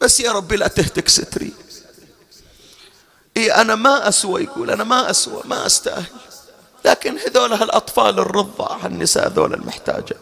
بس 0.00 0.20
يا 0.20 0.32
ربي 0.32 0.56
لا 0.56 0.68
تهتك 0.68 1.08
ستري. 1.08 1.52
إي 3.36 3.52
أنا 3.52 3.74
ما 3.74 4.08
أسوى 4.08 4.42
يقول 4.44 4.70
أنا 4.70 4.84
ما 4.84 5.10
أسوى 5.10 5.42
ما 5.44 5.66
أستاهل. 5.66 6.04
لكن 6.84 7.18
هذول 7.18 7.52
هالأطفال 7.52 8.18
الرضع 8.18 8.76
هالنساء 8.76 9.28
ذول 9.28 9.54
المحتاجات. 9.54 10.16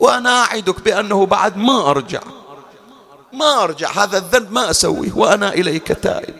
وأنا 0.00 0.42
أعدك 0.42 0.80
بأنه 0.80 1.26
بعد 1.26 1.56
ما 1.56 1.90
أرجع 1.90 2.20
ما 3.32 3.64
أرجع 3.64 3.90
هذا 3.90 4.18
الذنب 4.18 4.52
ما 4.52 4.70
أسويه 4.70 5.12
وأنا 5.14 5.54
إليك 5.54 5.88
تائب. 5.88 6.34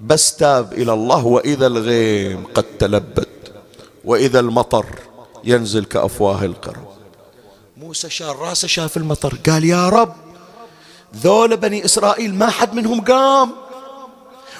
بس 0.00 0.36
تاب 0.36 0.72
إلى 0.72 0.92
الله 0.92 1.26
وإذا 1.26 1.66
الغيم 1.66 2.44
قد 2.54 2.64
تلبت 2.78 3.28
وإذا 4.04 4.40
المطر 4.40 4.86
ينزل 5.44 5.84
كأفواه 5.84 6.44
القرى 6.44 6.86
موسى 7.76 8.10
شال 8.10 8.36
راسه 8.36 8.68
شاف 8.68 8.96
المطر 8.96 9.36
قال 9.46 9.64
يا 9.64 9.88
رب 9.88 10.14
ذول 11.16 11.56
بني 11.56 11.84
إسرائيل 11.84 12.34
ما 12.34 12.50
حد 12.50 12.74
منهم 12.74 13.00
قام 13.04 13.52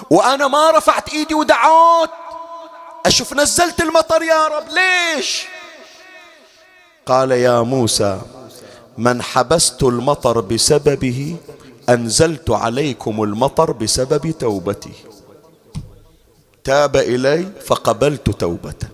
وأنا 0.09 0.47
ما 0.47 0.71
رفعت 0.71 1.13
إيدي 1.13 1.33
ودعوت. 1.33 2.09
أشوف 3.05 3.33
نزلت 3.33 3.81
المطر 3.81 4.23
يا 4.23 4.47
رب 4.47 4.67
ليش؟ 4.69 5.45
قال 7.05 7.31
يا 7.31 7.61
موسى 7.61 8.21
من 8.97 9.21
حبست 9.21 9.83
المطر 9.83 10.39
بسببه 10.41 11.35
أنزلت 11.89 12.49
عليكم 12.49 13.23
المطر 13.23 13.71
بسبب 13.71 14.31
توبتي 14.31 14.93
تاب 16.63 16.95
إلي 16.95 17.51
فقبلت 17.65 18.29
توبته. 18.29 18.87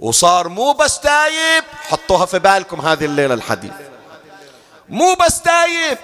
وصار 0.00 0.48
مو 0.48 0.72
بس 0.72 1.00
تايب 1.00 1.64
حطوها 1.82 2.26
في 2.26 2.38
بالكم 2.38 2.80
هذه 2.80 3.04
الليلة 3.04 3.34
الحديث. 3.34 3.72
مو 4.88 5.14
بس 5.14 5.42
تايب 5.42 5.98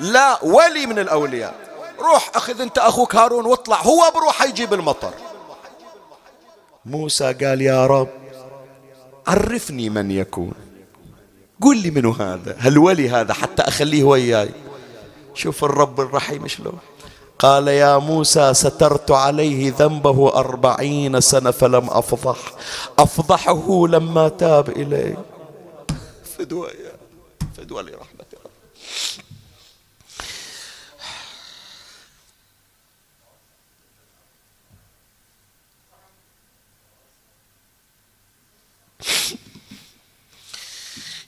لا 0.00 0.44
ولي 0.44 0.86
من 0.86 0.98
الأولياء. 0.98 1.54
روح 1.98 2.30
أخذ 2.34 2.60
أنت 2.60 2.78
أخوك 2.78 3.16
هارون 3.16 3.46
واطلع 3.46 3.80
هو 3.80 4.10
بروح 4.14 4.42
يجيب 4.42 4.74
المطر. 4.74 5.12
موسى 6.86 7.32
قال 7.32 7.62
يا 7.62 7.86
رب 7.86 8.08
عرفني 9.26 9.90
من 9.90 10.10
يكون. 10.10 10.54
قل 11.60 11.82
لي 11.82 11.90
منو 11.90 12.12
هذا 12.12 12.56
هالولي 12.58 13.10
هذا 13.10 13.34
حتى 13.34 13.62
أخليه 13.62 14.04
وياي? 14.04 14.50
شوف 15.34 15.64
الرب 15.64 16.00
الرحيم 16.00 16.46
شلون. 16.48 16.78
قال 17.38 17.68
يا 17.68 17.98
موسى 17.98 18.54
سترت 18.54 19.10
عليه 19.10 19.74
ذنبه 19.78 20.34
أربعين 20.34 21.20
سنة 21.20 21.50
فلم 21.50 21.90
أفضح. 21.90 22.38
أفضحه 22.98 23.86
لما 23.88 24.28
تاب 24.28 24.68
إلي. 24.68 25.16
فدوى 26.38 26.70
فدوى 27.56 27.82
لرحمة 27.82 28.26
الله 28.32 28.56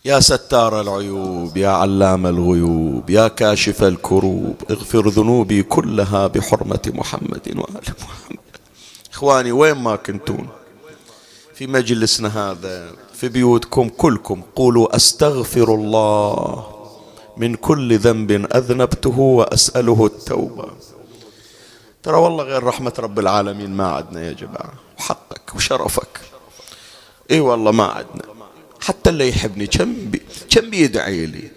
يا 0.09 0.21
ستار 0.21 0.81
العيوب 0.81 1.57
يا 1.57 1.69
علام 1.69 2.27
الغيوب 2.27 3.11
يا 3.11 3.29
كاشف 3.29 3.83
الكروب 3.83 4.57
اغفر 4.71 5.09
ذنوبي 5.09 5.63
كلها 5.63 6.27
بحرمة 6.27 6.93
محمد 6.95 7.55
وآل 7.57 7.95
محمد. 8.01 8.39
إخواني 9.13 9.53
وين 9.53 9.77
ما 9.77 9.97
كنتون 9.97 10.49
في 11.55 11.67
مجلسنا 11.67 12.29
هذا 12.29 12.91
في 13.15 13.29
بيوتكم 13.29 13.89
كلكم 13.89 14.43
قولوا 14.57 14.97
أستغفر 14.97 15.75
الله 15.75 16.67
من 17.37 17.55
كل 17.55 17.99
ذنب 17.99 18.31
أذنبته 18.33 19.19
وأسأله 19.19 20.07
التوبة. 20.07 20.69
ترى 22.03 22.17
والله 22.17 22.45
غير 22.45 22.65
رحمة 22.65 22.93
رب 22.99 23.19
العالمين 23.19 23.71
ما 23.71 23.89
عدنا 23.89 24.27
يا 24.27 24.33
جماعة 24.33 24.73
وحقك 24.99 25.55
وشرفك. 25.55 26.21
إي 27.31 27.41
والله 27.41 27.71
ما 27.73 27.85
عدنا. 27.85 28.38
حتى 28.81 29.11
اللي 29.11 29.29
يحبني. 29.29 29.67
كم 29.67 30.11
بي 30.11 30.23
كم 30.51 30.71
بيدعي 30.71 31.27
لي؟ 31.27 31.51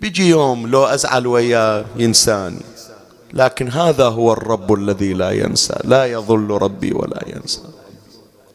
بيجي 0.00 0.28
يوم 0.28 0.66
لو 0.66 0.84
أزعل 0.84 1.26
وياه 1.26 1.84
ينساني. 1.96 2.62
لكن 3.32 3.68
هذا 3.68 4.04
هو 4.04 4.32
الرب 4.32 4.74
الذي 4.74 5.12
لا 5.12 5.30
ينسى. 5.30 5.74
لا 5.84 6.06
يظل 6.06 6.50
ربي 6.50 6.92
ولا 6.92 7.24
ينسى. 7.26 7.62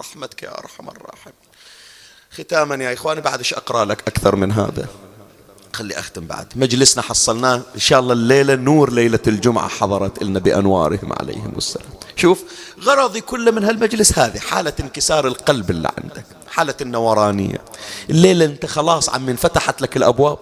رحمتك 0.01 0.43
يا 0.43 0.57
أرحم 0.57 0.89
الراحمين. 0.89 1.35
ختاما 2.31 2.83
يا 2.83 2.93
إخواني 2.93 3.21
بعد 3.21 3.41
أقرأ 3.53 3.85
لك 3.85 4.01
أكثر 4.07 4.35
من 4.35 4.51
هذا؟ 4.51 4.87
خلي 5.75 5.99
أختم 5.99 6.27
بعد. 6.27 6.47
مجلسنا 6.55 7.03
حصلناه 7.03 7.55
إن 7.75 7.79
شاء 7.79 7.99
الله 7.99 8.13
الليلة 8.13 8.55
نور 8.55 8.91
ليلة 8.91 9.19
الجمعة 9.27 9.67
حضرت 9.67 10.23
لنا 10.23 10.39
بأنوارهم 10.39 11.13
عليهم 11.13 11.53
السلام. 11.57 11.89
شوف 12.15 12.43
غرضي 12.83 13.21
كله 13.21 13.51
من 13.51 13.63
هالمجلس 13.63 14.19
هذه 14.19 14.39
حالة 14.39 14.73
انكسار 14.79 15.27
القلب 15.27 15.69
اللي 15.69 15.91
عندك 15.97 16.25
حالة 16.47 16.73
النورانية. 16.81 17.61
الليلة 18.09 18.45
أنت 18.45 18.65
خلاص 18.65 19.09
عم 19.09 19.29
انفتحت 19.29 19.81
لك 19.81 19.97
الأبواب. 19.97 20.37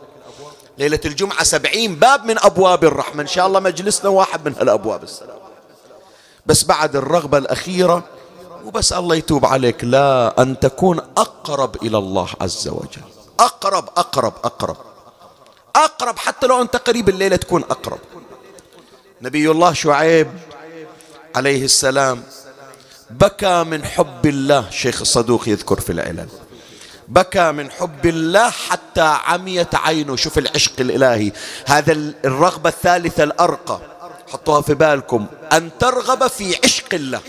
ليلة 0.78 1.00
الجمعة 1.06 1.44
سبعين 1.44 1.96
باب 1.96 2.26
من 2.26 2.36
أبواب 2.40 2.84
الرحمة. 2.84 3.22
إن 3.22 3.28
شاء 3.28 3.48
الله 3.48 3.60
مجلسنا 3.60 4.10
واحد 4.10 4.46
من 4.46 4.56
هالأبواب. 4.56 5.04
السلام. 5.04 5.38
بس 6.46 6.64
بعد 6.64 6.96
الرغبة 6.96 7.38
الأخيرة 7.38 8.04
وبس 8.66 8.94
الله 8.94 9.16
يتوب 9.16 9.46
عليك 9.46 9.84
لا 9.84 10.42
أن 10.42 10.60
تكون 10.60 11.00
أقرب 11.18 11.76
إلى 11.84 11.98
الله 11.98 12.28
عز 12.42 12.68
وجل. 12.68 13.08
أقرب 13.40 13.90
أقرب 13.98 14.34
أقرب. 14.44 14.78
أقرب 15.76 16.18
حتى 16.18 16.48
لو 16.48 16.62
أنت 16.62 16.76
قريب 16.76 17.10
الليلة 17.10 17.36
تكون 17.36 17.64
أقرب. 17.64 18.00
نبي 19.22 19.52
الله 19.52 19.74
شعيب 19.74 20.28
عليه 21.36 21.66
السلام 21.66 22.24
بكى 23.10 23.64
من 23.64 23.86
حب 23.86 24.26
الله 24.26 24.70
شيخ 24.70 25.02
الصدوق 25.02 25.50
يذكر 25.50 25.80
في 25.80 25.92
العلل. 25.92 26.28
بكى 27.08 27.52
من 27.52 27.72
حب 27.72 28.06
الله 28.06 28.50
حتى 28.50 29.02
عميت 29.02 29.76
عينه. 29.76 30.16
شوف 30.16 30.38
العشق 30.38 30.74
الإلهي. 30.80 31.32
هذا 31.66 31.92
الرغبة 32.26 32.70
الثالثة 32.70 33.24
الأرقى. 33.24 33.80
حطوها 34.32 34.62
في 34.62 34.74
بالكم. 34.74 35.26
أن 35.52 35.70
ترغب 35.80 36.28
في 36.28 36.56
عشق 36.64 36.94
الله. 36.94 37.22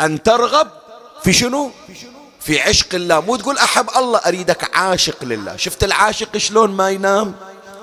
أن 0.00 0.22
ترغب 0.22 0.68
في 1.24 1.32
شنو؟ 1.32 1.70
في 2.40 2.60
عشق 2.60 2.94
الله 2.94 3.20
مو 3.20 3.36
تقول 3.36 3.58
أحب 3.58 3.86
الله 3.96 4.18
أريدك 4.18 4.76
عاشق 4.76 5.24
لله. 5.24 5.56
شفت 5.56 5.84
العاشق 5.84 6.36
شلون 6.36 6.70
ما 6.70 6.90
ينام؟ 6.90 7.34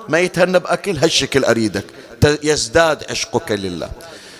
ما 0.08 0.18
يتهنى 0.18 0.58
بأكل 0.58 0.96
هالشكل 0.98 1.44
أريدك. 1.44 1.84
يزداد 2.42 3.10
عشقك 3.10 3.52
لله. 3.52 3.90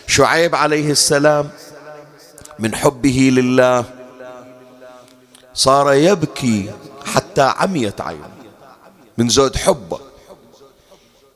شعيب 0.06 0.54
عليه 0.54 0.90
السلام 0.90 1.48
من 2.58 2.74
حبه 2.74 3.30
لله 3.32 3.84
صار 5.54 5.92
يبكي 5.92 6.70
حتى 7.14 7.42
عميت 7.42 8.00
عينه 8.00 8.30
من 9.18 9.28
زود 9.28 9.56
حبه. 9.56 10.00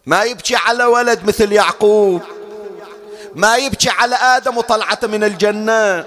ما 0.07 0.23
يبكي 0.23 0.57
على 0.57 0.85
ولد 0.85 1.25
مثل 1.25 1.53
يعقوب. 1.53 2.23
ما 3.35 3.57
يبكي 3.57 3.91
على 3.91 4.15
آدم 4.17 4.57
وطلعته 4.57 5.09
من 5.09 5.25
الجنة. 5.25 6.05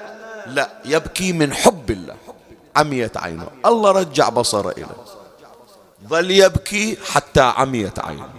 لا 0.48 0.70
يبكي 0.86 1.34
من 1.34 1.54
حب 1.54 1.92
الله. 1.92 2.16
عميت 2.76 3.18
عينه. 3.18 3.48
الله 3.66 3.92
رجع 3.92 4.30
بصره 4.30 4.72
إليه. 4.72 4.88
ظل 6.08 6.32
يبكي 6.32 6.98
حتى 7.12 7.42
عميت 7.42 8.00
عينه. 8.00 8.30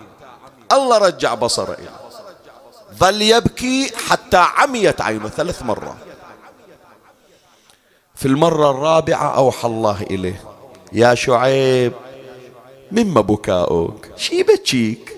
الله 0.73 0.99
رجع 0.99 1.35
بصره 1.35 1.73
إليه. 1.73 2.01
ظل 2.99 3.23
يبكي 3.23 3.93
حتى 4.09 4.37
عميت 4.37 5.01
عينه 5.01 5.29
ثلاث 5.29 5.63
مرات. 5.63 5.97
في 8.15 8.29
المرة 8.29 8.71
الرابعة 8.71 9.37
أوحى 9.37 9.69
الله 9.69 10.03
إليه. 10.03 10.45
يا 10.93 11.15
شعيب 11.15 11.93
مما 12.93 13.21
بكاؤك؟ 13.21 14.11
شي 14.17 14.43
بتشيك 14.43 15.17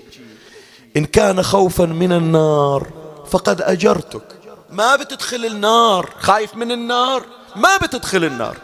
إن 0.97 1.05
كان 1.05 1.43
خوفا 1.43 1.85
من 1.85 2.11
النار 2.11 2.87
فقد 3.31 3.61
أجرتك. 3.61 4.23
ما 4.69 4.95
بتدخل 4.95 5.45
النار 5.45 6.09
خايف 6.19 6.55
من 6.55 6.71
النار 6.71 7.23
ما 7.55 7.77
بتدخل 7.77 8.23
النار. 8.23 8.57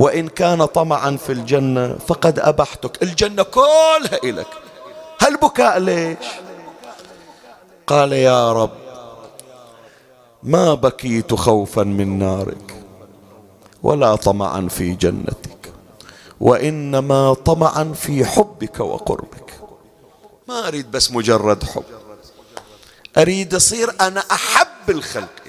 وإن 0.00 0.28
كان 0.28 0.64
طمعا 0.64 1.16
في 1.16 1.32
الجنة 1.32 1.96
فقد 2.08 2.38
أبحتك. 2.38 3.02
الجنة 3.02 3.42
كلها 3.42 4.18
إلك 4.24 4.46
هالبكاء 5.20 5.78
ليش؟ 5.78 6.26
قال 7.86 8.12
يا 8.12 8.52
رب 8.52 8.70
ما 10.42 10.74
بكيت 10.74 11.34
خوفا 11.34 11.82
من 11.82 12.18
نارك 12.18 12.84
ولا 13.82 14.16
طمعا 14.16 14.68
في 14.68 14.94
جنتك 14.94 15.72
وإنما 16.40 17.34
طمعا 17.34 17.92
في 17.94 18.24
حبك 18.24 18.80
وقربك. 18.80 19.60
ما 20.48 20.68
أريد 20.68 20.90
بس 20.90 21.10
مجرد 21.10 21.64
حب 21.64 21.84
أريد 23.18 23.54
أصير 23.54 23.94
أنا 24.00 24.20
أحب 24.30 24.90
الخلق. 24.90 25.39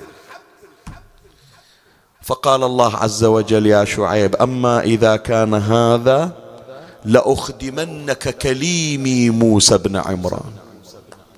فقال 2.22 2.64
الله 2.64 2.96
عز 2.96 3.24
وجل 3.24 3.66
يا 3.66 3.86
شعيب 3.86 4.36
أما 4.36 4.80
إذا 4.80 5.16
كان 5.16 5.54
هذا 5.54 6.32
لأخدمنك 7.06 8.38
كليمي 8.38 9.30
موسى 9.30 9.78
بن 9.78 9.96
عمران. 9.96 10.52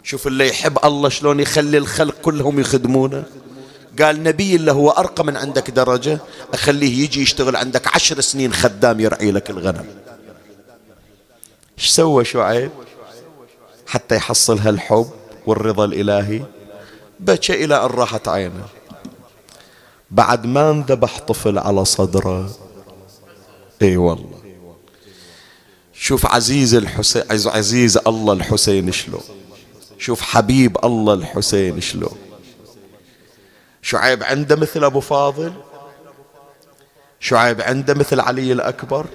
شوف 0.03 0.27
اللي 0.27 0.47
يحب 0.47 0.77
الله 0.85 1.09
شلون 1.09 1.39
يخلي 1.39 1.77
الخلق 1.77 2.15
كلهم 2.21 2.59
يخدمونه. 2.59 3.23
قال 4.01 4.23
نبي 4.23 4.55
اللي 4.55 4.71
هو 4.71 4.89
أرقى 4.89 5.25
من 5.25 5.37
عندك 5.37 5.71
درجة 5.71 6.19
أخليه 6.53 7.03
يجي 7.03 7.21
يشتغل 7.21 7.55
عندك 7.55 7.95
عشر 7.95 8.21
سنين 8.21 8.53
خدام 8.53 8.99
يرعي 8.99 9.31
لك 9.31 9.49
الغنم. 9.49 9.85
إيش 11.79 11.89
سوى 11.89 12.25
شعيب؟ 12.25 12.71
حتى 13.87 14.15
يحصل 14.15 14.57
هالحب 14.57 15.09
والرضا 15.47 15.85
الإلهي 15.85 16.41
بكى 17.19 17.65
إلى 17.65 17.85
أن 17.85 17.89
راحت 17.89 18.27
عينه. 18.27 18.65
بعد 20.13 20.45
ما 20.45 20.69
انذبح 20.69 21.19
طفل 21.19 21.57
على 21.57 21.85
صدره. 21.85 22.49
إي 23.81 23.97
والله. 23.97 24.39
شوف 25.93 26.25
عزيز 26.25 26.75
الحسين 26.75 27.23
عزيز 27.29 27.97
الله 27.97 28.33
الحسين 28.33 28.91
شلون. 28.91 29.23
شوف 29.97 30.21
حبيب 30.21 30.77
الله 30.83 31.13
الحسين 31.13 31.81
شلون. 31.81 32.17
شعيب 33.81 34.23
عنده 34.23 34.55
مثل 34.55 34.83
أبو 34.83 34.99
فاضل؟ 34.99 35.53
شعيب 37.19 37.61
عنده 37.61 37.93
مثل 37.93 38.19
علي 38.19 38.51
الأكبر؟ 38.51 39.05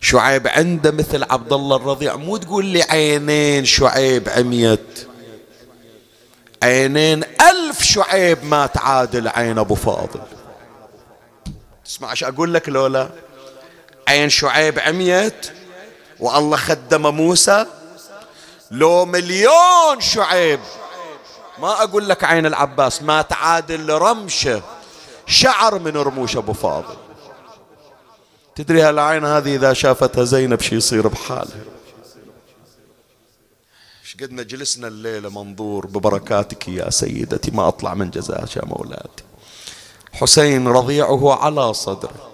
شعيب 0.00 0.46
عنده 0.48 0.90
مثل 0.90 1.22
عبد 1.22 1.52
الله 1.52 1.76
الرضيع؟ 1.76 2.16
مو 2.16 2.36
تقول 2.36 2.64
لي 2.64 2.82
عينين 2.82 3.64
شعيب 3.64 4.28
عميت. 4.28 5.08
عينين 6.62 7.24
ألف 7.24 7.82
شعيب 7.82 8.44
ما 8.44 8.66
تعادل 8.66 9.28
عين 9.28 9.58
أبو 9.58 9.74
فاضل. 9.74 10.20
تسمع 11.84 12.10
إيش 12.10 12.24
أقول 12.24 12.54
لك 12.54 12.68
لولا؟ 12.68 13.08
عين 14.08 14.28
شعيب 14.28 14.78
عميت 14.78 15.52
والله 16.20 16.56
خدم 16.56 17.14
موسى. 17.14 17.66
لو 18.70 19.04
مليون 19.04 20.00
شعيب. 20.00 20.60
ما 21.58 21.82
أقول 21.82 22.08
لك 22.08 22.24
عين 22.24 22.46
العباس 22.46 23.02
ما 23.02 23.22
تعادل 23.22 23.90
رمشة 23.90 24.62
شعر 25.26 25.78
من 25.78 25.96
رموش 25.96 26.36
أبو 26.36 26.52
فاضل. 26.52 26.96
تدري 28.54 28.82
هالعين 28.82 29.24
هذه 29.24 29.54
إذا 29.54 29.72
شافتها 29.72 30.24
زينب 30.24 30.60
شي 30.60 30.76
يصير 30.76 31.08
بحالها؟ 31.08 31.73
إيش 34.14 34.22
قدنا 34.22 34.42
جلسنا 34.42 34.88
الليلة 34.88 35.28
منظور 35.28 35.86
ببركاتك 35.86 36.68
يا 36.68 36.90
سيدتي. 36.90 37.50
ما 37.50 37.68
أطلع 37.68 37.94
من 37.94 38.10
جزاك 38.10 38.56
يا 38.56 38.62
مولاتي. 38.64 39.24
حسين 40.12 40.68
رضيعه 40.68 41.34
على 41.34 41.74
صدره. 41.74 42.30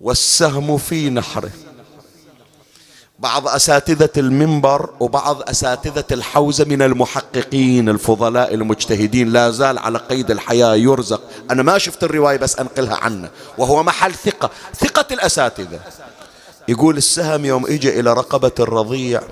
والسهم 0.00 0.78
في 0.78 1.10
نحره. 1.10 1.50
بعض 3.18 3.48
أساتذة 3.48 4.10
المنبر 4.16 4.90
وبعض 5.00 5.42
أساتذة 5.42 6.04
الحوزة 6.12 6.64
من 6.64 6.82
المحققين 6.82 7.88
الفضلاء 7.88 8.54
المجتهدين. 8.54 9.32
لا 9.32 9.50
زال 9.50 9.78
على 9.78 9.98
قيد 9.98 10.30
الحياة 10.30 10.74
يرزق. 10.74 11.22
أنا 11.50 11.62
ما 11.62 11.78
شفت 11.78 12.04
الرواية 12.04 12.36
بس 12.36 12.58
أنقلها 12.58 12.96
عنه. 12.96 13.30
وهو 13.58 13.82
محل 13.82 14.14
ثقة. 14.14 14.50
ثقة 14.76 15.06
الأساتذة. 15.14 15.80
يقول 16.68 16.96
السهم 16.96 17.44
يوم 17.44 17.66
إجى 17.66 18.00
إلى 18.00 18.12
رقبة 18.12 18.52
الرضيع. 18.60 19.22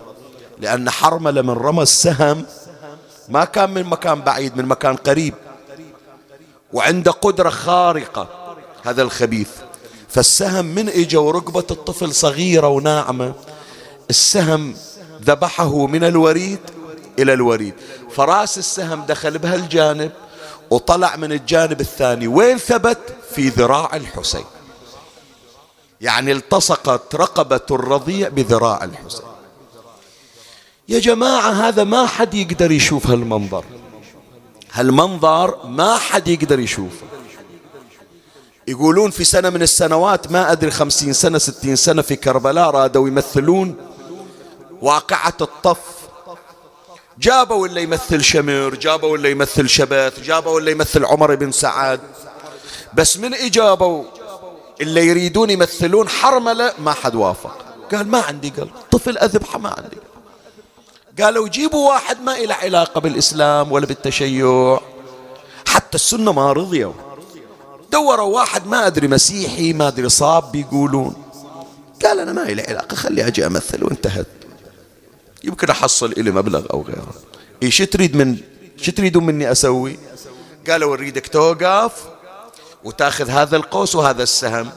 لأن 0.63 0.91
حرملة 0.91 1.43
من 1.43 1.51
رمى 1.51 1.83
السهم 1.83 2.47
ما 3.29 3.45
كان 3.45 3.75
من 3.75 3.85
مكان 3.85 4.21
بعيد 4.21 4.57
من 4.57 4.67
مكان 4.67 4.97
قريب. 4.97 5.35
وعنده 6.73 7.11
قدرة 7.11 7.51
خارقة 7.51 8.55
هذا 8.83 9.03
الخبيث. 9.03 9.49
فالسهم 10.09 10.65
من 10.65 10.89
إجا 10.89 11.19
ورقبة 11.19 11.65
الطفل 11.71 12.15
صغيرة 12.15 12.69
وناعمة 12.69 13.35
السهم 14.11 14.75
ذبحه 15.25 15.87
من 15.87 16.05
الوريد 16.05 16.61
إلى 17.19 17.33
الوريد. 17.33 17.75
فراس 18.11 18.59
السهم 18.59 19.05
دخل 19.07 19.39
بهالجانب 19.39 20.13
وطلع 20.71 21.17
من 21.17 21.33
الجانب 21.33 21.81
الثاني. 21.81 22.27
وين 22.27 22.59
ثبت؟ 22.59 22.99
في 23.35 23.49
ذراع 23.49 23.97
الحسين. 23.97 24.45
يعني 26.01 26.33
التصقت 26.33 27.15
رقبة 27.15 27.67
الرضيع 27.71 28.29
بذراع 28.29 28.85
الحسين. 28.85 29.32
يا 30.89 30.99
جماعة 30.99 31.51
هذا 31.51 31.85
ما 31.85 32.07
حد 32.07 32.35
يقدر 32.35 32.71
يشوف 32.71 33.07
هالمنظر. 33.07 33.65
هالمنظر 34.73 35.67
ما 35.67 35.99
حد 35.99 36.29
يقدر 36.29 36.61
يشوفه 36.61 37.07
يقولون 38.69 39.11
في 39.11 39.25
سنة 39.25 39.51
من 39.51 39.63
السنوات 39.63 40.33
ما 40.33 40.53
أدري 40.53 40.71
خمسين 40.71 41.13
سنة 41.13 41.39
ستين 41.39 41.77
سنة 41.77 42.03
في 42.03 42.17
كربلاء 42.17 42.71
رادوا 42.71 43.09
يمثلون 43.09 43.77
واقعة 44.83 45.37
الطف. 45.41 45.79
جابوا 47.19 47.67
اللي 47.67 47.83
يمثل 47.83 48.25
شمر 48.25 48.75
جابوا 48.75 49.17
اللي 49.17 49.31
يمثل 49.31 49.69
شبث 49.69 50.21
جابوا 50.21 50.61
اللي 50.61 50.73
يمثل 50.73 51.05
عمر 51.05 51.35
بن 51.35 51.53
سعد. 51.53 52.01
بس 52.95 53.19
من 53.19 53.35
إجابوا 53.35 54.05
اللي 54.81 55.07
يريدون 55.07 55.51
يمثلون 55.51 56.09
حرملة 56.09 56.73
ما 56.79 56.93
حد 56.93 57.15
وافق. 57.15 57.59
قال 57.93 58.09
ما 58.09 58.21
عندي 58.21 58.51
قلب 58.51 58.71
طفل 58.91 59.19
أذبحه 59.19 59.59
ما 59.59 59.69
عندي 59.69 59.97
قال 59.97 60.12
قالوا 61.21 61.49
جيبوا 61.49 61.89
واحد 61.89 62.23
ما 62.23 62.39
إله 62.39 62.55
علاقة 62.55 63.01
بالإسلام 63.01 63.73
ولا 63.73 63.87
بالتشيع. 63.87 64.81
حتى 65.67 65.95
السنة 65.95 66.33
ما 66.33 66.53
رضيوا 66.53 66.93
دوروا 67.93 68.35
واحد 68.35 68.67
ما 68.67 68.87
أدري 68.87 69.09
مسيحي 69.09 69.73
ما 69.73 69.89
أدري 69.89 70.09
صاب 70.09 70.53
بيقولون. 70.53 71.15
قال 72.05 72.19
أنا 72.19 72.33
ما 72.33 72.43
إلي 72.43 72.63
علاقة 72.63 72.95
خلي 72.95 73.27
أجي 73.27 73.47
أمثل 73.47 73.85
وانتهت. 73.85 74.27
يمكن 75.45 75.71
أحصل 75.71 76.13
إلي 76.13 76.31
مبلغ 76.31 76.67
أو 76.73 76.83
غيره. 76.83 77.15
إيش 77.63 77.79
تريد 77.79 78.17
من 78.17 78.37
شو 78.77 78.93
تريدون 78.93 79.27
مني 79.27 79.53
أسوي؟ 79.53 79.99
قالوا 80.69 80.97
نريدك 80.97 81.27
توقف 81.27 81.93
وتأخذ 82.85 83.31
هذا 83.31 83.57
القوس 83.57 83.95
وهذا 83.97 84.23
السهم. 84.23 84.71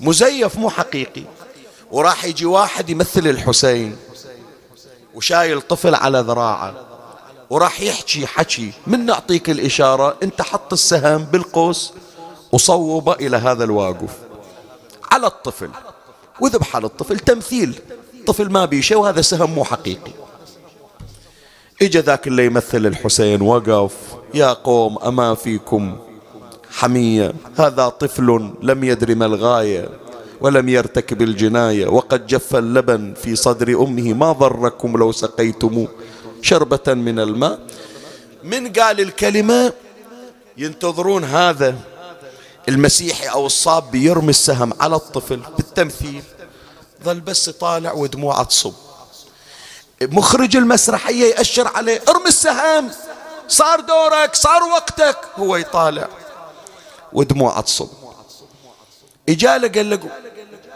مزيف 0.00 0.56
مو 0.56 0.70
حقيقي. 0.70 1.22
وراح 1.90 2.24
يجي 2.24 2.46
واحد 2.46 2.90
يمثل 2.90 3.26
الحسين. 3.26 3.96
وشايل 5.16 5.60
طفل 5.60 5.94
على 5.94 6.18
ذراعه 6.18 6.74
وراح 7.50 7.80
يحكي 7.80 8.26
حكي. 8.26 8.72
من 8.86 9.06
نعطيك 9.06 9.50
الإشارة؟ 9.50 10.16
أنت 10.22 10.42
حط 10.42 10.72
السهم 10.72 11.24
بالقوس 11.24 11.92
وصوبه 12.52 13.12
إلى 13.12 13.36
هذا 13.36 13.64
الواقف. 13.64 14.10
على 15.12 15.26
الطفل. 15.26 15.70
وذبح 16.40 16.76
على 16.76 16.86
الطفل 16.86 17.18
تمثيل. 17.18 17.80
طفل 18.26 18.50
ما 18.50 18.64
بيشه 18.64 18.96
وهذا 18.96 19.20
سهم 19.20 19.50
مو 19.50 19.64
حقيقي. 19.64 20.12
إجا 21.82 22.00
ذاك 22.00 22.26
اللي 22.26 22.46
يمثل 22.46 22.86
الحسين 22.86 23.42
وقف. 23.42 23.92
يا 24.34 24.52
قوم 24.52 24.98
أما 24.98 25.34
فيكم 25.34 25.98
حمية؟ 26.70 27.32
هذا 27.58 27.88
طفل 27.88 28.50
لم 28.62 28.84
يدر 28.84 29.14
ما 29.14 29.26
الغاية. 29.26 29.88
ولم 30.40 30.68
يرتكب 30.68 31.22
الجناية 31.22 31.86
وقد 31.86 32.26
جف 32.26 32.56
اللبن 32.56 33.14
في 33.22 33.36
صدر 33.36 33.82
أمه 33.82 34.12
ما 34.14 34.32
ضركم 34.32 34.96
لو 34.96 35.12
سقيتموه 35.12 35.88
شربة 36.42 36.94
من 36.94 37.18
الماء؟ 37.20 37.58
من 38.44 38.72
قال 38.72 39.00
الكلمة 39.00 39.72
ينتظرون 40.56 41.24
هذا 41.24 41.74
المسيحي 42.68 43.26
أو 43.26 43.46
الصاب 43.46 43.94
يرمي 43.94 44.30
السهم 44.30 44.72
على 44.80 44.96
الطفل 44.96 45.40
بالتمثيل. 45.56 46.22
ظل 47.04 47.20
بس 47.20 47.50
طالع 47.50 47.92
ودموعه 47.92 48.42
تصب. 48.44 48.72
مخرج 50.02 50.56
المسرحية 50.56 51.24
يأشر 51.34 51.68
عليه 51.68 52.02
ارمي 52.08 52.28
السهم! 52.28 52.90
صار 53.48 53.80
دورك 53.80 54.34
صار 54.34 54.62
وقتك! 54.62 55.16
هو 55.36 55.56
يطالع 55.56 56.08
ودموعه 57.12 57.60
تصب. 57.60 57.88
إجاله 59.28 59.68
قال 59.68 59.90
له 59.90 59.98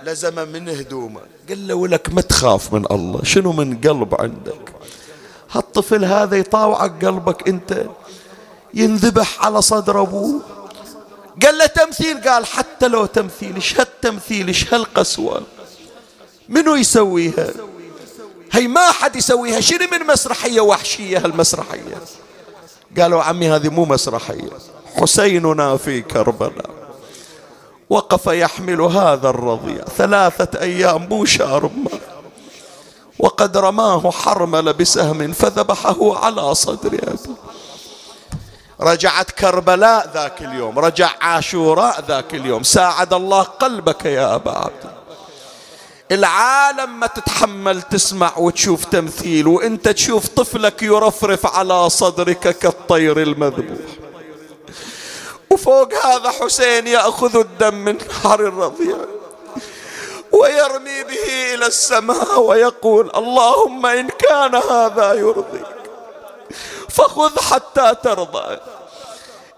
لزم 0.04 0.48
من 0.48 0.68
هدومه 0.68 1.20
قال 1.48 1.68
له 1.68 1.74
ولك 1.74 2.14
ما 2.14 2.20
تخاف 2.20 2.74
من 2.74 2.86
الله 2.90 3.24
شنو 3.24 3.52
من 3.52 3.80
قلب 3.80 4.20
عندك؟ 4.20 4.72
هالطفل 5.50 6.04
هذا 6.04 6.36
يطاوعك 6.36 7.04
قلبك 7.04 7.48
أنت 7.48 7.86
ينذبح 8.74 9.44
على 9.44 9.62
صدر 9.62 10.02
أبوه. 10.02 10.40
قال 11.42 11.58
له 11.58 11.66
تمثيل؟ 11.66 12.28
قال 12.28 12.46
حتى 12.46 12.88
لو 12.88 13.06
تمثيل 13.06 13.54
إيش 13.54 13.80
هالتمثيل؟ 13.80 14.46
إيش 14.46 14.74
هالقسوة؟ 14.74 15.42
منو 16.48 16.74
يسويها؟ 16.74 17.48
هي 18.52 18.68
ما 18.68 18.90
حد 18.90 19.16
يسويها. 19.16 19.60
شنو 19.60 19.86
من 19.92 20.06
مسرحية 20.06 20.60
وحشية 20.60 21.18
هالمسرحية؟ 21.18 21.98
قالوا 22.98 23.22
عمي 23.22 23.50
هذه 23.50 23.68
مو 23.68 23.84
مسرحية 23.84 24.50
حسيننا 24.96 25.76
في 25.76 26.00
كربلاء. 26.02 26.79
وقف 27.90 28.26
يحمل 28.26 28.80
هذا 28.80 29.28
الرضيع. 29.30 29.84
ثلاثة 29.98 30.60
أيام 30.60 31.06
مو 31.10 31.24
شارب 31.24 31.86
وقد 33.18 33.56
رماه 33.56 34.10
حرمل 34.10 34.72
بسهم 34.72 35.32
فذبحه 35.32 36.24
على 36.24 36.54
صدر 36.54 36.88
أبي 36.88 37.18
رجعت 38.80 39.30
كربلاء 39.30 40.10
ذاك 40.14 40.42
اليوم 40.42 40.78
رجع 40.78 41.10
عاشوراء 41.20 42.04
ذاك 42.08 42.34
اليوم. 42.34 42.62
ساعد 42.62 43.12
الله 43.12 43.42
قلبك 43.42 44.04
يا 44.04 44.34
أبا 44.34 44.50
عبد. 44.50 44.90
العالم 46.12 47.00
ما 47.00 47.06
تتحمل 47.06 47.82
تسمع 47.82 48.38
وتشوف 48.38 48.84
تمثيل 48.84 49.46
وإنت 49.46 49.88
تشوف 49.88 50.28
طفلك 50.28 50.82
يرفرف 50.82 51.46
على 51.46 51.90
صدرك 51.90 52.58
كالطير 52.58 53.22
المذبوح. 53.22 53.99
وفوق 55.52 55.94
هذا 56.06 56.30
حسين 56.30 56.86
يأخذ 56.86 57.36
الدم 57.36 57.74
من 57.74 57.98
نهر 58.24 58.40
الرضيع 58.40 58.96
ويرمي 60.32 61.02
به 61.04 61.54
إلى 61.54 61.66
السماء 61.66 62.40
ويقول 62.40 63.10
اللهم 63.16 63.86
إن 63.86 64.08
كان 64.08 64.54
هذا 64.54 65.12
يرضيك 65.14 65.66
فخذ 66.88 67.40
حتى 67.40 67.94
ترضى. 68.02 68.58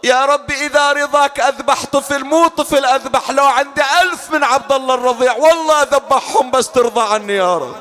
يا 0.05 0.25
رب 0.25 0.51
إذا 0.51 0.93
رضاك 0.93 1.41
أذبح 1.41 1.85
طفل 1.87 2.25
مو 2.25 2.49
طفل 2.49 2.85
أذبح 2.85 3.31
لو 3.31 3.45
عندي 3.45 3.83
ألف 4.03 4.31
من 4.31 4.45
عبد 4.45 4.73
الله 4.73 4.95
الرضيع 4.95 5.37
والله 5.37 5.83
أذبحهم 5.83 6.51
بس 6.51 6.69
ترضى 6.71 7.01
عني 7.01 7.37
يا 7.37 7.59
رب 7.59 7.77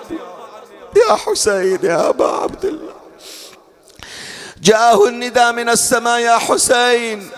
يا 1.10 1.16
حسين 1.16 1.80
يا 1.84 2.10
أبا 2.10 2.28
عبد 2.28 2.66
الله. 2.66 2.94
جاءه 4.62 5.08
النداء 5.08 5.52
من 5.52 5.70
السماء 5.70 6.20
يا 6.20 6.38
حسين 6.38 7.32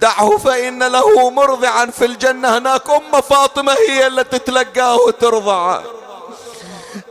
دعه 0.00 0.38
فإن 0.38 0.82
له 0.82 1.30
مرضعا 1.30 1.86
في 1.86 2.04
الجنة. 2.04 2.58
هناك 2.58 2.90
أم 2.90 3.20
فاطمة 3.20 3.72
هي 3.88 4.06
اللي 4.06 4.24
تتلقاه 4.24 4.96
وترضعه 4.96 5.82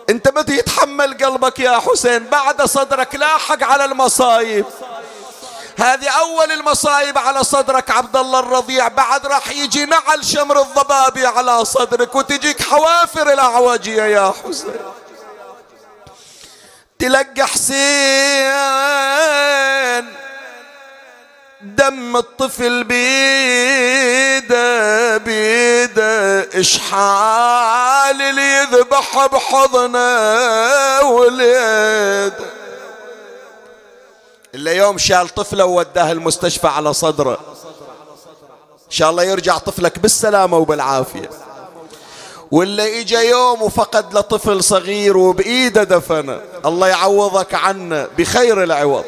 أنت 0.09 0.37
متى 0.37 0.57
يتحمل 0.57 1.17
قلبك 1.17 1.59
يا 1.59 1.79
حسين؟ 1.79 2.23
بعد 2.23 2.61
صدرك 2.61 3.15
لاحق 3.15 3.63
على 3.63 3.85
المصايب. 3.85 4.65
هذه 5.77 6.09
أول 6.09 6.51
المصايب 6.51 7.17
على 7.17 7.43
صدرك 7.43 7.91
عبد 7.91 8.17
الله 8.17 8.39
الرضيع. 8.39 8.87
بعد 8.87 9.25
راح 9.25 9.49
يجي 9.49 9.85
نعل 9.85 10.25
شمر 10.25 10.61
الضبابي 10.61 11.25
على 11.25 11.65
صدرك 11.65 12.15
وتجيك 12.15 12.61
حوافر 12.61 13.33
الأعوجية 13.33 14.03
يا 14.03 14.33
حسين. 14.43 14.75
تلقى 16.99 17.47
حسين. 17.47 18.47
دم 21.75 22.17
الطفل 22.17 22.83
بيده 22.83 23.17
بيده 25.17 26.41
اشحال 26.59 28.21
اللي 28.21 28.57
يذبح 28.57 29.25
بحضنه 29.25 31.01
وليد 31.01 32.33
إلا 34.55 34.71
يوم 34.71 34.97
شال 34.97 35.29
طفله 35.29 35.65
ووداه 35.65 36.11
المستشفى 36.11 36.67
على 36.67 36.93
صدره. 36.93 37.37
إن 38.73 38.91
شاء 38.91 39.09
الله 39.09 39.23
يرجع 39.23 39.57
طفلك 39.57 39.99
بالسلامة 39.99 40.57
وبالعافية. 40.57 41.29
ولا 42.51 42.99
إجا 42.99 43.21
يوم 43.21 43.61
وفقد 43.61 44.13
لطفل 44.17 44.63
صغير 44.63 45.17
وبإيده 45.17 45.83
دفنه. 45.83 46.41
الله 46.65 46.87
يعوضك 46.87 47.53
عنه 47.53 48.07
بخير 48.17 48.63
العوض. 48.63 49.05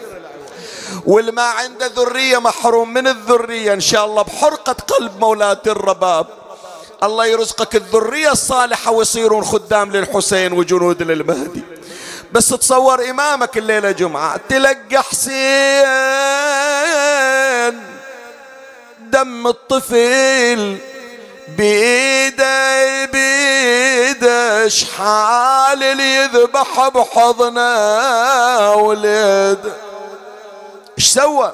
والما 1.05 1.41
عنده 1.41 1.87
ذرية 1.87 2.37
محروم 2.37 2.93
من 2.93 3.07
الذرية 3.07 3.73
إن 3.73 3.79
شاء 3.79 4.05
الله 4.05 4.21
بحرقة 4.21 4.73
قلب 4.73 5.19
مولاة 5.19 5.61
الرباب. 5.67 6.27
الله 7.03 7.25
يرزقك 7.25 7.75
الذرية 7.75 8.31
الصالحة 8.31 8.91
ويصيرون 8.91 9.43
خدام 9.43 9.91
للحسين 9.91 10.53
وجنود 10.53 11.03
للمهدي. 11.03 11.63
بس 12.31 12.49
تصور 12.49 13.09
إمامك 13.09 13.57
الليلة 13.57 13.91
جمعة 13.91 14.39
تلقى 14.49 15.03
حسين 15.03 15.89
دم 18.99 19.47
الطفل 19.47 20.77
بيده 21.57 23.05
بيده 23.05 24.67
شحال 24.67 25.83
اللي 25.83 26.15
يذبح 26.15 26.87
بحضنه 26.87 28.73
ولد. 28.73 29.73
إيش 30.99 31.07
سوى؟ 31.07 31.53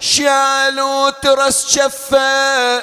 شالوا 0.00 1.10
ترس 1.10 1.66
شفة 1.66 2.82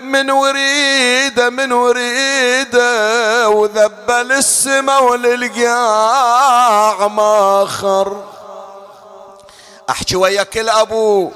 من 0.00 0.30
وريدة 0.30 1.50
من 1.50 1.72
وريدة 1.72 3.48
وذبل 3.48 4.32
السما 4.32 4.98
وللقاع 4.98 6.28
ماخر 7.08 8.24
احكي 9.90 10.16
وياك 10.16 10.58
الابو 10.58 11.30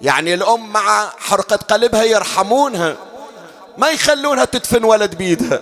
يعني 0.00 0.34
الام 0.34 0.72
مع 0.72 1.10
حرقة 1.18 1.56
قلبها 1.56 2.04
يرحمونها. 2.04 2.96
ما 3.78 3.88
يخلونها 3.88 4.44
تدفن 4.44 4.84
ولد 4.84 5.14
بيدها. 5.14 5.60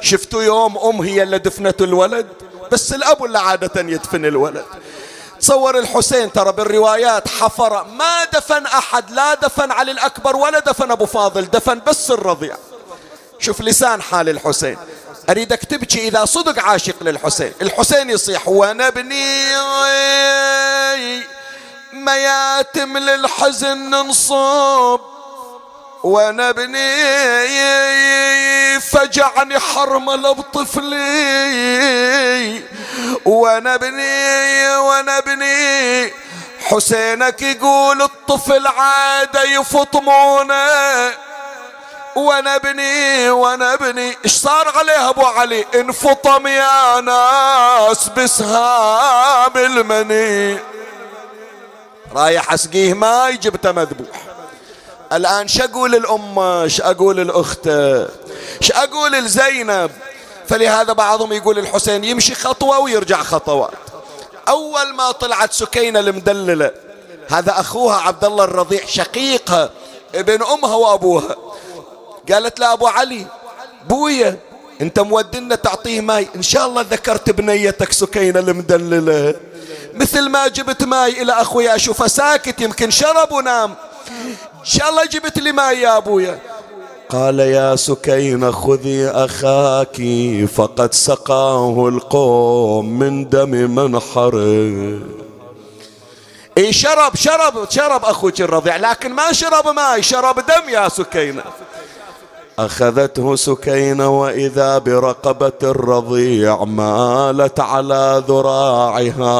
شفتوا 0.00 0.42
يوم 0.42 0.78
ام 0.78 1.00
هي 1.02 1.22
اللي 1.22 1.38
دفنت 1.38 1.82
الولد؟ 1.82 2.26
بس 2.70 2.92
الاب 2.92 3.24
اللي 3.24 3.38
عادة 3.38 3.80
يدفن 3.80 4.24
الولد. 4.24 4.64
تصور 5.42 5.78
الحسين 5.78 6.32
ترى 6.32 6.52
بالروايات 6.52 7.28
حفر. 7.28 7.84
ما 7.84 8.24
دفن 8.24 8.66
أحد 8.66 9.10
لا 9.10 9.34
دفن 9.34 9.70
علي 9.70 9.90
الأكبر 9.90 10.36
ولا 10.36 10.58
دفن 10.58 10.90
أبو 10.90 11.06
فاضل 11.06 11.44
دفن 11.44 11.80
بس 11.86 12.10
الرضيع. 12.10 12.56
شوف 13.38 13.60
لسان 13.60 14.02
حال 14.02 14.28
الحسين. 14.28 14.78
أريدك 15.30 15.64
تبكي 15.64 16.08
إذا 16.08 16.24
صدق 16.24 16.62
عاشق 16.62 16.94
للحسين. 17.00 17.52
الحسين 17.62 18.10
يصيح 18.10 18.48
وأنا 18.48 18.88
ابني 18.88 19.52
مياتم 21.92 22.98
للحزن 22.98 23.78
ننصب 23.78 25.00
وأنا 26.02 26.50
ابني 26.50 27.02
فجعني 28.80 29.58
حرمل 29.58 30.22
بطفلي 30.34 31.02
وأنا 33.24 33.74
ابني 33.74 34.76
وأنا 34.76 35.18
ابني 35.18 36.12
حسينك 36.64 37.42
يقول 37.42 38.02
الطفل 38.02 38.66
عاد 38.66 39.34
يفطمونه 39.34 41.12
وأنا 42.16 42.56
ابني 42.56 43.30
وأنا 43.30 43.74
ابني 43.74 44.16
إيش 44.24 44.32
صار 44.32 44.72
عليه 44.78 45.08
أبو 45.08 45.22
علي؟ 45.26 45.64
انفطم 45.74 46.46
يا 46.46 47.00
ناس 47.00 48.08
بسهام 48.08 49.52
المني. 49.56 50.58
رايح 52.14 52.52
أسقيه 52.52 52.94
ماي 52.94 53.36
جبته 53.36 53.72
مذبوح 53.72 54.16
الآن 55.12 55.48
شو 55.48 55.64
أقول 55.64 55.94
الأمة 55.94 56.68
شو 56.68 56.82
أقول 56.82 57.20
الأخت 57.20 57.68
أقول 58.72 59.12
لزينب؟ 59.12 59.90
فلهذا 60.48 60.92
بعضهم 60.92 61.32
يقول 61.32 61.58
الحسين 61.58 62.04
يمشي 62.04 62.34
خطوة 62.34 62.78
ويرجع 62.78 63.22
خطوات 63.22 63.70
أول 64.48 64.94
ما 64.94 65.10
طلعت 65.10 65.52
سكينة 65.52 66.00
المدللة 66.00 66.70
هذا 67.28 67.60
أخوها 67.60 67.96
عبد 67.96 68.24
الله 68.24 68.44
الرضيع 68.44 68.86
شقيقها 68.86 69.70
ابن 70.14 70.42
أمها 70.42 70.74
وأبوها. 70.74 71.36
قالت 72.32 72.60
له 72.60 72.72
أبو 72.72 72.86
علي 72.86 73.26
بويا 73.88 74.38
أنت 74.80 74.98
مودنا 74.98 75.54
تعطيه 75.54 76.00
ماي. 76.00 76.28
إن 76.36 76.42
شاء 76.42 76.66
الله 76.66 76.82
ذكرت 76.90 77.30
بنيتك 77.30 77.92
سكينة 77.92 78.40
المدللة. 78.40 79.34
مثل 79.94 80.28
ما 80.28 80.48
جبت 80.48 80.84
ماي 80.84 81.22
إلى 81.22 81.32
اخويا 81.32 81.74
أشوفه 81.74 82.06
ساكت 82.06 82.60
يمكن 82.60 82.90
شرب 82.90 83.32
ونام. 83.32 83.74
إن 84.62 84.66
شاء 84.66 84.90
الله 84.90 85.04
جبت 85.04 85.38
لي 85.38 85.52
ماء 85.52 85.76
يا 85.76 85.96
أبويا. 85.96 86.38
قال 87.10 87.40
يا 87.40 87.76
سكينة 87.76 88.50
خذي 88.50 89.08
أخاك 89.08 90.02
فقد 90.54 90.94
سقاه 90.94 91.88
القوم 91.88 92.98
من 92.98 93.28
دم 93.28 93.50
منحره 93.50 94.98
إي 96.58 96.72
شرب 96.72 97.16
شرب 97.16 97.70
شرب 97.70 98.04
أخوك 98.04 98.40
الرضيع 98.40 98.76
لكن 98.76 99.12
ما 99.12 99.32
شرب 99.32 99.68
ماء 99.68 100.00
شرب 100.00 100.34
دم 100.34 100.68
يا 100.68 100.88
سكينة. 100.88 101.42
أخذته 102.58 103.36
سكينة 103.36 104.20
وإذا 104.20 104.78
برقبة 104.78 105.52
الرضيع 105.62 106.64
مالت 106.64 107.60
على 107.60 108.22
ذراعها. 108.28 109.32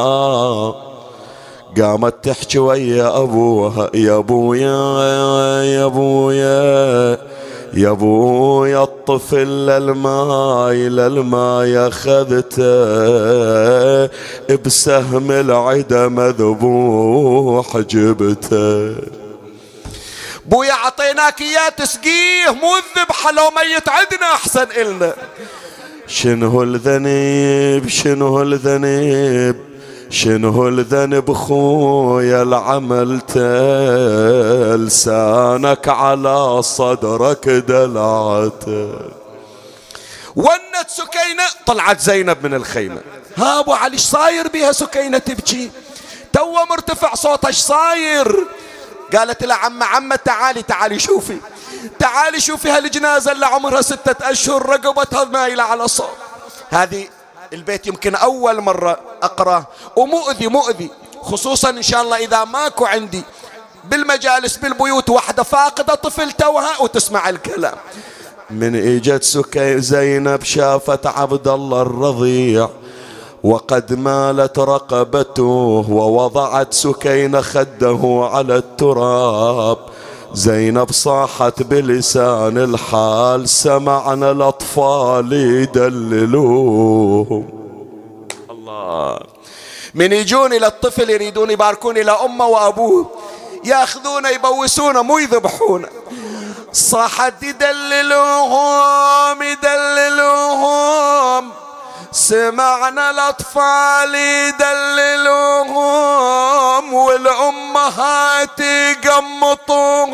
قامت 1.81 2.23
تحكي 2.23 2.59
ويا 2.59 3.17
أبوها 3.17 3.89
يا 3.93 4.17
أبويا 4.17 5.03
يا 5.63 5.85
أبويا 5.85 7.17
يا 7.73 7.89
أبويا 7.89 8.83
الطفل 8.83 9.47
للماي 9.65 10.89
للماي 10.89 11.87
أخذته 11.87 12.63
بسهم 14.65 15.31
العدا 15.31 16.07
مذبوح 16.07 17.77
جبته. 17.77 18.95
بويا 20.45 20.73
عطيناك 20.73 21.41
إياه 21.41 21.69
تسقيه 21.77 22.49
مو 22.61 22.75
تذبحه 22.77 23.31
لو 23.31 23.49
ميت 23.49 23.89
عندنا 23.89 24.25
أحسن 24.33 24.67
إلنا. 24.81 25.13
شنو 26.07 26.63
الذنب 26.63 27.87
شنو 27.87 28.41
الذنب؟ 28.41 29.72
شنو 30.13 30.67
الذنب 30.67 31.33
خويا 31.33 32.41
العملته 32.41 33.41
لسانك 34.75 35.87
على 35.87 36.61
صدرك 36.61 37.49
دلعته 37.49 38.99
ونت 40.35 40.87
سكينة 40.87 41.43
طلعت 41.65 41.99
زينب 41.99 42.45
من 42.45 42.53
الخيمة. 42.53 43.01
ها 43.37 43.59
أبو 43.59 43.73
علي 43.73 43.97
صاير 43.97 44.47
بها 44.47 44.71
سكينة 44.71 45.17
تبكي؟ 45.17 45.71
تو 46.33 46.65
مرتفع 46.69 47.15
صوتها 47.15 47.51
صاير؟ 47.51 48.47
قالت 49.15 49.43
له 49.43 49.55
عم 49.55 49.83
عم 49.83 50.15
تعالي 50.15 50.61
تعالي 50.61 50.99
شوفي. 50.99 51.37
تعالي 51.99 52.39
شوفي 52.39 52.69
هالجنازة 52.69 53.31
اللي 53.31 53.45
عمرها 53.45 53.81
ستة 53.81 54.31
أشهر 54.31 54.65
رقبتها 54.65 55.23
مايلة 55.23 55.63
على 55.63 55.87
صوت. 55.87 56.17
هذه 56.69 57.07
البيت 57.53 57.87
يمكن 57.87 58.15
أول 58.15 58.61
مرة 58.61 58.99
أقرأ. 59.23 59.65
ومؤذي 59.95 60.47
مؤذي. 60.47 60.89
خصوصا 61.21 61.69
إن 61.69 61.81
شاء 61.81 62.01
الله 62.01 62.17
إذا 62.17 62.43
ماكو 62.43 62.85
عندي 62.85 63.23
بالمجالس 63.83 64.57
بالبيوت 64.57 65.09
واحدة 65.09 65.43
فاقدة 65.43 65.95
طفل 65.95 66.31
توها 66.31 66.81
وتسمع 66.81 67.29
الكلام. 67.29 67.75
من 68.49 68.75
إجت 68.75 69.23
سكي... 69.23 69.81
زينب 69.81 70.43
شافت 70.43 71.07
عبد 71.07 71.47
الله 71.47 71.81
الرضيع 71.81 72.69
وقد 73.43 73.93
مالت 73.93 74.59
رقبته 74.59 75.85
ووضعت 75.89 76.73
سكينة 76.73 77.41
خده 77.41 78.29
على 78.33 78.55
التراب. 78.55 79.77
زينب 80.33 80.91
صاحت 80.91 81.63
بلسان 81.63 82.57
الحال 82.57 83.49
سمعنا 83.49 84.31
الأطفال 84.31 85.33
يدللوه 85.33 87.43
الله. 88.51 89.19
من 89.93 90.13
يجون 90.13 90.53
إلى 90.53 90.67
الطفل 90.67 91.09
يريدون 91.09 91.51
يباركون 91.51 91.97
إلى 91.97 92.11
أمه 92.11 92.45
وأبوه 92.45 93.11
ياخذونه 93.63 94.29
يبوسونه 94.29 95.01
مو 95.01 95.17
يذبحونه 95.17 95.87
صاحت 96.73 97.43
يدللوهم 97.43 99.43
يدللوهم. 99.43 101.51
سمعنا 102.13 103.11
الأطفال 103.11 104.15
يدللوهم 104.15 105.73
والأمهات 106.93 108.59
يقمطوهم. 108.59 110.13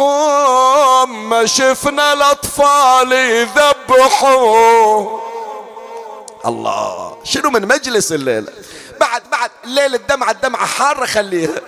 ما 1.29 1.45
شفنا 1.45 2.13
الأطفال 2.13 3.11
يذبحوهم 3.11 5.19
الله. 6.45 7.17
شنو 7.23 7.49
من 7.49 7.67
مجلس 7.67 8.11
الليلة 8.11 8.53
بعد 8.99 9.21
بعد 9.31 9.51
الليلة 9.63 9.95
الدمعة 9.95 10.31
الدمعة 10.31 10.65
حارة 10.65 11.05
خليها. 11.05 11.61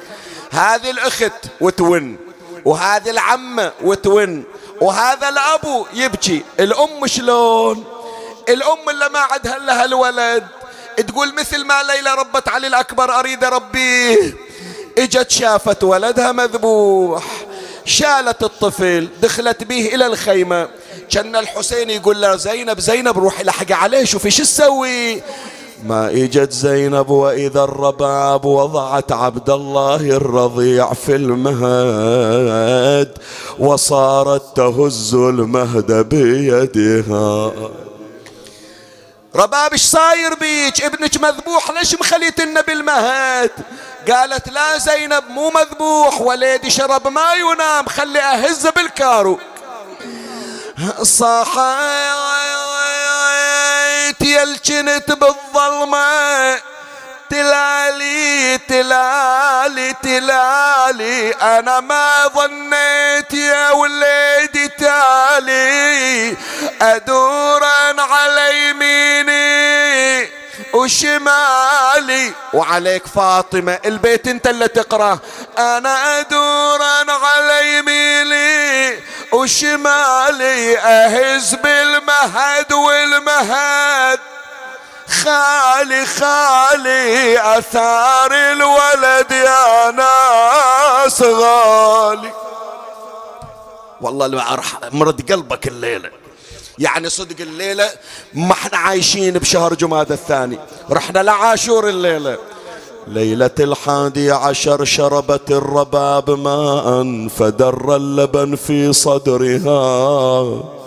هذه 0.51 0.91
الأخت 0.91 1.31
وتون 1.61 2.17
وهذه 2.65 3.09
العمة 3.09 3.71
وتون 3.81 4.43
وهذا 4.81 5.29
الأبو 5.29 5.85
يبكي. 5.93 6.43
الأم 6.59 7.07
شلون؟ 7.07 8.00
الأم 8.49 8.89
اللي 8.89 9.09
ما 9.09 9.19
عندها 9.19 9.59
لها 9.59 9.85
الولد 9.85 10.43
تقول 11.07 11.33
مثل 11.39 11.65
ما 11.65 11.83
ليلى 11.83 12.15
ربت 12.19 12.49
علي 12.49 12.67
الأكبر 12.67 13.19
أريد 13.19 13.43
أربيه 13.43 14.35
إجت 14.97 15.31
شافت 15.31 15.83
ولدها 15.83 16.31
مذبوح. 16.31 17.23
شالت 17.85 18.43
الطفل 18.43 19.07
دخلت 19.21 19.63
به 19.63 19.95
إلى 19.95 20.07
الخيمة. 20.07 20.67
كان 21.09 21.35
الحسين 21.35 21.89
يقول 21.89 22.21
له 22.21 22.35
زينب 22.35 22.79
زينب 22.79 23.19
روحي 23.19 23.43
لحق 23.43 23.71
عليه 23.71 24.05
شوفي 24.05 24.31
شو 24.31 24.43
تسوي. 24.43 25.21
ما 25.85 26.09
إجت 26.09 26.51
زينب 26.51 27.09
وإذا 27.09 27.63
الرباب 27.63 28.45
وضعت 28.45 29.11
عبد 29.11 29.49
الله 29.49 29.95
الرضيع 29.95 30.93
في 30.93 31.15
المهد 31.15 33.17
وصارت 33.59 34.43
تهز 34.55 35.15
المهد 35.15 35.91
بيدها. 35.91 37.51
رباب 39.35 39.71
إيش 39.71 39.81
صاير 39.81 40.33
بيك؟ 40.33 40.83
ابنك 40.83 41.17
مذبوح 41.17 41.71
ليش 41.71 41.95
مخليتنا 41.95 42.61
بالمهد 42.61 43.51
قالت 44.11 44.49
لا 44.49 44.77
زينب 44.77 45.23
مو 45.29 45.49
مذبوح 45.49 46.21
وليدي 46.21 46.69
شرب 46.69 47.07
ما 47.07 47.33
ينام 47.33 47.85
خلي 47.85 48.19
أهز 48.19 48.67
بالكارو. 48.67 49.39
صحيت 51.03 51.41
يلجنت 54.21 55.11
بالظلمة. 55.11 56.59
تلالي 57.31 58.57
تلالي 58.57 59.93
تلالي. 60.03 61.31
أنا 61.31 61.79
ما 61.79 62.27
ظنيت 62.27 63.33
يا 63.33 63.71
وليدي 63.71 64.67
تالي. 64.67 66.37
أدورا 66.81 68.01
على 68.01 68.69
يميني 68.69 70.29
وشمالي. 70.73 72.33
وعليك 72.53 73.07
فاطمة 73.07 73.79
البيت 73.85 74.27
انت 74.27 74.47
اللي 74.47 74.67
تقرأ 74.67 75.19
أنا 75.57 76.19
أدورا 76.19 77.11
على 77.11 77.77
يميني 77.77 78.99
وشمالي. 79.31 80.77
أهز 80.77 81.55
بالمهد 81.55 82.73
والمهد. 82.73 84.19
خالي 85.11 86.05
خالي 86.05 87.39
أثار 87.57 88.31
الولد 88.31 89.31
يا 89.31 89.91
ناس 89.91 91.21
غالي. 91.21 92.31
والله 94.01 94.27
لو 94.27 94.41
مرض 94.91 95.31
قلبك 95.31 95.67
الليلة. 95.67 96.09
يعني 96.79 97.09
صدق 97.09 97.35
الليلة 97.39 97.89
ما 98.33 98.51
إحنا 98.51 98.77
عايشين 98.77 99.33
بشهر 99.33 99.73
جماد 99.73 100.11
الثاني. 100.11 100.59
رحنا 100.91 101.19
لعاشور 101.19 101.89
الليلة. 101.89 102.37
ليلة 103.07 103.51
الحادي 103.59 104.31
عشر 104.31 104.85
شربت 104.85 105.51
الرباب 105.51 106.29
ماء 106.29 107.27
فدر 107.27 107.95
اللبن 107.95 108.55
في 108.55 108.93
صدرها. 108.93 110.80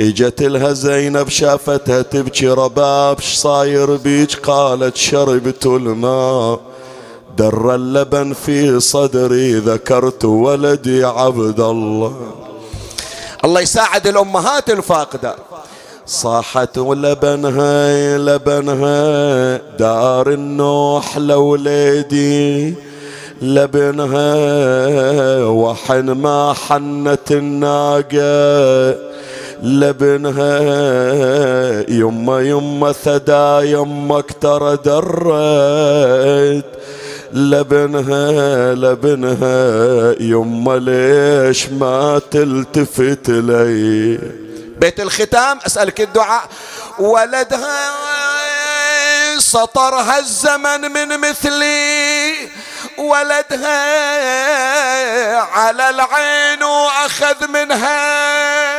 إجت 0.00 0.42
لها 0.42 0.72
زينب 0.72 1.28
شافتها 1.28 2.02
تبكي 2.02 2.48
رباب 2.48 3.20
صاير 3.20 3.96
بيج 3.96 4.34
قالت 4.34 4.96
شربت 4.96 5.66
الماء. 5.66 6.60
در 7.38 7.74
اللبن 7.74 8.32
في 8.32 8.80
صدري 8.80 9.54
ذكرت 9.54 10.24
ولدي 10.24 11.04
عبد 11.04 11.60
الله. 11.60 12.16
الله 13.44 13.60
يساعد 13.60 14.06
الأمهات 14.06 14.70
الفاقدة. 14.70 15.36
صاحت 16.06 16.78
ولبنها 16.78 18.18
لبنها 18.18 19.56
دار 19.78 20.30
النوح 20.30 21.18
لوليدي 21.18 22.74
لبنها 23.42 24.34
وحن 25.44 26.10
ما 26.10 26.52
حنت 26.52 27.32
الناقة. 27.32 29.09
لبنها 29.62 30.60
يما 31.88 32.40
يما 32.40 32.92
ثدا 32.92 33.60
يمك 33.62 34.32
ترى 34.40 34.76
درت. 34.84 36.64
لبنها 37.32 38.74
لبنها 38.74 40.14
يما 40.20 40.78
ليش 40.78 41.68
ما 41.68 42.20
تلتفت 42.30 43.28
لي 43.28 44.18
بيت 44.80 45.00
الختام 45.00 45.58
أسألك 45.66 46.00
الدعاء. 46.00 46.44
ولدها 46.98 47.90
سطرها 49.38 50.18
الزمن 50.18 50.80
من 50.80 51.20
مثلي. 51.20 52.34
ولدها 52.98 53.80
على 55.40 55.90
العين 55.90 56.62
واخذ 56.62 57.48
منها. 57.48 58.69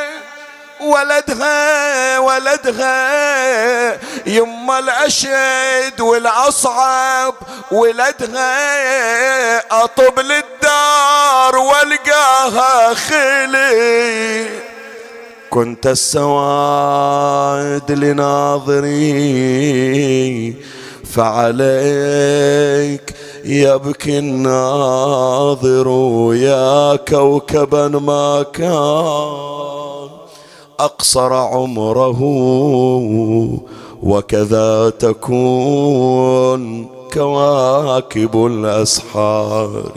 ولدها 0.82 2.20
ولدها. 2.20 4.00
يما 4.28 4.80
الأشد 4.80 6.02
والأصعب 6.02 7.34
ولدها. 7.72 9.84
أطب 9.84 10.20
للدار 10.20 11.58
والقاها 11.58 12.94
خلي. 12.94 14.48
كنت 15.50 15.88
السواد 15.88 17.92
لناظري 17.92 19.02
فعليك 21.16 23.14
يبكي 23.46 24.20
الناظر 24.20 25.88
يا 26.34 26.96
كوكبا 26.96 27.88
ما 27.88 28.46
كان. 28.54 30.21
أقصر 30.86 31.34
عمره 31.34 32.22
وكذا 34.04 34.90
تكون 34.90 36.62
كواكب 37.14 38.46
الأسحار. 38.46 39.92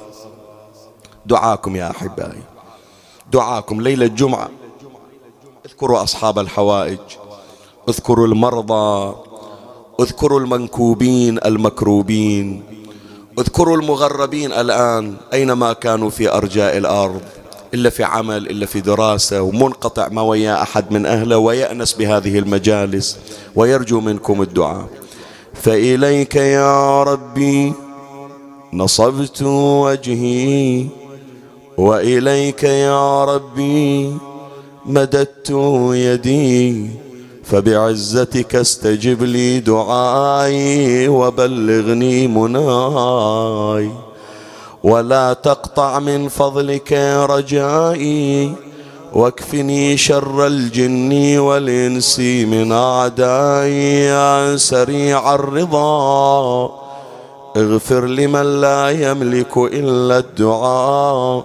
دعاكم 1.27 1.77
يا 1.77 1.90
أحبائي 1.90 2.43
دعاكم 3.32 3.81
ليلة 3.81 4.06
الجمعة. 4.06 4.48
اذكروا 5.66 6.02
أصحاب 6.02 6.39
الحوائج 6.39 6.98
اذكروا 7.89 8.27
المرضى 8.27 9.15
اذكروا 10.01 10.40
المنكوبين 10.40 11.39
المكروبين 11.44 12.62
اذكروا 13.39 13.77
المغربين 13.77 14.52
الآن 14.52 15.16
أينما 15.32 15.73
كانوا 15.73 16.11
في 16.11 16.36
أرجاء 16.36 16.77
الأرض. 16.77 17.23
إلا 17.74 17.90
في 17.90 18.05
عمل 18.05 18.51
إلا 18.51 18.66
في 18.66 18.80
دراسة 18.80 19.42
ومنقطع 19.42 20.09
ما 20.09 20.22
ويا 20.22 20.62
أحد 20.62 20.92
من 20.92 21.06
أهله 21.06 21.38
ويأنس 21.38 21.92
بهذه 21.92 22.38
المجالس 22.38 23.18
ويرجو 23.55 24.01
منكم 24.01 24.42
الدعاء. 24.42 24.86
فإليك 25.55 26.36
يا 26.36 27.02
ربي 27.02 27.72
نصبت 28.72 29.42
وجهي 29.42 30.86
وإليك 31.78 32.62
يا 32.64 33.24
ربي 33.24 34.16
مددت 34.86 35.51
يدي. 35.94 36.90
فبعزتك 37.44 38.55
استجب 38.55 39.22
لي 39.22 39.60
دعائي 39.60 41.09
وبلغني 41.09 42.28
مناي. 42.28 43.90
ولا 44.85 45.32
تقطع 45.32 45.98
من 45.98 46.28
فضلك 46.28 46.93
رجائي 47.31 48.52
واكفني 49.12 49.97
شر 49.97 50.47
الجن 50.47 51.39
والإنس 51.39 52.19
من 52.20 52.73
أعدائي 52.73 54.05
يا 54.05 54.56
سريع 54.56 55.35
الرضا. 55.35 56.70
اغفر 57.56 58.05
لمن 58.05 58.61
لا 58.61 58.90
يملك 58.90 59.56
إلا 59.56 60.19
الدعاء 60.19 61.44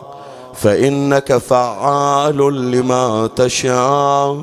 فإنك 0.54 1.38
فعال 1.38 2.72
لما 2.72 3.30
تشاء. 3.36 4.42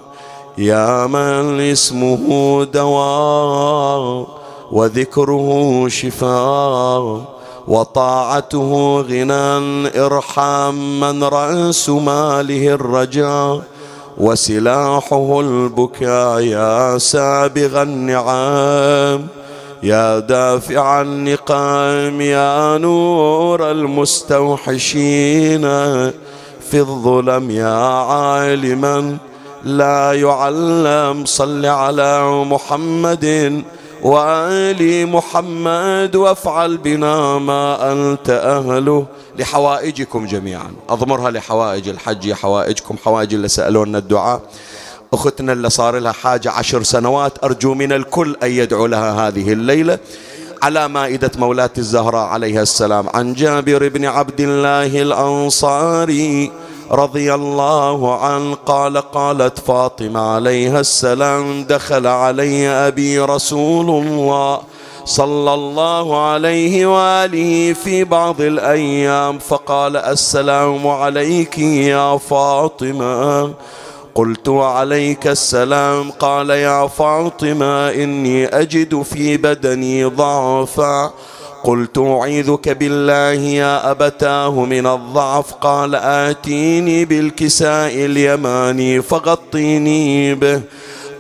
يا 0.59 1.07
من 1.07 1.61
اسمه 1.61 2.65
دواء 2.65 4.27
وذكره 4.73 5.89
شفاء. 5.89 7.36
وطاعته 7.69 9.01
غنى 9.09 9.89
ارحم 10.07 10.75
من 11.01 11.25
رأس 11.25 11.89
ماله 11.89 12.69
الرجاء 12.75 13.63
وسلاحه 14.19 15.41
البكاء 15.41 16.41
يا 16.41 16.99
سابغ 16.99 17.83
النعام 17.83 19.27
يا 19.83 20.19
دافع 20.19 21.01
النقام 21.03 22.21
يا 22.21 22.79
نور 22.79 23.71
المستوحشين 23.71 25.61
في 26.71 26.75
الظلم 26.81 27.51
يا 27.51 27.77
عالما 28.13 29.17
لا 29.65 30.13
يعلم 30.13 31.25
صل 31.25 31.67
على 31.67 32.23
محمد 32.45 33.63
وآل 34.03 35.07
محمد 35.07 36.17
وافعل 36.17 36.77
بنا 36.77 37.39
ما 37.39 37.93
أنت 37.93 38.31
أهله 38.31 39.07
لحوائجكم 39.39 40.27
جميعا. 40.27 40.73
أضمرها 40.89 41.31
لحوائج 41.31 41.89
الحج 41.89 42.33
حوائجكم 42.33 42.97
حوائج 43.05 43.35
اللي 43.35 43.49
سألونا 43.49 43.99
الدعاء. 43.99 44.41
أختنا 45.13 45.53
اللي 45.53 45.71
صار 45.71 45.99
لها 45.99 46.13
حاجة 46.13 46.51
عشر 46.51 46.83
سنوات 46.83 47.45
أرجو 47.45 47.75
من 47.75 47.93
الكل 47.93 48.37
أن 48.43 48.51
يدعو 48.51 48.87
لها 48.87 49.29
هذه 49.29 49.53
الليلة. 49.53 49.99
على 50.63 50.89
مائدة 50.89 51.31
مولاة 51.37 51.71
الزهراء 51.79 52.27
عليها 52.27 52.63
السلام 52.63 53.09
عن 53.15 53.35
جابر 53.35 53.89
بن 53.89 54.05
عبد 54.05 54.41
الله 54.41 55.03
الأنصاري. 55.03 56.53
رضي 56.91 57.35
الله 57.35 58.19
عنه 58.25 58.57
قال 58.67 58.97
قالت 58.97 59.59
فاطمة 59.59 60.21
عليها 60.21 60.81
السلام 60.81 61.65
دخل 61.65 62.07
علي 62.07 62.69
أبي 62.69 63.19
رسول 63.19 63.91
الله 63.91 64.61
صلى 65.05 65.55
الله 65.55 66.27
عليه 66.27 66.87
وآله 66.87 67.73
في 67.73 68.05
بعض 68.05 68.41
الأيام 68.41 69.39
فقال 69.39 69.97
السلام 69.97 70.87
عليك 70.87 71.59
يا 71.59 72.19
فاطمة. 72.19 73.53
قلت 74.15 74.49
وعليك 74.49 75.27
السلام. 75.27 76.11
قال 76.11 76.51
يا 76.51 76.87
فاطمة 76.87 77.91
إني 77.91 78.47
أجد 78.47 79.03
في 79.03 79.37
بدني 79.37 80.05
ضعفا. 80.05 81.13
قلت 81.65 81.99
أعيذك 81.99 82.69
بالله 82.69 83.41
يا 83.43 83.91
أبتاه 83.91 84.65
من 84.65 84.87
الضعف. 84.87 85.53
قال 85.53 85.95
آتيني 85.95 87.05
بالكساء 87.05 87.95
اليماني 87.95 89.03
فغطيني 89.03 90.35
به. 90.35 90.61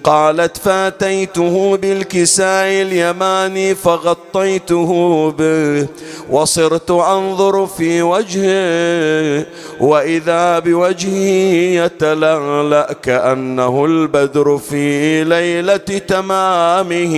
قالت 0.06 0.56
فاتيته 0.56 1.76
بالكساء 1.76 2.82
اليماني 2.82 3.74
فغطيته 3.74 5.30
به 5.30 5.86
وصرت 6.30 6.90
أنظر 6.90 7.66
في 7.66 8.02
وجهه 8.02 9.46
وإذا 9.80 10.58
بوجهه 10.58 11.84
يتلألأ 11.84 12.92
كأنه 13.02 13.84
البدر 13.84 14.58
في 14.58 15.24
ليلة 15.24 15.76
تمامه 15.76 17.14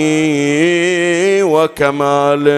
وكماله. 1.42 2.48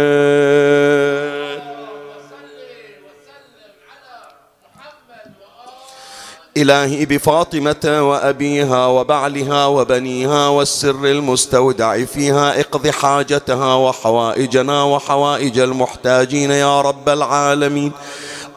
إلهي 6.62 7.04
بفاطمة 7.04 7.84
وأبيها 8.08 8.86
وبعلها 8.86 9.66
وبنيها 9.66 10.48
والسر 10.48 11.04
المستودع 11.04 12.04
فيها 12.04 12.60
اقض 12.60 12.88
حاجتها 12.88 13.74
وحوائجنا 13.74 14.82
وحوائج 14.82 15.58
المحتاجين 15.58 16.50
يا 16.50 16.80
رب 16.80 17.08
العالمين. 17.08 17.92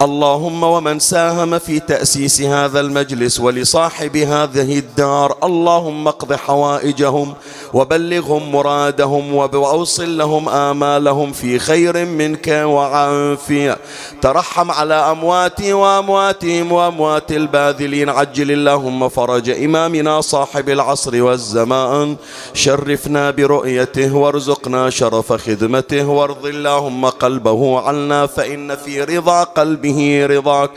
اللهم 0.03 0.63
ومن 0.63 0.99
ساهم 0.99 1.59
في 1.59 1.79
تأسيس 1.79 2.41
هذا 2.41 2.79
المجلس 2.79 3.39
ولصاحب 3.39 4.17
هذه 4.17 4.79
الدار 4.79 5.37
اللهم 5.43 6.07
اقض 6.07 6.33
حوائجهم 6.33 7.33
وبلغهم 7.73 8.51
مرادهم 8.51 9.35
وأوصل 9.35 10.17
لهم 10.17 10.49
آمالهم 10.49 11.31
في 11.31 11.59
خير 11.59 12.05
منك 12.05 12.47
وعافية. 12.47 13.77
ترحم 14.21 14.71
على 14.71 14.93
أمواتي 14.93 15.73
وأمواتهم 15.73 16.71
وأموات 16.71 17.31
الباذلين. 17.31 18.09
عجل 18.09 18.51
اللهم 18.51 19.09
فرج 19.09 19.49
إمامنا 19.49 20.21
صاحب 20.21 20.69
العصر 20.69 21.23
والزمان. 21.23 22.15
شرفنا 22.53 23.31
برؤيته 23.31 24.15
وارزقنا 24.15 24.89
شرف 24.89 25.33
خدمته. 25.33 26.07
وارض 26.07 26.45
اللهم 26.45 27.05
قلبه 27.05 27.79
عنا 27.79 28.25
فإن 28.25 28.75
في 28.75 29.03
رضا 29.03 29.43
قلبه 29.43 29.92
رضاك. 30.25 30.69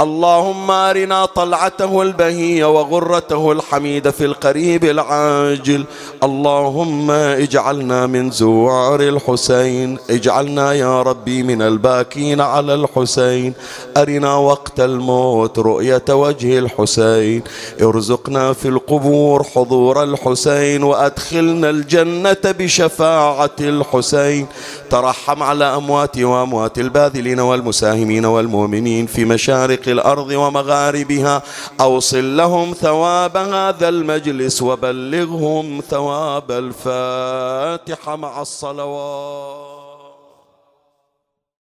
اللهم 0.00 0.70
أرنا 0.70 1.24
طلعته 1.24 2.02
البهية 2.02 2.64
وغرته 2.64 3.52
الحميدة 3.52 4.10
في 4.10 4.24
القريب 4.24 4.84
العاجل. 4.84 5.84
اللهم 6.22 7.10
اجعلنا 7.10 8.06
من 8.06 8.30
زوار 8.30 9.00
الحسين. 9.00 9.98
اجعلنا 10.10 10.72
يا 10.72 11.02
ربي 11.02 11.42
من 11.42 11.62
الباكين 11.62 12.40
على 12.40 12.74
الحسين. 12.74 13.54
أرنا 13.96 14.34
وقت 14.34 14.80
الموت 14.80 15.58
رؤية 15.58 16.04
وجه 16.10 16.58
الحسين. 16.58 17.42
ارزقنا 17.82 18.52
في 18.52 18.68
القبور 18.68 19.42
حضور 19.42 20.02
الحسين. 20.02 20.82
وأدخلنا 20.82 21.70
الجنة 21.70 22.44
بشفاعة 22.44 23.56
الحسين. 23.60 24.46
ترحم 24.90 25.42
على 25.42 25.64
أمواتي 25.64 26.24
وأموات 26.24 26.78
الباذلين 26.78 27.40
والمساهمين. 27.40 28.26
والمؤمنين 28.54 29.06
في 29.06 29.24
مشارق 29.24 29.88
الأرض 29.88 30.30
ومغاربها 30.30 31.42
أوصل 31.80 32.36
لهم 32.36 32.74
ثواب 32.80 33.36
هذا 33.36 33.88
المجلس 33.88 34.62
وبلغهم 34.62 35.82
ثواب 35.90 36.50
الفاتحة 36.50 38.16
مع 38.16 38.42
الصلوات. 38.42 39.69